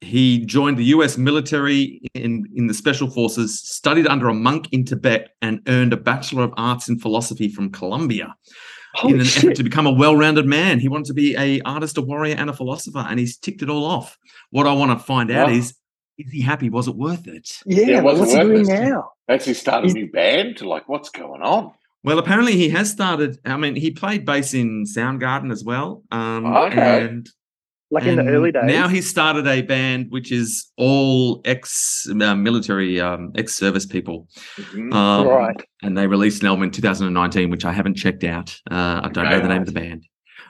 he 0.00 0.44
joined 0.44 0.76
the 0.76 0.84
U.S. 0.86 1.16
military 1.16 2.02
in 2.14 2.44
in 2.54 2.66
the 2.66 2.74
special 2.74 3.10
forces, 3.10 3.60
studied 3.60 4.06
under 4.06 4.28
a 4.28 4.34
monk 4.34 4.68
in 4.72 4.84
Tibet, 4.84 5.30
and 5.40 5.60
earned 5.68 5.92
a 5.92 5.96
Bachelor 5.96 6.44
of 6.44 6.52
Arts 6.56 6.88
in 6.88 6.98
Philosophy 6.98 7.48
from 7.48 7.70
Columbia 7.72 8.34
Holy 8.94 9.14
in 9.14 9.20
an 9.20 9.26
shit. 9.26 9.44
effort 9.44 9.56
to 9.56 9.62
become 9.62 9.86
a 9.86 9.92
well-rounded 9.92 10.46
man. 10.46 10.80
He 10.80 10.88
wanted 10.88 11.06
to 11.06 11.14
be 11.14 11.34
a 11.36 11.60
artist, 11.62 11.96
a 11.98 12.02
warrior, 12.02 12.34
and 12.36 12.50
a 12.50 12.52
philosopher, 12.52 13.04
and 13.08 13.18
he's 13.18 13.38
ticked 13.38 13.62
it 13.62 13.70
all 13.70 13.84
off. 13.84 14.18
What 14.50 14.66
I 14.66 14.72
want 14.74 14.98
to 14.98 15.02
find 15.04 15.30
out 15.30 15.50
is, 15.50 15.74
is 16.18 16.30
he 16.30 16.42
happy? 16.42 16.68
Was 16.70 16.88
it 16.88 16.96
worth 16.96 17.26
it? 17.26 17.50
yeah, 17.64 17.86
Yeah, 17.86 17.98
it 17.98 18.04
wasn't 18.04 18.20
what's 18.20 18.32
he 18.32 18.40
doing 18.40 18.58
worth 18.68 18.70
it. 18.70 18.88
now? 18.88 19.10
Actually 19.30 19.54
started 19.54 19.90
a 19.90 19.94
new 19.94 20.10
band. 20.10 20.58
To 20.58 20.68
like, 20.68 20.88
what's 20.88 21.08
going 21.10 21.40
on? 21.42 21.72
Well, 22.06 22.20
apparently 22.20 22.52
he 22.52 22.68
has 22.68 22.88
started. 22.88 23.36
I 23.44 23.56
mean, 23.56 23.74
he 23.74 23.90
played 23.90 24.24
bass 24.24 24.54
in 24.54 24.84
Soundgarden 24.84 25.50
as 25.50 25.64
well. 25.64 26.04
Um, 26.12 26.46
Okay. 26.46 27.02
And, 27.04 27.28
Like 27.90 28.04
in 28.04 28.16
the 28.16 28.24
early 28.26 28.52
days. 28.52 28.62
Now 28.64 28.86
he's 28.88 29.08
started 29.10 29.46
a 29.48 29.62
band 29.62 30.06
which 30.10 30.30
is 30.32 30.70
all 30.76 31.40
ex-military, 31.44 33.00
um, 33.00 33.32
ex-service 33.36 33.86
people. 33.86 34.28
Mhm. 34.56 34.92
Um, 34.94 35.26
Right. 35.26 35.60
And 35.82 35.98
they 35.98 36.06
released 36.06 36.42
an 36.42 36.48
album 36.48 36.62
in 36.64 36.70
2019, 36.70 37.50
which 37.50 37.64
I 37.64 37.72
haven't 37.72 37.94
checked 37.96 38.22
out. 38.24 38.56
Uh, 38.70 39.00
I 39.04 39.08
don't 39.12 39.28
know 39.28 39.40
the 39.40 39.48
name 39.48 39.62
of 39.62 39.66
the 39.66 39.72
band. 39.72 40.04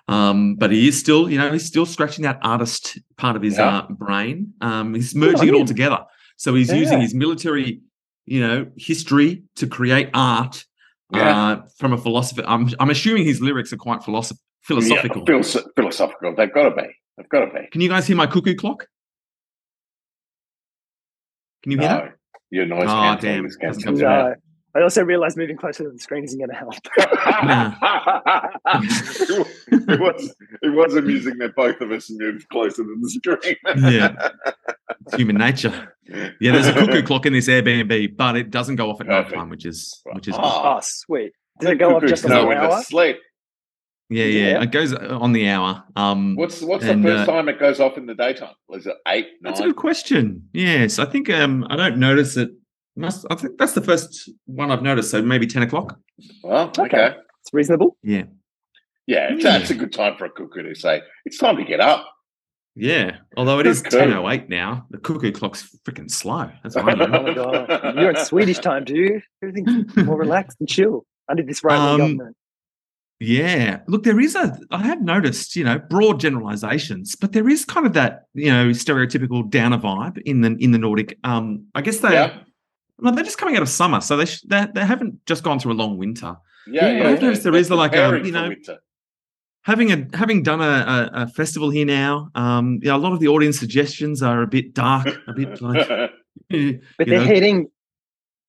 Um, 0.08 0.56
but 0.56 0.70
he 0.70 0.88
is 0.88 0.98
still, 1.00 1.28
you 1.30 1.38
know, 1.38 1.50
he's 1.52 1.64
still 1.64 1.86
scratching 1.86 2.22
that 2.24 2.38
artist 2.42 2.98
part 3.16 3.34
of 3.34 3.42
his 3.42 3.56
Yeah. 3.56 3.78
uh, 3.78 3.86
brain. 3.90 4.52
Um, 4.60 4.94
he's 4.94 5.14
merging 5.14 5.48
it 5.48 5.54
all 5.54 5.64
together. 5.64 6.00
So 6.36 6.54
he's 6.54 6.70
using 6.70 7.00
his 7.00 7.14
military, 7.14 7.80
you 8.26 8.40
know, 8.40 8.66
history 8.76 9.42
to 9.56 9.66
create 9.66 10.10
art 10.12 10.64
Yeah. 11.12 11.38
uh, 11.52 11.62
from 11.78 11.92
a 11.92 11.98
philosopher. 11.98 12.42
I'm, 12.46 12.68
I'm 12.80 12.90
assuming 12.90 13.24
his 13.24 13.40
lyrics 13.40 13.72
are 13.72 13.76
quite 13.76 14.00
philosoph- 14.02 14.38
philosophical. 14.62 15.18
Yeah, 15.26 15.34
philosoph- 15.36 15.66
philosophical. 15.76 16.34
They've 16.36 16.52
got 16.52 16.64
to 16.70 16.74
be. 16.74 16.88
They've 17.16 17.28
got 17.28 17.46
to 17.46 17.52
be. 17.52 17.68
Can 17.70 17.80
you 17.80 17.88
guys 17.88 18.06
hear 18.06 18.16
my 18.16 18.26
cuckoo 18.26 18.54
clock? 18.56 18.86
Can 21.62 21.72
you 21.72 21.78
hear 21.78 21.88
that? 21.88 22.04
No, 22.04 22.10
your 22.50 22.66
noise 22.66 22.82
Oh, 22.84 22.86
cancelling 22.92 23.34
damn. 23.36 23.46
is 23.46 23.56
Doesn't 23.56 23.82
cancelled. 23.84 24.00
come 24.00 24.24
No. 24.26 24.34
I 24.74 24.82
also 24.82 25.02
realized 25.02 25.38
moving 25.38 25.56
closer 25.56 25.84
to 25.84 25.90
the 25.90 25.98
screen 25.98 26.24
isn't 26.24 26.38
going 26.38 26.50
to 26.50 26.54
help. 26.54 26.74
it 29.72 30.00
was 30.00 30.34
it 30.62 30.68
was 30.74 30.94
amusing 30.96 31.38
that 31.38 31.54
both 31.56 31.80
of 31.80 31.90
us 31.92 32.10
moved 32.10 32.46
closer 32.50 32.82
to 32.84 32.96
the 33.00 33.08
screen. 33.08 33.56
Yeah. 33.92 34.28
It's 35.06 35.14
human 35.16 35.36
nature. 35.36 35.92
Yeah, 36.08 36.52
there's 36.52 36.68
a 36.68 36.72
cuckoo 36.72 37.02
clock 37.06 37.26
in 37.26 37.32
this 37.32 37.48
Airbnb, 37.48 38.16
but 38.16 38.36
it 38.36 38.50
doesn't 38.50 38.76
go 38.76 38.90
off 38.90 39.00
at 39.00 39.06
night 39.08 39.32
time, 39.32 39.48
which 39.50 39.66
is 39.66 40.00
which 40.12 40.28
is 40.28 40.34
Ah. 40.38 40.76
oh, 40.76 40.80
sweet. 40.82 41.32
Did 41.60 41.70
it 41.70 41.76
go 41.78 41.96
off 41.96 42.04
just 42.04 42.24
on 42.24 42.30
know 42.30 42.40
the 42.42 42.46
when 42.46 42.56
to 42.58 42.62
hour? 42.64 42.82
sleep. 42.82 43.16
yeah, 44.10 44.24
yeah, 44.24 44.48
Yeah. 44.50 44.62
It 44.62 44.70
goes 44.70 44.92
on 44.92 45.32
the 45.32 45.48
hour. 45.48 45.82
Um, 45.96 46.36
What's 46.36 46.60
what's 46.62 46.84
And, 46.84 47.04
the 47.04 47.08
first 47.08 47.28
uh, 47.28 47.32
time 47.32 47.48
it 47.48 47.58
goes 47.58 47.80
off 47.80 47.96
in 47.98 48.06
the 48.06 48.14
daytime? 48.14 48.54
Was 48.68 48.86
it 48.86 48.94
eight, 49.08 49.26
nine? 49.40 49.52
that's 49.52 49.60
a 49.60 49.64
good 49.64 49.76
question. 49.76 50.48
Yes, 50.52 50.98
I 51.00 51.06
think 51.06 51.28
um, 51.30 51.66
I 51.70 51.76
don't 51.76 51.98
notice 51.98 52.36
it. 52.36 52.50
Must 52.94 53.26
I 53.30 53.34
think 53.34 53.58
that's 53.58 53.72
the 53.72 53.82
first 53.82 54.30
one 54.46 54.70
I've 54.70 54.82
noticed. 54.82 55.10
So 55.10 55.20
maybe 55.22 55.46
ten 55.46 55.62
o'clock. 55.62 55.98
Well, 56.44 56.68
okay. 56.68 56.82
Okay. 56.84 57.16
It's 57.42 57.52
reasonable. 57.52 57.96
Yeah, 58.02 58.24
Yeah, 59.06 59.32
it's, 59.32 59.44
Yeah. 59.44 59.58
that's 59.58 59.70
a 59.70 59.74
good 59.74 59.92
time 59.92 60.16
for 60.16 60.24
a 60.26 60.30
cuckoo 60.30 60.62
to 60.62 60.74
say, 60.74 61.02
it's 61.24 61.38
time 61.38 61.56
to 61.56 61.64
get 61.64 61.80
up. 61.80 62.06
Yeah. 62.76 63.16
Although 63.36 63.58
it 63.60 63.66
is 63.66 63.82
ten 63.82 64.12
oh 64.12 64.28
eight 64.30 64.48
now, 64.48 64.86
the 64.90 64.98
cuckoo 64.98 65.32
clock's 65.32 65.68
freaking 65.84 66.10
slow. 66.10 66.50
That's 66.62 66.76
what 66.76 66.88
I 67.00 67.04
Oh 67.04 67.22
my 67.22 67.34
god. 67.34 67.96
You're 67.96 68.10
in 68.10 68.24
Swedish 68.24 68.58
time, 68.58 68.84
dude. 68.84 69.22
Everything's 69.42 69.96
more 69.96 70.18
relaxed 70.26 70.58
and 70.60 70.68
chill 70.68 71.04
under 71.28 71.42
this 71.42 71.64
right 71.64 71.78
wing 71.78 71.88
Um, 71.88 71.98
government. 72.16 72.36
Yeah. 73.18 73.80
Look, 73.88 74.02
there 74.04 74.20
is 74.20 74.34
a, 74.34 74.58
I 74.70 74.82
have 74.86 75.00
noticed, 75.00 75.56
you 75.56 75.64
know, 75.64 75.78
broad 75.78 76.20
generalizations, 76.20 77.16
but 77.16 77.32
there 77.32 77.48
is 77.48 77.64
kind 77.64 77.86
of 77.86 77.94
that, 77.94 78.24
you 78.34 78.50
know, 78.52 78.66
stereotypical 78.68 79.48
downer 79.48 79.78
vibe 79.78 80.18
in 80.26 80.42
the, 80.42 80.54
in 80.60 80.72
the 80.72 80.78
Nordic. 80.78 81.18
Um, 81.24 81.64
I 81.74 81.80
guess 81.80 82.00
they, 82.00 82.12
Yeah. 82.12 82.38
well, 82.98 83.14
they're 83.14 83.24
just 83.24 83.38
coming 83.38 83.56
out 83.56 83.62
of 83.62 83.70
summer. 83.70 84.02
So 84.02 84.18
they, 84.18 84.26
sh- 84.26 84.42
they, 84.46 84.66
they 84.74 84.84
haven't 84.84 85.24
just 85.24 85.42
gone 85.44 85.58
through 85.58 85.72
a 85.72 85.80
long 85.80 85.96
winter. 85.96 86.36
Yeah, 86.66 86.90
Yeah, 86.90 86.98
yeah. 87.04 87.08
I've 87.08 87.22
noticed 87.22 87.42
there 87.42 87.52
they're 87.52 87.60
is 87.62 87.70
like 87.70 87.94
a, 87.96 88.20
you 88.22 88.32
know, 88.32 88.48
winter. 88.48 88.78
Having 89.66 89.92
a, 89.92 90.16
having 90.16 90.42
done 90.42 90.60
a, 90.60 90.64
a, 90.64 91.10
a 91.22 91.26
festival 91.28 91.70
here 91.70 91.84
now, 91.84 92.30
um, 92.36 92.78
you 92.82 92.88
know, 92.88 92.96
a 92.96 92.98
lot 92.98 93.12
of 93.12 93.20
the 93.20 93.28
audience 93.28 93.58
suggestions 93.58 94.22
are 94.22 94.42
a 94.42 94.46
bit 94.46 94.72
dark, 94.74 95.08
a 95.26 95.32
bit 95.32 95.60
like, 95.60 95.88
But 96.48 97.06
they're 97.08 97.20
heading 97.24 97.66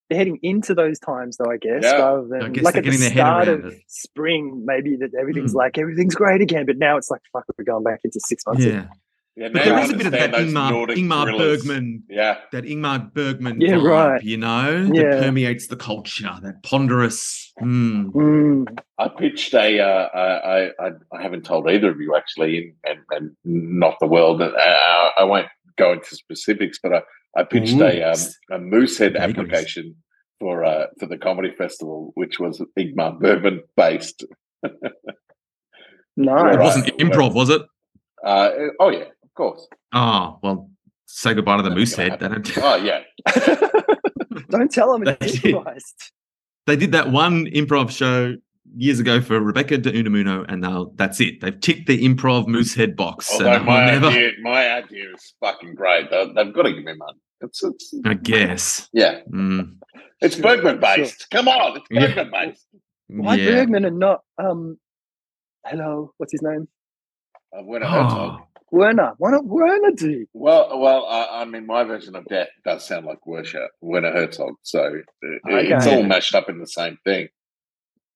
they're 0.10 0.20
heading 0.20 0.40
into 0.42 0.74
those 0.74 1.00
times 1.00 1.36
though, 1.38 1.52
I 1.52 1.58
guess, 1.58 1.84
Yeah. 1.84 1.98
rather 1.98 2.28
than 2.30 2.42
I 2.44 2.50
guess 2.50 2.64
like 2.64 2.76
at 2.78 2.84
the 2.86 2.92
getting 2.92 3.12
start 3.12 3.48
of 3.50 3.66
it. 3.66 3.82
spring, 3.88 4.64
maybe 4.66 4.96
that 5.02 5.10
everything's 5.20 5.52
Hmm. 5.52 5.58
like 5.58 5.78
everything's 5.78 6.16
great 6.16 6.40
again. 6.42 6.66
But 6.66 6.78
now 6.78 6.98
it's 6.98 7.10
like 7.12 7.22
fuck, 7.34 7.44
we're 7.58 7.66
going 7.66 7.84
back 7.84 8.00
into 8.06 8.20
six 8.26 8.44
months. 8.48 8.64
yeah. 8.64 8.86
Yeah, 9.40 9.50
But 9.50 9.60
now 9.60 9.64
there 9.66 9.74
I 9.76 9.84
is 9.84 9.90
a 9.92 9.98
bit 9.98 10.06
of 10.08 10.12
that 10.14 10.32
Ingmar, 10.34 10.72
Nordic 10.72 10.98
Ingmar 10.98 11.26
thrillers. 11.26 11.62
Bergman 11.62 12.04
Yeah, 12.10 12.38
that 12.52 12.64
Ingmar 12.64 13.14
Bergman 13.14 13.62
Yeah, 13.62 13.74
vibe, 13.76 13.84
right. 13.84 14.24
you 14.24 14.36
know, 14.38 14.90
Yeah. 14.92 15.04
that 15.04 15.24
permeates 15.24 15.68
the 15.68 15.76
culture, 15.76 16.32
that 16.42 16.64
ponderous. 16.64 17.54
mm. 17.62 18.12
Mm. 18.14 18.80
I 18.98 19.08
pitched 19.10 19.54
a. 19.54 19.80
Uh, 19.80 20.08
I, 20.14 20.88
I 20.88 20.92
I 21.14 21.22
haven't 21.22 21.46
told 21.46 21.70
either 21.70 21.90
of 21.92 22.00
you 22.02 22.16
actually, 22.16 22.74
and 22.84 22.98
and, 23.12 23.32
and 23.46 23.78
not 23.80 24.00
the 24.00 24.08
world. 24.08 24.42
Uh, 24.42 24.50
I 25.20 25.24
won't 25.24 25.48
go 25.78 25.94
into 25.94 26.16
specifics, 26.16 26.80
but 26.82 26.92
I, 26.96 27.02
I 27.38 27.44
pitched 27.44 27.76
Ooh. 27.76 27.84
a 27.86 28.02
um, 28.02 28.18
a 28.52 28.58
Moosehead 28.58 29.14
Vagaries. 29.14 29.38
application 29.38 29.96
for 30.40 30.66
uh, 30.66 30.88
for 31.00 31.06
the 31.06 31.18
comedy 31.20 31.52
festival, 31.56 32.12
which 32.16 32.40
was 32.40 32.60
Ingmar 32.80 33.20
Bergman 33.20 33.62
based. 33.76 34.26
No. 36.20 36.48
It 36.48 36.60
wasn't 36.60 36.88
improv, 36.98 37.36
was 37.36 37.52
it? 37.52 37.62
Uh, 38.26 38.50
oh 38.80 38.90
yeah, 38.90 39.02
of 39.04 39.08
course. 39.38 39.68
Oh 39.94 40.40
well, 40.44 40.70
say 41.06 41.34
goodbye 41.34 41.58
to 41.58 41.64
the 41.64 41.70
moose 41.70 41.96
head. 41.96 42.20
They, 42.20 42.28
don't, 42.28 42.58
Oh 42.58 42.76
yeah, 42.76 43.02
Don't 44.50 44.72
tell 44.72 44.92
them 44.98 45.08
it's 45.08 45.20
They 45.20 45.32
did. 45.40 45.46
improvised. 45.46 46.12
they 46.66 46.76
did 46.76 46.92
that 46.94 47.12
one 47.12 47.46
improv 47.48 47.90
show 47.92 48.36
years 48.76 49.00
ago 49.00 49.22
for 49.22 49.40
Rebecca 49.40 49.78
de 49.78 49.92
Unamuno, 49.92 50.46
and 50.50 50.62
now 50.62 50.92
that's 50.96 51.20
it. 51.22 51.40
They've 51.42 51.58
ticked 51.60 51.88
the 51.88 52.04
improv 52.04 52.48
moose 52.48 52.74
head 52.76 52.96
box. 52.96 53.32
although 53.32 53.46
they'll 53.46 53.64
my 53.64 53.86
never, 53.86 54.08
idea, 54.08 54.32
my 54.42 54.70
idea 54.72 55.06
is 55.14 55.34
fucking 55.40 55.76
great. 55.76 56.10
They, 56.12 56.26
they've 56.36 56.54
got 56.54 56.64
to 56.64 56.74
give 56.74 56.84
me 56.84 56.94
money. 56.96 57.20
It's, 57.42 57.64
it's 57.64 57.94
I 58.06 58.16
guess. 58.16 58.90
yeah, 58.94 59.20
Mm, 59.32 59.78
it's 60.22 60.36
Sure, 60.36 60.44
Bergman 60.44 60.80
based. 60.80 61.28
Come 61.32 61.48
on, 61.48 61.78
it's 61.78 61.86
Yeah. 61.92 62.08
Bergman 62.08 62.32
based. 62.32 62.66
Why 63.08 63.36
yeah. 63.36 63.52
Bergman 63.52 63.86
and 63.86 64.00
not 64.00 64.22
um 64.38 64.78
hello, 65.66 66.12
what's 66.18 66.32
his 66.34 66.42
name? 66.42 66.68
Uh, 67.58 67.64
Werner 67.64 67.86
Herzog. 67.86 68.42
Werner. 68.72 69.14
Why 69.18 69.32
not 69.32 69.46
Werner 69.46 69.92
do? 69.96 70.26
Well, 70.34 70.80
well, 70.80 71.06
I, 71.06 71.42
I 71.42 71.46
mean, 71.46 71.66
my 71.66 71.84
version 71.84 72.16
of 72.16 72.26
death 72.26 72.50
does 72.66 72.86
sound 72.86 73.06
like 73.06 73.26
Werner, 73.26 73.68
Werner 73.82 74.12
Herzog, 74.12 74.56
so 74.64 74.82
uh, 74.84 75.56
it's 75.56 75.88
all 75.88 76.04
mashed 76.04 76.36
up 76.36 76.50
in 76.50 76.60
the 76.60 76.68
same 76.68 76.98
thing. 77.06 77.30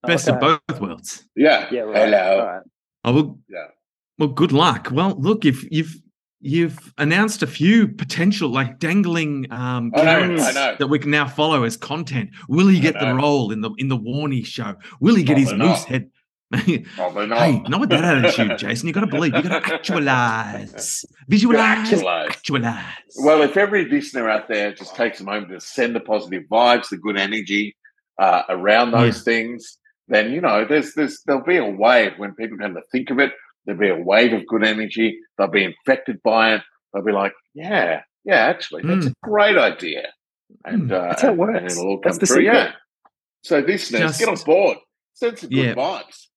best 0.04 0.28
Okay. 0.28 0.36
of 0.46 0.60
both 0.68 0.82
worlds. 0.82 1.28
Yeah. 1.36 1.68
Yeah, 1.72 1.82
right. 1.82 1.96
Hello. 2.10 2.40
All 2.40 2.46
right. 2.46 2.62
Oh, 3.06 3.14
well, 3.14 3.40
Yeah. 3.50 3.68
well, 4.20 4.30
good 4.30 4.52
luck. 4.52 4.90
Well, 4.92 5.16
look, 5.20 5.46
if 5.46 5.64
you've 5.72 5.96
you've 6.44 6.92
announced 6.98 7.44
a 7.44 7.48
few 7.48 7.88
potential 7.88 8.50
like 8.50 8.80
dangling 8.80 9.46
um, 9.52 9.92
I 9.96 9.98
know, 9.98 10.04
carrots 10.04 10.44
I 10.48 10.52
know. 10.54 10.76
that 10.80 10.88
we 10.88 10.98
can 10.98 11.12
now 11.12 11.28
follow 11.28 11.64
as 11.64 11.78
content. 11.78 12.32
Will 12.50 12.68
he 12.68 12.80
get 12.80 13.00
the 13.00 13.14
role 13.14 13.52
in 13.52 13.62
the 13.62 13.70
in 13.78 13.90
the 13.90 13.98
Warney 13.98 14.44
show? 14.44 14.76
Will 15.00 15.14
he 15.16 15.24
get 15.24 15.38
his 15.38 15.50
Probably 15.50 15.68
not. 15.68 15.74
moose 15.78 15.84
head? 15.86 16.10
Probably 16.96 17.28
not. 17.28 17.40
Hey, 17.40 17.60
not 17.68 17.80
with 17.80 17.90
that 17.90 18.04
attitude, 18.04 18.58
Jason. 18.58 18.88
You 18.88 18.94
got 18.94 19.02
to 19.02 19.08
believe. 19.08 19.34
You 19.36 19.42
got 19.42 19.64
to 19.66 19.74
actualize, 19.74 21.06
visualize, 21.28 21.60
Actualize. 21.92 22.30
actualize. 22.30 22.84
Well, 23.20 23.42
if 23.42 23.56
every 23.58 23.86
listener 23.90 24.30
out 24.30 24.48
there 24.48 24.74
just 24.74 24.96
takes 24.96 25.22
a 25.22 25.24
moment 25.24 25.50
to 25.52 25.62
send 25.62 25.96
the 25.96 26.00
positive 26.02 26.44
vibes, 26.52 26.90
the 26.90 26.98
good 26.98 27.18
energy 27.18 27.76
uh, 28.20 28.44
around 28.50 28.92
those 28.92 29.24
things, 29.24 29.78
then 30.08 30.32
you 30.32 30.42
know 30.42 30.66
there's 30.66 30.94
there's 30.96 31.22
there'll 31.26 31.44
be 31.44 31.58
a 31.58 31.66
wave 31.66 32.14
when 32.18 32.34
people 32.36 32.58
come 32.58 32.74
to 32.74 32.82
think 32.92 33.10
of 33.12 33.20
it. 33.20 33.32
There'll 33.66 33.80
be 33.80 33.90
a 33.90 33.96
wave 34.04 34.34
of 34.34 34.46
good 34.48 34.64
energy. 34.66 35.20
They'll 35.38 35.48
be 35.48 35.64
infected 35.64 36.22
by 36.24 36.56
it. 36.56 36.62
They'll 36.94 37.04
be 37.04 37.12
like, 37.14 37.34
"Yeah, 37.54 38.02
yeah, 38.26 38.36
actually, 38.48 38.84
that's 38.84 39.06
a 39.06 39.14
great 39.24 39.58
idea," 39.58 40.08
and 40.66 40.90
Mm. 40.90 40.92
uh, 40.92 41.08
That's 41.10 41.22
how 41.22 41.30
it 41.30 41.32
and- 41.32 41.40
and 41.42 41.54
works. 41.62 41.74
it'll 41.78 41.88
all 41.88 41.98
come 42.00 42.10
That's 42.12 42.18
the 42.18 42.26
through. 42.26 42.44
secret. 42.44 42.54
Yeah. 42.54 42.72
So 43.44 43.60
listeners, 43.60 44.18
get 44.18 44.28
on 44.28 44.36
board. 44.46 44.78
Send 45.14 45.38
some 45.40 45.50
good 45.50 45.58
Yeah. 45.58 45.74
vibes. 45.76 46.28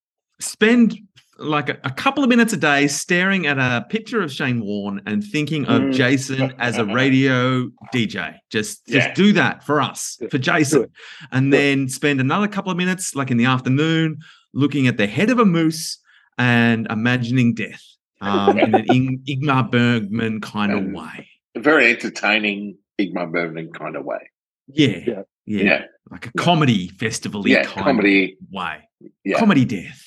Spend 0.45 0.99
like 1.39 1.69
a, 1.69 1.79
a 1.83 1.91
couple 1.91 2.23
of 2.23 2.31
minutes 2.31 2.53
a 2.53 2.57
day 2.57 2.87
staring 2.87 3.47
at 3.47 3.59
a 3.59 3.85
picture 3.89 4.23
of 4.23 4.31
Shane 4.31 4.61
Warne 4.65 5.03
and 5.05 5.23
thinking 5.25 5.65
of 5.67 5.83
Mm. 5.83 5.93
Jason 5.93 6.53
as 6.59 6.79
a 6.79 6.85
radio 6.85 7.69
DJ. 7.93 8.37
Just 8.51 8.87
just 8.87 9.09
Yeah. 9.09 9.15
do 9.15 9.33
that 9.33 9.65
for 9.65 9.81
us, 9.83 10.19
for 10.31 10.39
Jason. 10.39 10.87
And 11.33 11.53
then 11.53 11.89
spend 11.89 12.21
another 12.21 12.47
couple 12.47 12.71
of 12.71 12.77
minutes, 12.79 13.15
like 13.17 13.31
in 13.33 13.37
the 13.37 13.47
afternoon, 13.47 14.19
looking 14.53 14.87
at 14.87 14.97
the 14.97 15.07
head 15.09 15.29
of 15.31 15.39
a 15.41 15.45
moose 15.45 15.99
and 16.39 16.87
imagining 16.89 17.55
death 17.55 17.83
um, 18.21 18.57
in 18.59 18.75
an 18.75 18.85
Ing- 18.95 19.23
Ingmar 19.27 19.69
Bergman 19.71 20.41
kind 20.41 20.71
of 20.73 20.85
way. 20.93 21.29
A 21.57 21.61
very 21.61 21.91
entertaining 21.91 22.77
Ingmar 23.01 23.31
Bergman 23.33 23.73
kind 23.73 23.97
of 23.97 24.05
way. 24.05 24.31
Yeah. 24.69 25.01
Yeah. 25.07 25.23
Yeah. 25.47 25.63
Yeah. 25.65 25.85
Like 26.11 26.27
a 26.27 26.33
comedy 26.33 26.89
festival 26.89 27.47
Yeah, 27.49 27.65
kind 27.65 27.85
comedy. 27.87 28.37
of 28.41 28.53
way. 28.53 28.89
Yeah. 29.25 29.39
Comedy 29.39 29.65
death. 29.65 30.01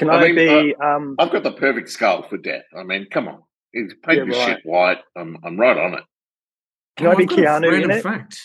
Can 0.00 0.08
I 0.08 0.14
I, 0.14 0.32
mean, 0.32 0.34
be 0.34 0.74
um 0.76 1.14
I've 1.18 1.30
got 1.30 1.42
the 1.42 1.52
perfect 1.52 1.90
skull 1.90 2.22
for 2.22 2.38
death. 2.38 2.64
I 2.74 2.82
mean, 2.84 3.06
come 3.10 3.28
on. 3.28 3.42
It's 3.74 3.92
paint 4.02 4.16
Yeah, 4.20 4.24
your 4.24 4.46
right. 4.46 4.56
shit 4.56 4.64
white. 4.64 4.98
I'm, 5.14 5.36
I'm 5.44 5.60
right 5.60 5.76
on 5.76 5.92
it. 5.92 6.04
Can 6.96 7.08
I 7.08 7.12
Oh, 7.12 7.16
be 7.16 7.24
I've 7.24 7.28
got 7.28 7.38
a 7.38 7.42
Keanu 7.42 7.84
in 7.84 7.90
it? 7.90 8.02
fact. 8.02 8.40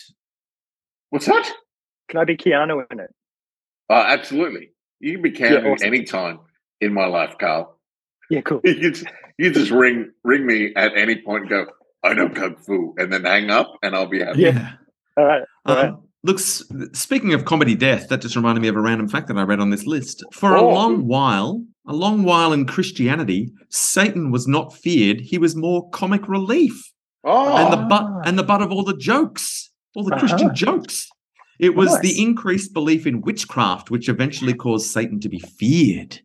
What's 1.08 1.24
that? 1.24 1.50
can 2.08 2.20
I 2.20 2.24
be 2.24 2.36
Keanu 2.36 2.84
in 2.92 3.00
it? 3.00 3.10
Oh, 3.88 3.94
absolutely. 3.94 4.72
You 5.00 5.14
can 5.14 5.22
be 5.22 5.30
counting 5.30 5.72
awesome. 5.72 5.86
anytime 5.86 6.40
in 6.82 6.92
my 6.92 7.06
life, 7.06 7.36
Carl. 7.40 7.80
Yeah, 8.28 8.42
cool. 8.42 8.60
You 8.64 8.92
just, 8.92 9.06
you 9.38 9.50
just 9.50 9.70
ring 9.70 10.12
ring 10.24 10.44
me 10.46 10.74
at 10.76 10.94
any 10.94 11.22
point 11.22 11.42
and 11.44 11.50
go, 11.50 11.66
I 12.04 12.12
know 12.12 12.28
Kung 12.28 12.56
Fu, 12.56 12.94
and 12.98 13.10
then 13.10 13.24
hang 13.24 13.48
up 13.50 13.72
and 13.82 13.94
I'll 13.96 14.06
be 14.08 14.20
happy. 14.22 14.42
Yeah. 14.42 14.72
All 15.16 15.24
right. 15.24 15.42
All 15.64 15.74
right. 15.74 15.86
Um, 15.88 15.90
look, 15.92 16.05
s- 16.34 16.62
speaking 16.92 17.32
of 17.34 17.44
comedy 17.44 17.74
death, 17.74 18.08
that 18.08 18.20
just 18.20 18.36
reminded 18.36 18.60
me 18.60 18.68
of 18.68 18.76
a 18.76 18.80
random 18.80 19.08
fact 19.08 19.28
that 19.28 19.36
I 19.38 19.42
read 19.42 19.60
on 19.60 19.70
this 19.70 19.86
list. 19.86 20.22
For 20.32 20.54
a 20.54 20.60
Oh. 20.60 20.68
long 20.72 21.06
while, 21.06 21.62
a 21.86 21.94
long 21.94 22.22
while 22.24 22.52
in 22.52 22.66
Christianity, 22.66 23.50
Satan 23.70 24.30
was 24.30 24.46
not 24.48 24.74
feared; 24.74 25.20
he 25.20 25.38
was 25.38 25.54
more 25.56 25.88
comic 25.90 26.28
relief 26.28 26.74
Oh, 27.24 27.56
and 27.56 27.72
the 27.72 27.76
butt 27.86 28.06
and 28.26 28.38
the 28.38 28.42
butt 28.44 28.62
of 28.62 28.70
all 28.72 28.82
the 28.84 28.96
jokes, 28.96 29.70
all 29.94 30.04
the 30.04 30.16
Christian 30.16 30.46
Uh-huh. 30.48 30.54
jokes. 30.54 31.08
It 31.58 31.74
was 31.74 31.98
the 32.00 32.20
increased 32.22 32.74
belief 32.74 33.06
in 33.06 33.22
witchcraft 33.22 33.90
which 33.90 34.08
eventually 34.08 34.52
caused 34.54 34.86
Satan 34.90 35.18
to 35.20 35.28
be 35.28 35.38
feared. 35.38 36.20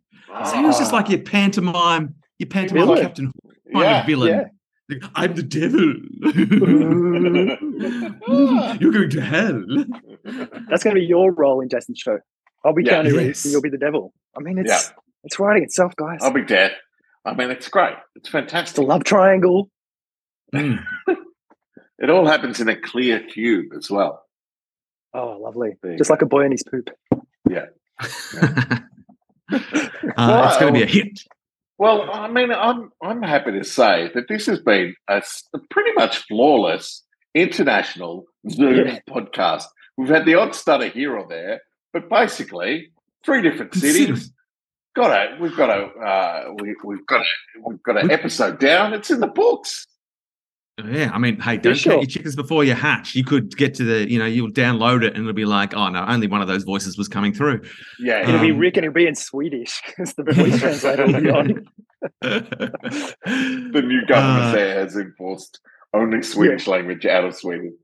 So 0.45 0.57
he 0.57 0.65
was 0.65 0.77
just 0.77 0.91
Ah. 0.93 0.97
like 0.97 1.09
your 1.09 1.19
pantomime, 1.21 2.15
your 2.39 2.47
pantomime 2.49 2.85
Villain. 2.87 3.01
Captain 3.01 3.25
Hook 3.25 3.55
kind 3.73 3.85
yeah. 3.85 3.99
of 4.01 4.05
villain. 4.05 4.29
yeah. 4.29 4.43
Like, 4.91 5.03
I'm 5.15 5.33
the 5.35 5.43
devil. 5.43 5.95
You're 8.79 8.91
going 8.91 9.09
to 9.11 9.21
hell. 9.21 9.63
That's 10.69 10.83
going 10.83 10.95
to 10.95 10.99
be 11.01 11.05
your 11.05 11.31
role 11.31 11.61
in 11.61 11.69
Jason's 11.69 11.99
show. 11.99 12.19
I'll 12.65 12.73
be 12.73 12.83
Yeah. 12.83 13.01
Keanu 13.03 13.05
Reeves 13.17 13.25
Yes. 13.25 13.45
and 13.45 13.51
you'll 13.53 13.61
be 13.61 13.69
the 13.69 13.77
devil. 13.77 14.13
I 14.37 14.41
mean, 14.41 14.57
it's 14.57 14.69
Yeah. 14.69 14.81
it's 15.23 15.39
writing 15.39 15.63
itself, 15.63 15.95
guys. 15.95 16.19
I'll 16.21 16.33
be 16.33 16.43
dead. 16.43 16.75
I 17.25 17.33
mean, 17.33 17.51
it's 17.51 17.67
great. 17.69 17.93
It's 18.15 18.27
it's 18.27 18.29
a 18.29 18.31
fantastic. 18.31 18.85
love 18.87 19.03
triangle. 19.03 19.69
Mm. 20.53 20.83
It 22.03 22.09
all 22.09 22.25
happens 22.25 22.59
in 22.59 22.67
a 22.67 22.75
clear 22.75 23.19
cube 23.19 23.73
as 23.77 23.91
well. 23.91 24.25
Oh, 25.13 25.37
lovely. 25.39 25.73
There 25.83 25.91
you 25.91 25.97
Just 25.99 26.09
like 26.09 26.23
a 26.23 26.25
boy 26.25 26.41
and 26.45 26.51
his 26.51 26.63
poop. 26.63 26.89
uh, 27.51 27.61
it's 29.51 30.57
going 30.59 30.73
to 30.73 30.79
be 30.79 30.81
a 30.81 30.87
hit. 30.87 31.19
Well, 31.81 32.07
I 32.13 32.27
mean, 32.27 32.51
I'm 32.51 32.91
I'm 33.01 33.23
happy 33.23 33.53
to 33.53 33.63
say 33.63 34.11
that 34.13 34.27
this 34.29 34.45
has 34.45 34.59
been 34.59 34.93
a 35.09 35.23
pretty 35.71 35.91
much 35.93 36.17
flawless 36.27 37.03
international 37.33 38.25
Zoom 38.51 38.85
Yeah. 38.85 38.99
podcast. 39.09 39.63
We've 39.97 40.07
had 40.07 40.25
the 40.27 40.35
odd 40.35 40.53
stutter 40.53 40.89
here 40.89 41.17
or 41.17 41.27
there, 41.27 41.61
but 41.91 42.07
basically 42.07 42.91
three 43.25 43.41
different 43.41 43.73
cities. 43.73 44.31
Got 44.95 45.09
a 45.09 45.37
we've 45.41 45.57
got 45.57 45.71
a 45.71 45.85
uh, 45.85 46.53
we, 46.61 46.75
we've 46.83 47.07
got 47.07 47.21
a, 47.21 47.25
we've 47.65 47.81
got 47.81 47.97
an 47.97 48.11
episode 48.11 48.59
down. 48.59 48.93
It's 48.93 49.09
in 49.09 49.19
the 49.19 49.25
books. 49.25 49.87
Yeah, 50.83 51.11
I 51.13 51.19
mean, 51.19 51.39
hey, 51.39 51.57
don't 51.57 51.75
sure. 51.75 51.91
count 51.93 52.03
your 52.03 52.09
chickens 52.09 52.35
before 52.35 52.63
you 52.63 52.73
hatch. 52.73 53.13
You 53.13 53.23
could 53.23 53.55
get 53.55 53.75
to 53.75 53.83
the, 53.83 54.09
you 54.09 54.17
know, 54.17 54.25
you'll 54.25 54.49
download 54.51 55.03
it 55.03 55.13
and 55.15 55.17
it'll 55.23 55.33
be 55.33 55.45
like, 55.45 55.75
oh 55.75 55.89
no, 55.89 56.03
only 56.07 56.27
one 56.27 56.41
of 56.41 56.47
those 56.47 56.63
voices 56.63 56.97
was 56.97 57.07
coming 57.07 57.33
through. 57.33 57.61
Yeah, 57.99 58.27
It'll 58.27 58.39
be 58.41 58.51
Um, 58.51 58.57
Rick 58.57 58.77
and 58.77 58.85
it'll 58.85 58.95
be 58.95 59.05
in 59.05 59.13
Swedish 59.15 59.81
because 59.85 60.13
the 60.15 60.23
voice 60.33 60.59
translator 60.59 61.05
will 61.05 61.43
be 61.43 61.53
the 62.21 63.81
new 63.85 64.05
government 64.07 64.45
Uh, 64.45 64.51
there 64.53 64.79
has 64.79 64.95
enforced 64.95 65.59
only 65.93 66.23
Swedish 66.23 66.67
language 66.67 67.05
out 67.05 67.25
of 67.25 67.35
Sweden. 67.35 67.77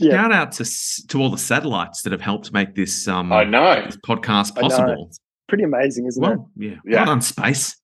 Yeah. 0.00 0.12
Shout 0.22 0.32
out 0.32 0.52
to 0.52 0.64
to 1.08 1.20
all 1.20 1.30
the 1.30 1.38
satellites 1.38 2.02
that 2.02 2.12
have 2.12 2.22
helped 2.22 2.52
make 2.52 2.74
this 2.74 3.06
um 3.06 3.32
I 3.32 3.44
know. 3.44 3.82
this 3.84 3.96
podcast 3.98 4.52
I 4.56 4.62
know. 4.62 4.68
possible. 4.68 5.10
Pretty 5.46 5.64
amazing, 5.64 6.06
isn't 6.06 6.24
it? 6.24 6.26
Well, 6.26 6.50
yeah, 6.56 6.70
Yeah. 6.84 6.96
well 7.00 7.06
done, 7.06 7.20
space. 7.20 7.76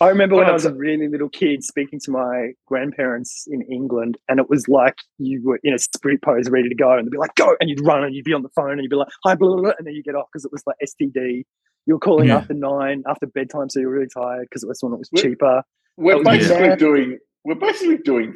I 0.00 0.08
remember 0.08 0.36
when 0.36 0.46
I 0.46 0.52
was 0.52 0.64
a 0.64 0.72
really 0.72 1.08
little 1.08 1.28
kid 1.28 1.62
speaking 1.62 2.00
to 2.04 2.10
my 2.10 2.52
grandparents 2.66 3.46
in 3.50 3.60
England, 3.70 4.16
and 4.28 4.40
it 4.40 4.48
was 4.48 4.66
like 4.66 4.96
you 5.18 5.42
were 5.44 5.60
in 5.62 5.74
a 5.74 5.78
spirit 5.78 6.22
pose 6.22 6.48
ready 6.48 6.70
to 6.70 6.74
go, 6.74 6.92
and 6.96 7.06
they'd 7.06 7.10
be 7.10 7.18
like, 7.18 7.34
go, 7.34 7.54
and 7.60 7.68
you'd 7.68 7.84
run 7.86 8.02
and 8.04 8.14
you'd 8.14 8.24
be 8.24 8.32
on 8.32 8.42
the 8.42 8.48
phone 8.56 8.72
and 8.72 8.82
you'd 8.82 8.88
be 8.90 8.96
like, 8.96 9.08
hi, 9.24 9.34
blah, 9.34 9.48
blah, 9.48 9.60
blah, 9.60 9.72
and 9.78 9.86
then 9.86 9.92
you 9.94 10.02
get 10.02 10.14
off 10.14 10.26
because 10.32 10.44
it 10.46 10.52
was 10.52 10.62
like 10.66 10.76
STD. 10.82 11.44
You 11.86 11.94
were 11.94 11.98
calling 12.00 12.28
Yeah. 12.28 12.38
after 12.38 12.54
nine, 12.54 13.02
after 13.08 13.26
bedtime, 13.26 13.68
so 13.68 13.80
you 13.80 13.88
were 13.88 13.92
really 13.94 14.08
tired 14.08 14.46
because 14.48 14.62
it 14.62 14.68
was 14.68 14.78
when 14.82 14.92
it 14.94 14.98
was 14.98 15.10
Well, 15.12 15.22
cheaper. 15.22 15.62
We're 15.98 16.16
yeah. 16.16 16.22
basically 16.22 16.76
doing 16.76 17.18
we're 17.44 17.54
basically 17.56 17.98
doing 17.98 18.34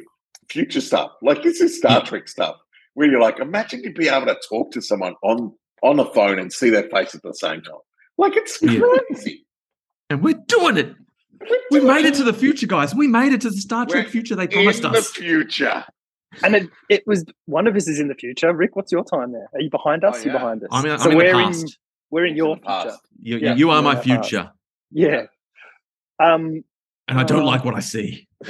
future 0.49 0.81
stuff. 0.81 1.11
Like 1.23 1.41
this 1.41 1.61
is 1.61 1.77
Star 1.77 2.03
Trek 2.05 2.27
stuff 2.27 2.57
where 2.93 3.09
you're 3.09 3.21
like, 3.21 3.39
imagine 3.39 3.81
you'd 3.83 3.95
be 3.95 4.07
able 4.07 4.27
to 4.27 4.37
talk 4.49 4.71
to 4.73 4.81
someone 4.81 5.15
on 5.23 5.51
on 5.83 5.97
the 5.97 6.05
phone 6.05 6.37
and 6.37 6.51
see 6.53 6.69
their 6.69 6.89
face 6.89 7.15
at 7.15 7.21
the 7.23 7.33
same 7.33 7.61
time. 7.61 7.75
Like 8.19 8.35
it's 8.35 8.61
Yeah. 8.61 8.79
crazy. 9.09 9.45
And 10.11 10.21
we're 10.23 10.39
doing 10.47 10.77
it. 10.77 10.93
We 11.71 11.79
made 11.81 12.05
it 12.05 12.13
to 12.15 12.23
the 12.23 12.33
future, 12.33 12.67
guys. 12.67 12.93
We 12.95 13.07
made 13.07 13.33
it 13.33 13.41
to 13.41 13.49
the 13.49 13.57
Star 13.57 13.85
Trek 13.85 14.05
We're 14.05 14.11
future 14.11 14.35
they 14.35 14.43
in 14.43 14.49
promised 14.49 14.81
the 14.83 14.89
us. 14.89 15.09
future. 15.11 15.83
And 16.43 16.55
it, 16.55 16.69
it 16.89 17.03
was 17.07 17.23
one 17.45 17.65
of 17.67 17.75
us 17.75 17.87
is 17.87 17.99
in 17.99 18.07
the 18.09 18.15
future. 18.15 18.53
Rick, 18.53 18.75
what's 18.75 18.91
your 18.91 19.03
time 19.05 19.31
there? 19.31 19.47
Are 19.53 19.61
you 19.61 19.69
behind 19.69 20.03
us? 20.03 20.17
Oh, 20.19 20.23
You're 20.23 20.33
behind 20.33 20.63
us. 20.63 20.69
I'm 20.71 20.85
in, 20.85 20.99
so 20.99 21.05
I'm 21.05 21.11
in 21.11 21.17
we're 21.17 21.33
the 21.33 21.39
in 21.59 21.65
we're 22.11 22.25
in 22.25 22.35
your 22.35 22.55
in 22.57 22.61
past. 22.61 22.83
future. 22.87 22.97
You, 23.21 23.37
Yeah, 23.37 23.55
you 23.55 23.69
are 23.71 23.81
my 23.81 23.91
in 23.91 23.97
the 23.97 24.03
past. 24.15 24.29
future, 24.29 24.51
Yeah. 24.91 25.21
Um, 26.19 26.63
and 27.07 27.19
I 27.19 27.23
don't 27.23 27.41
Uh, 27.43 27.45
like 27.45 27.63
what 27.65 27.75
I 27.75 27.79
see. 27.79 28.27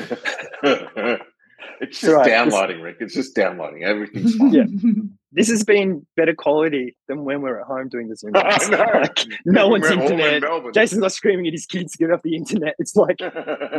It's 1.81 1.99
just 1.99 2.13
right. 2.13 2.25
Downloading, 2.25 2.81
Rick. 2.81 2.97
It's 3.01 3.13
just 3.13 3.35
downloading. 3.35 3.83
Everything's 3.83 4.35
fine. 4.35 4.51
Yeah. 4.53 4.63
This 5.31 5.49
has 5.49 5.65
been 5.65 6.07
better 6.15 6.33
quality 6.33 6.95
than 7.09 7.25
when 7.25 7.41
we're 7.41 7.59
at 7.59 7.67
home 7.67 7.89
doing 7.89 8.07
the 8.07 8.15
Zoom. 8.15 8.31
I 8.37 8.57
calls. 8.57 8.69
know. 8.69 8.77
Like, 8.93 9.19
no 9.45 9.67
one's 9.67 9.83
We're 9.83 9.91
in 9.91 10.01
internet. 10.03 10.41
Melbourne. 10.43 10.71
Jason's 10.71 11.01
not 11.01 11.11
screaming 11.11 11.45
at 11.47 11.51
his 11.51 11.65
kids 11.65 11.91
to 11.91 11.97
get 11.97 12.09
off 12.09 12.21
the 12.23 12.37
internet. 12.37 12.73
It's 12.79 12.95
like 12.95 13.19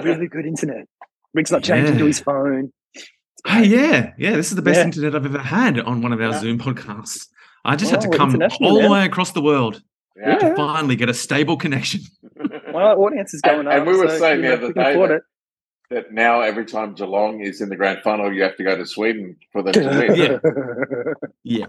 really 0.05 0.27
good 0.29 0.45
internet. 0.45 0.87
Rick's 1.33 1.51
not 1.51 1.63
changing 1.63 1.97
to 1.97 2.05
his 2.05 2.21
phone. 2.21 2.75
Hey, 3.47 3.65
yeah, 3.65 4.13
yeah. 4.19 4.37
This 4.37 4.51
is 4.51 4.57
the 4.57 4.61
best 4.61 4.81
Yeah. 4.81 4.85
internet 4.85 5.15
I've 5.15 5.25
ever 5.25 5.39
had 5.39 5.81
on 5.81 6.03
one 6.03 6.13
of 6.13 6.21
our 6.21 6.33
Yeah. 6.33 6.41
Zoom 6.41 6.59
podcasts. 6.59 7.27
I 7.65 7.75
just 7.75 7.91
Oh, 7.91 7.95
had 7.95 8.01
to 8.03 8.09
oh, 8.09 8.19
come 8.19 8.39
all 8.61 8.83
the 8.83 8.91
way 8.91 9.07
across 9.07 9.33
the 9.33 9.41
world 9.41 9.81
Yeah. 10.15 10.37
to 10.37 10.55
finally 10.57 10.95
get 10.97 11.09
a 11.09 11.15
stable 11.15 11.57
connection. 11.57 12.03
Well, 12.37 12.85
our 12.89 12.99
audience 12.99 13.33
is 13.33 13.41
going 13.41 13.61
And- 13.61 13.69
up. 13.69 13.75
and 13.79 13.87
we 13.87 13.97
were 13.97 14.09
so, 14.09 14.19
saying 14.19 14.43
you 14.45 14.51
the 14.51 14.57
other 14.57 14.73
day 14.75 14.93
afford 14.93 15.23
that- 15.91 15.95
that 16.07 16.13
now 16.13 16.41
every 16.41 16.65
time 16.65 16.95
Geelong 16.95 17.41
is 17.41 17.61
in 17.61 17.69
the 17.69 17.77
grand 17.77 18.01
final, 18.03 18.33
you 18.33 18.43
have 18.43 18.57
to 18.57 18.65
go 18.65 18.77
to 18.77 18.87
Sweden 18.87 19.37
for 19.53 19.63
them 19.63 19.73
to 19.75 19.81
win. 20.43 21.15
Yeah, 21.45 21.67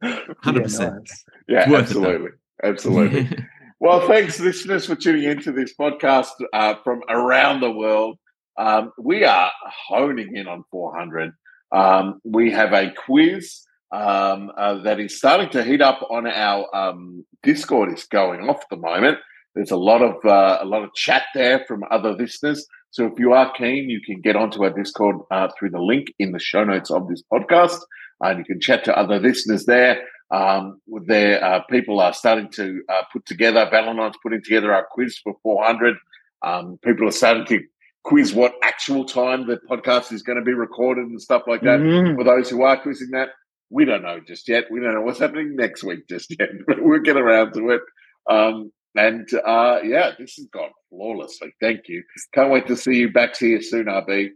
Yeah, 0.00 0.22
hundred 0.42 0.64
percent. 0.64 0.94
nice. 0.94 1.24
Yeah, 1.48 1.70
Worth 1.70 1.90
it, 1.90 1.94
though. 1.94 2.00
absolutely. 2.00 2.30
Absolutely. 2.62 3.28
Well, 3.80 4.06
thanks, 4.06 4.38
listeners, 4.38 4.86
for 4.86 4.94
tuning 4.94 5.24
into 5.24 5.50
this 5.50 5.74
podcast 5.74 6.28
uh, 6.52 6.76
from 6.84 7.00
around 7.08 7.58
the 7.62 7.70
world. 7.72 8.16
Um, 8.56 8.92
we 8.96 9.24
are 9.24 9.50
honing 9.88 10.36
in 10.36 10.46
on 10.46 10.62
400. 10.70 11.32
Um, 11.72 12.20
we 12.22 12.52
have 12.52 12.72
a 12.72 12.92
quiz 12.92 13.62
um, 13.90 14.52
uh, 14.56 14.74
that 14.84 15.00
is 15.00 15.18
starting 15.18 15.48
to 15.50 15.64
heat 15.64 15.80
up 15.80 15.98
on 16.10 16.28
our 16.28 16.72
um, 16.72 17.26
Discord. 17.42 17.92
is 17.92 18.04
going 18.04 18.48
off 18.48 18.58
at 18.60 18.68
the 18.70 18.76
moment. 18.76 19.18
There's 19.56 19.72
a 19.72 19.76
lot 19.76 20.00
of 20.00 20.24
uh, 20.24 20.58
a 20.60 20.64
lot 20.64 20.84
of 20.84 20.94
chat 20.94 21.24
there 21.34 21.64
from 21.66 21.82
other 21.90 22.12
listeners. 22.12 22.64
So 22.92 23.06
if 23.06 23.18
you 23.18 23.32
are 23.32 23.50
keen, 23.54 23.88
you 23.88 24.00
can 24.02 24.20
get 24.20 24.36
onto 24.36 24.62
our 24.64 24.70
Discord 24.70 25.16
uh, 25.30 25.48
through 25.58 25.70
the 25.70 25.80
link 25.80 26.12
in 26.18 26.32
the 26.32 26.38
show 26.38 26.62
notes 26.62 26.90
of 26.90 27.08
this 27.08 27.22
podcast, 27.32 27.78
and 28.20 28.38
you 28.38 28.44
can 28.44 28.60
chat 28.60 28.84
to 28.84 28.96
other 28.96 29.18
listeners 29.18 29.64
there. 29.64 30.04
Um, 30.30 30.80
there, 31.06 31.42
uh, 31.42 31.62
people 31.70 32.00
are 32.00 32.12
starting 32.12 32.50
to 32.52 32.82
uh, 32.90 33.02
put 33.10 33.24
together. 33.24 33.66
Valentine's 33.70 34.16
putting 34.22 34.42
together 34.42 34.74
our 34.74 34.86
quiz 34.90 35.18
for 35.18 35.34
400. 35.42 35.96
Um, 36.42 36.78
people 36.84 37.08
are 37.08 37.12
starting 37.12 37.46
to 37.46 37.60
quiz 38.04 38.34
what 38.34 38.54
actual 38.62 39.06
time 39.06 39.46
the 39.46 39.58
podcast 39.70 40.12
is 40.12 40.22
going 40.22 40.38
to 40.38 40.44
be 40.44 40.52
recorded 40.52 41.06
and 41.06 41.20
stuff 41.20 41.42
like 41.46 41.62
that. 41.62 41.80
Mm. 41.80 42.16
For 42.16 42.24
those 42.24 42.50
who 42.50 42.62
are 42.62 42.80
quizzing 42.80 43.10
that, 43.12 43.30
we 43.70 43.86
don't 43.86 44.02
know 44.02 44.20
just 44.20 44.48
yet. 44.48 44.64
We 44.70 44.80
don't 44.80 44.92
know 44.92 45.00
what's 45.00 45.18
happening 45.18 45.56
next 45.56 45.82
week 45.82 46.08
just 46.08 46.34
yet. 46.38 46.50
But 46.66 46.82
we'll 46.82 47.00
get 47.00 47.16
around 47.16 47.54
to 47.54 47.70
it. 47.70 47.80
Um, 48.28 48.70
and 48.94 49.28
uh, 49.46 49.80
yeah, 49.82 50.12
this 50.18 50.34
has 50.36 50.46
gone 50.52 50.70
flawlessly. 50.90 51.54
Thank 51.60 51.88
you. 51.88 52.02
Can't 52.34 52.50
wait 52.50 52.66
to 52.66 52.76
see 52.76 52.94
you 52.96 53.12
back 53.12 53.36
here 53.36 53.60
soon, 53.62 53.86
RB. 53.86 54.30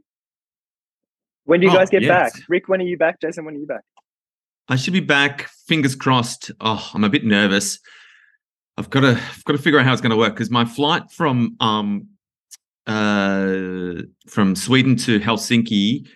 When 1.44 1.61
do 1.61 1.66
you 1.66 1.72
Oh, 1.72 1.76
guys 1.76 1.90
get 1.90 2.02
yes. 2.02 2.32
back? 2.32 2.42
Rick, 2.48 2.68
when 2.68 2.80
are 2.80 2.84
you 2.84 2.96
back? 2.98 3.20
Jason, 3.20 3.44
when 3.44 3.54
are 3.54 3.59
you 3.59 3.66
back? 3.66 3.82
I 4.68 4.76
should 4.76 4.92
be 4.92 5.00
back. 5.00 5.48
Fingers 5.68 5.94
crossed. 5.94 6.50
Oh, 6.61 6.90
I'm 6.92 7.04
a 7.04 7.09
bit 7.09 7.24
nervous. 7.24 7.78
I've 8.76 8.90
got 8.90 9.00
to, 9.00 9.11
I've 9.12 9.44
got 9.44 9.52
to 9.52 9.62
figure 9.62 9.78
out 9.78 9.86
how 9.86 9.92
it's 9.92 10.02
going 10.02 10.11
to 10.11 10.16
work 10.16 10.34
because 10.34 10.50
my 10.50 10.64
flight 10.64 11.11
from 11.11 11.57
um, 11.61 12.09
uh, 12.86 14.02
from 14.28 14.54
Sweden 14.57 14.96
to 14.96 15.20
Helsinki, 15.20 16.07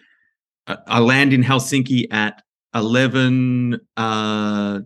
uh, 0.67 0.77
I 0.87 0.99
land 1.01 1.33
in 1.33 1.43
Helsinki 1.43 2.07
at 2.13 2.43
eleven 2.75 3.81
uh, 3.97 4.81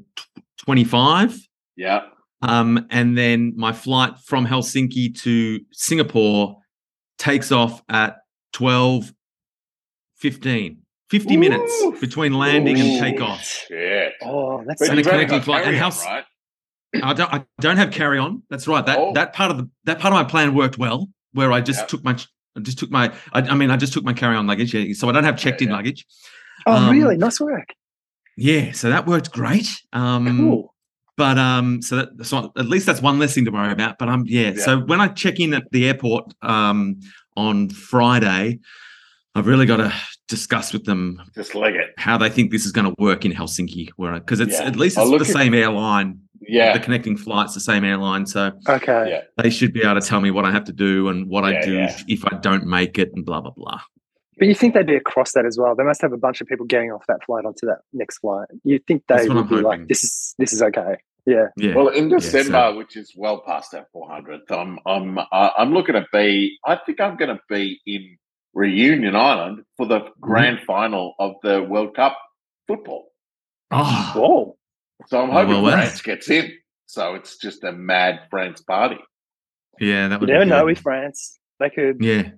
twenty 0.59 0.85
five. 0.85 1.37
Yeah. 1.77 2.03
Um, 2.47 2.87
and 2.91 3.17
then 3.17 3.55
my 3.57 3.73
flight 3.73 4.13
from 4.25 4.47
Helsinki 4.47 5.19
to 5.23 5.61
Singapore 5.73 6.57
takes 7.19 7.51
off 7.53 7.83
at 7.89 8.17
12 8.53 9.13
15. 10.17 10.79
50 11.11 11.37
minutes 11.37 11.83
between 12.01 12.33
landing 12.35 12.81
and 12.81 12.99
takeoff. 13.01 13.43
Shit. 13.43 14.15
Oh, 14.23 14.63
that's 14.67 14.81
But 14.81 14.91
And 14.91 14.99
a 14.99 15.03
connecting 15.03 15.43
flight. 15.43 15.65
And 15.67 15.77
carry-on, 15.77 15.93
how- 15.93 16.05
right? 16.11 16.25
I 17.03 17.13
don't 17.13 17.33
I 17.35 17.45
don't 17.61 17.77
have 17.77 17.91
carry 17.91 18.19
on. 18.19 18.43
That's 18.51 18.67
right. 18.69 18.85
That 18.87 18.99
Oh. 18.99 19.13
that 19.15 19.33
part 19.33 19.51
of 19.51 19.59
the 19.59 19.69
that 19.85 19.99
part 19.99 20.15
of 20.15 20.19
my 20.19 20.25
plan 20.25 20.55
worked 20.55 20.79
well, 20.79 21.09
where 21.33 21.51
I 21.53 21.61
just 21.61 21.81
Yeah. 21.81 21.87
took 21.87 22.05
my 22.05 22.17
I 22.57 22.61
just 22.61 22.79
took 22.79 22.91
my 22.91 23.13
I, 23.33 23.41
I 23.43 23.55
mean 23.55 23.71
I 23.71 23.77
just 23.77 23.93
took 23.93 24.05
my 24.05 24.13
carry 24.13 24.37
on 24.37 24.47
luggage. 24.47 24.75
Yeah, 24.75 24.93
so 24.95 25.09
I 25.09 25.13
don't 25.13 25.25
have 25.25 25.37
checked 25.37 25.61
in 25.61 25.69
yeah. 25.69 25.75
luggage. 25.77 26.07
oh, 26.67 26.73
um, 26.73 26.91
really? 26.91 27.17
Nice 27.17 27.41
work. 27.41 27.69
Yeah, 28.37 28.73
so 28.73 28.91
that 28.91 29.07
worked 29.07 29.33
great. 29.33 29.69
Um 29.93 30.37
Cool. 30.39 30.74
But 31.17 31.39
um 31.39 31.81
so 31.83 31.97
that 31.97 32.09
so 32.27 32.53
at 32.57 32.67
least 32.67 32.87
that's 32.87 33.01
one 33.03 33.19
less 33.19 33.35
thing 33.35 33.45
to 33.45 33.51
worry 33.51 33.73
about 33.73 33.99
but 33.99 34.09
um 34.09 34.25
yeah, 34.27 34.51
Yeah. 34.51 34.65
so 34.65 34.79
when 34.81 35.01
i 35.01 35.09
check 35.09 35.41
in 35.41 35.55
at 35.55 35.65
the 35.71 35.87
airport 35.87 36.33
um 36.43 37.01
on 37.37 37.69
friday 37.71 38.59
i've 39.35 39.47
really 39.47 39.67
got 39.67 39.77
to 39.79 39.93
discuss 40.29 40.73
with 40.73 40.85
them 40.85 41.21
Just 41.35 41.55
leg 41.55 41.75
it. 41.75 41.91
how 41.99 42.17
they 42.19 42.31
think 42.31 42.51
this 42.51 42.65
is 42.67 42.73
going 42.73 42.87
to 42.87 42.95
work 43.03 43.25
in 43.25 43.33
helsinki 43.33 43.91
where 43.97 44.15
because 44.15 44.41
it's 44.41 44.59
Yeah. 44.59 44.67
at 44.67 44.77
least 44.77 44.97
it's 44.99 45.11
the 45.11 45.17
at- 45.17 45.27
same 45.27 45.55
airline 45.55 46.19
Yeah. 46.41 46.73
the 46.77 46.81
connecting 46.81 47.17
flights 47.17 47.55
the 47.55 47.61
same 47.61 47.85
airline 47.85 48.27
so 48.27 48.53
Okay. 48.69 49.11
Yeah. 49.11 49.21
they 49.43 49.51
should 49.51 49.73
be 49.73 49.83
able 49.83 50.01
to 50.01 50.07
tell 50.07 50.21
me 50.21 50.31
what 50.31 50.45
i 50.45 50.51
have 50.51 50.65
to 50.65 50.73
do 50.73 51.09
and 51.11 51.29
what 51.29 51.43
Yeah, 51.45 51.59
i 51.61 51.65
do 51.65 51.73
yeah. 51.75 51.85
if, 51.91 52.05
if 52.09 52.25
i 52.25 52.37
don't 52.39 52.67
make 52.67 52.99
it 52.99 53.11
and 53.15 53.25
blah 53.25 53.41
blah 53.41 53.51
blah 53.57 53.81
But 54.39 54.49
you 54.49 54.55
think 54.55 54.75
they'd 54.75 54.87
be 54.87 54.97
across 54.97 55.33
that 55.33 55.47
as 55.47 55.59
well? 55.59 55.75
They 55.75 55.85
must 55.85 56.01
have 56.03 56.13
a 56.13 56.17
bunch 56.17 56.41
of 56.41 56.47
people 56.47 56.67
getting 56.67 56.91
off 56.91 57.05
that 57.09 57.25
flight 57.25 57.45
onto 57.45 57.67
that 57.67 57.79
next 57.93 58.19
flight. 58.19 58.49
You 58.65 58.79
think 58.87 59.05
they 59.09 59.29
would 59.29 59.37
I'm 59.37 59.43
be 59.47 59.55
hoping. 59.57 59.63
like, 59.65 59.89
"This 59.89 60.03
is 60.05 60.35
this 60.39 60.53
is 60.53 60.63
okay." 60.63 60.97
Yeah. 61.27 61.47
yeah 61.57 61.75
Well, 61.75 61.89
in 61.89 62.11
Yeah, 62.11 62.19
December, 62.19 62.51
so- 62.71 62.77
which 62.77 62.97
is 62.97 63.13
well 63.17 63.41
past 63.47 63.73
our 63.75 63.87
400th, 63.95 64.51
I'm 64.51 64.79
I'm 64.87 65.19
uh, 65.19 65.51
I'm 65.57 65.73
looking 65.73 65.95
to 65.95 66.05
be. 66.13 66.59
I 66.67 66.77
think 66.85 67.01
I'm 67.01 67.17
going 67.17 67.35
to 67.35 67.41
be 67.49 67.81
in 67.87 68.19
Reunion 68.55 69.17
Island 69.17 69.65
for 69.77 69.87
the 69.87 70.01
Mm-hmm. 70.01 70.21
grand 70.21 70.61
final 70.67 71.15
of 71.19 71.33
the 71.43 71.63
World 71.63 71.95
Cup 71.97 72.17
football. 72.69 73.07
oh 73.71 74.13
Whoa. 74.15 74.57
So 75.07 75.21
I'm 75.23 75.31
Oh, 75.31 75.33
hoping 75.33 75.51
well, 75.55 75.63
well. 75.63 75.73
France 75.77 76.03
gets 76.03 76.31
in. 76.31 76.53
So 76.87 77.15
it's 77.15 77.37
just 77.39 77.65
a 77.65 77.73
mad 77.73 78.21
France 78.31 78.61
party. 78.63 78.99
yeah 79.81 80.09
that 80.09 80.15
You 80.21 80.21
would 80.21 80.29
never 80.29 80.45
be 80.45 80.51
know 80.51 80.61
good. 80.61 80.67
with 80.67 80.79
France. 80.81 81.39
They 81.61 81.71
could 81.71 81.97
yeah 82.01 82.31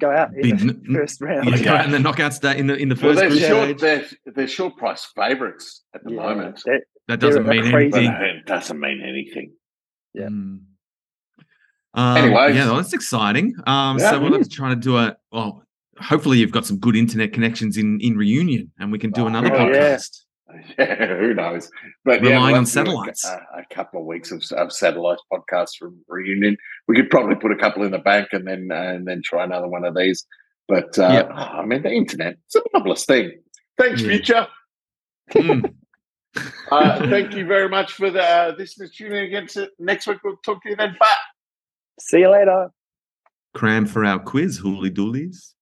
go 0.00 0.10
out 0.10 0.32
Be 0.34 0.50
in 0.50 0.56
the 0.56 0.62
n- 0.62 0.82
n- 0.88 0.94
first 0.94 1.20
round. 1.20 1.48
yeah, 1.50 1.56
Yeah. 1.56 1.82
and 1.84 1.92
the 1.92 1.98
knockout 1.98 2.32
stage 2.34 2.58
in 2.58 2.66
the 2.68 2.76
in 2.76 2.88
the 2.88 2.94
Well, 2.94 3.14
first 3.14 3.38
they're 3.40 3.48
short. 3.48 3.78
They're, 3.78 4.04
they're 4.34 4.48
short 4.48 4.76
price 4.76 5.06
favourites 5.16 5.82
at 5.94 6.04
the 6.04 6.12
Yeah, 6.12 6.22
moment. 6.22 6.62
that 7.08 7.20
doesn't 7.20 7.46
mean 7.46 7.70
crazy- 7.70 7.96
anything 7.98 8.12
But 8.18 8.26
it 8.28 8.46
doesn't 8.46 8.78
mean 8.80 9.00
anything. 9.02 9.52
Yeah. 10.14 10.26
Mm. 10.28 10.60
Um, 11.96 12.16
Anyways. 12.16 12.56
yeah, 12.56 12.66
well, 12.66 12.76
that's 12.76 12.92
exciting. 12.92 13.54
Um, 13.66 13.98
Yeah, 13.98 14.10
so 14.10 14.16
it 14.26 14.30
we're 14.30 14.42
trying 14.44 14.74
to 14.74 14.80
do 14.80 14.96
a 14.96 15.16
well. 15.30 15.62
Hopefully, 16.00 16.38
you've 16.38 16.50
got 16.50 16.66
some 16.66 16.78
good 16.78 16.96
internet 16.96 17.32
connections 17.32 17.76
in 17.76 18.00
in 18.00 18.16
reunion, 18.16 18.72
and 18.80 18.90
we 18.90 18.98
can 18.98 19.10
do 19.12 19.22
Oh, 19.22 19.26
another 19.28 19.54
oh, 19.54 19.68
yeah. 19.68 19.94
podcast. 19.96 20.23
Yeah, 20.78 21.06
who 21.18 21.34
knows? 21.34 21.70
But 22.04 22.20
Relying 22.20 22.40
we'll 22.40 22.54
on 22.56 22.64
have 22.64 22.72
to 22.72 22.72
do 22.74 22.80
a- 22.80 22.84
satellites. 22.84 23.24
A, 23.26 23.36
a 23.60 23.74
couple 23.74 24.00
of 24.00 24.06
weeks 24.06 24.30
of, 24.32 24.42
of 24.56 24.72
satellite 24.72 25.18
podcasts 25.32 25.76
from 25.78 25.98
reunion. 26.08 26.56
We 26.88 26.96
could 26.96 27.10
probably 27.10 27.36
put 27.36 27.52
a 27.52 27.56
couple 27.56 27.82
in 27.84 27.90
the 27.90 27.98
bank 27.98 28.28
and 28.32 28.46
then 28.46 28.70
and 28.72 29.06
then 29.06 29.22
try 29.24 29.44
another 29.44 29.68
one 29.68 29.84
of 29.84 29.94
these. 29.96 30.26
But 30.68 30.98
uh, 30.98 31.08
Yep. 31.12 31.28
oh, 31.32 31.34
I 31.36 31.64
mean, 31.66 31.82
the 31.82 31.90
internet 31.90 32.36
it's 32.46 32.54
a 32.56 32.62
marvelous 32.72 33.04
thing. 33.04 33.32
Thanks, 33.78 34.00
Yeah. 34.02 34.08
future. 34.08 34.46
Mm. 35.32 35.74
Uh, 36.72 36.98
thank 37.10 37.32
you 37.36 37.46
very 37.46 37.68
much 37.68 37.92
for 37.92 38.10
the 38.10 38.20
uh, 38.20 38.52
listeners 38.58 38.90
tuning 38.90 39.32
in. 39.32 39.44
again. 39.44 39.68
Next 39.78 40.08
week 40.08 40.18
we'll 40.24 40.36
talk 40.44 40.60
to 40.64 40.70
you 40.70 40.74
then. 40.74 40.96
Bye. 40.98 41.06
See 42.00 42.18
you 42.18 42.28
later. 42.28 42.70
Cram 43.54 43.86
for 43.86 44.04
our 44.04 44.18
quiz, 44.18 44.56
hooly 44.58 44.90
doolies. 44.90 45.53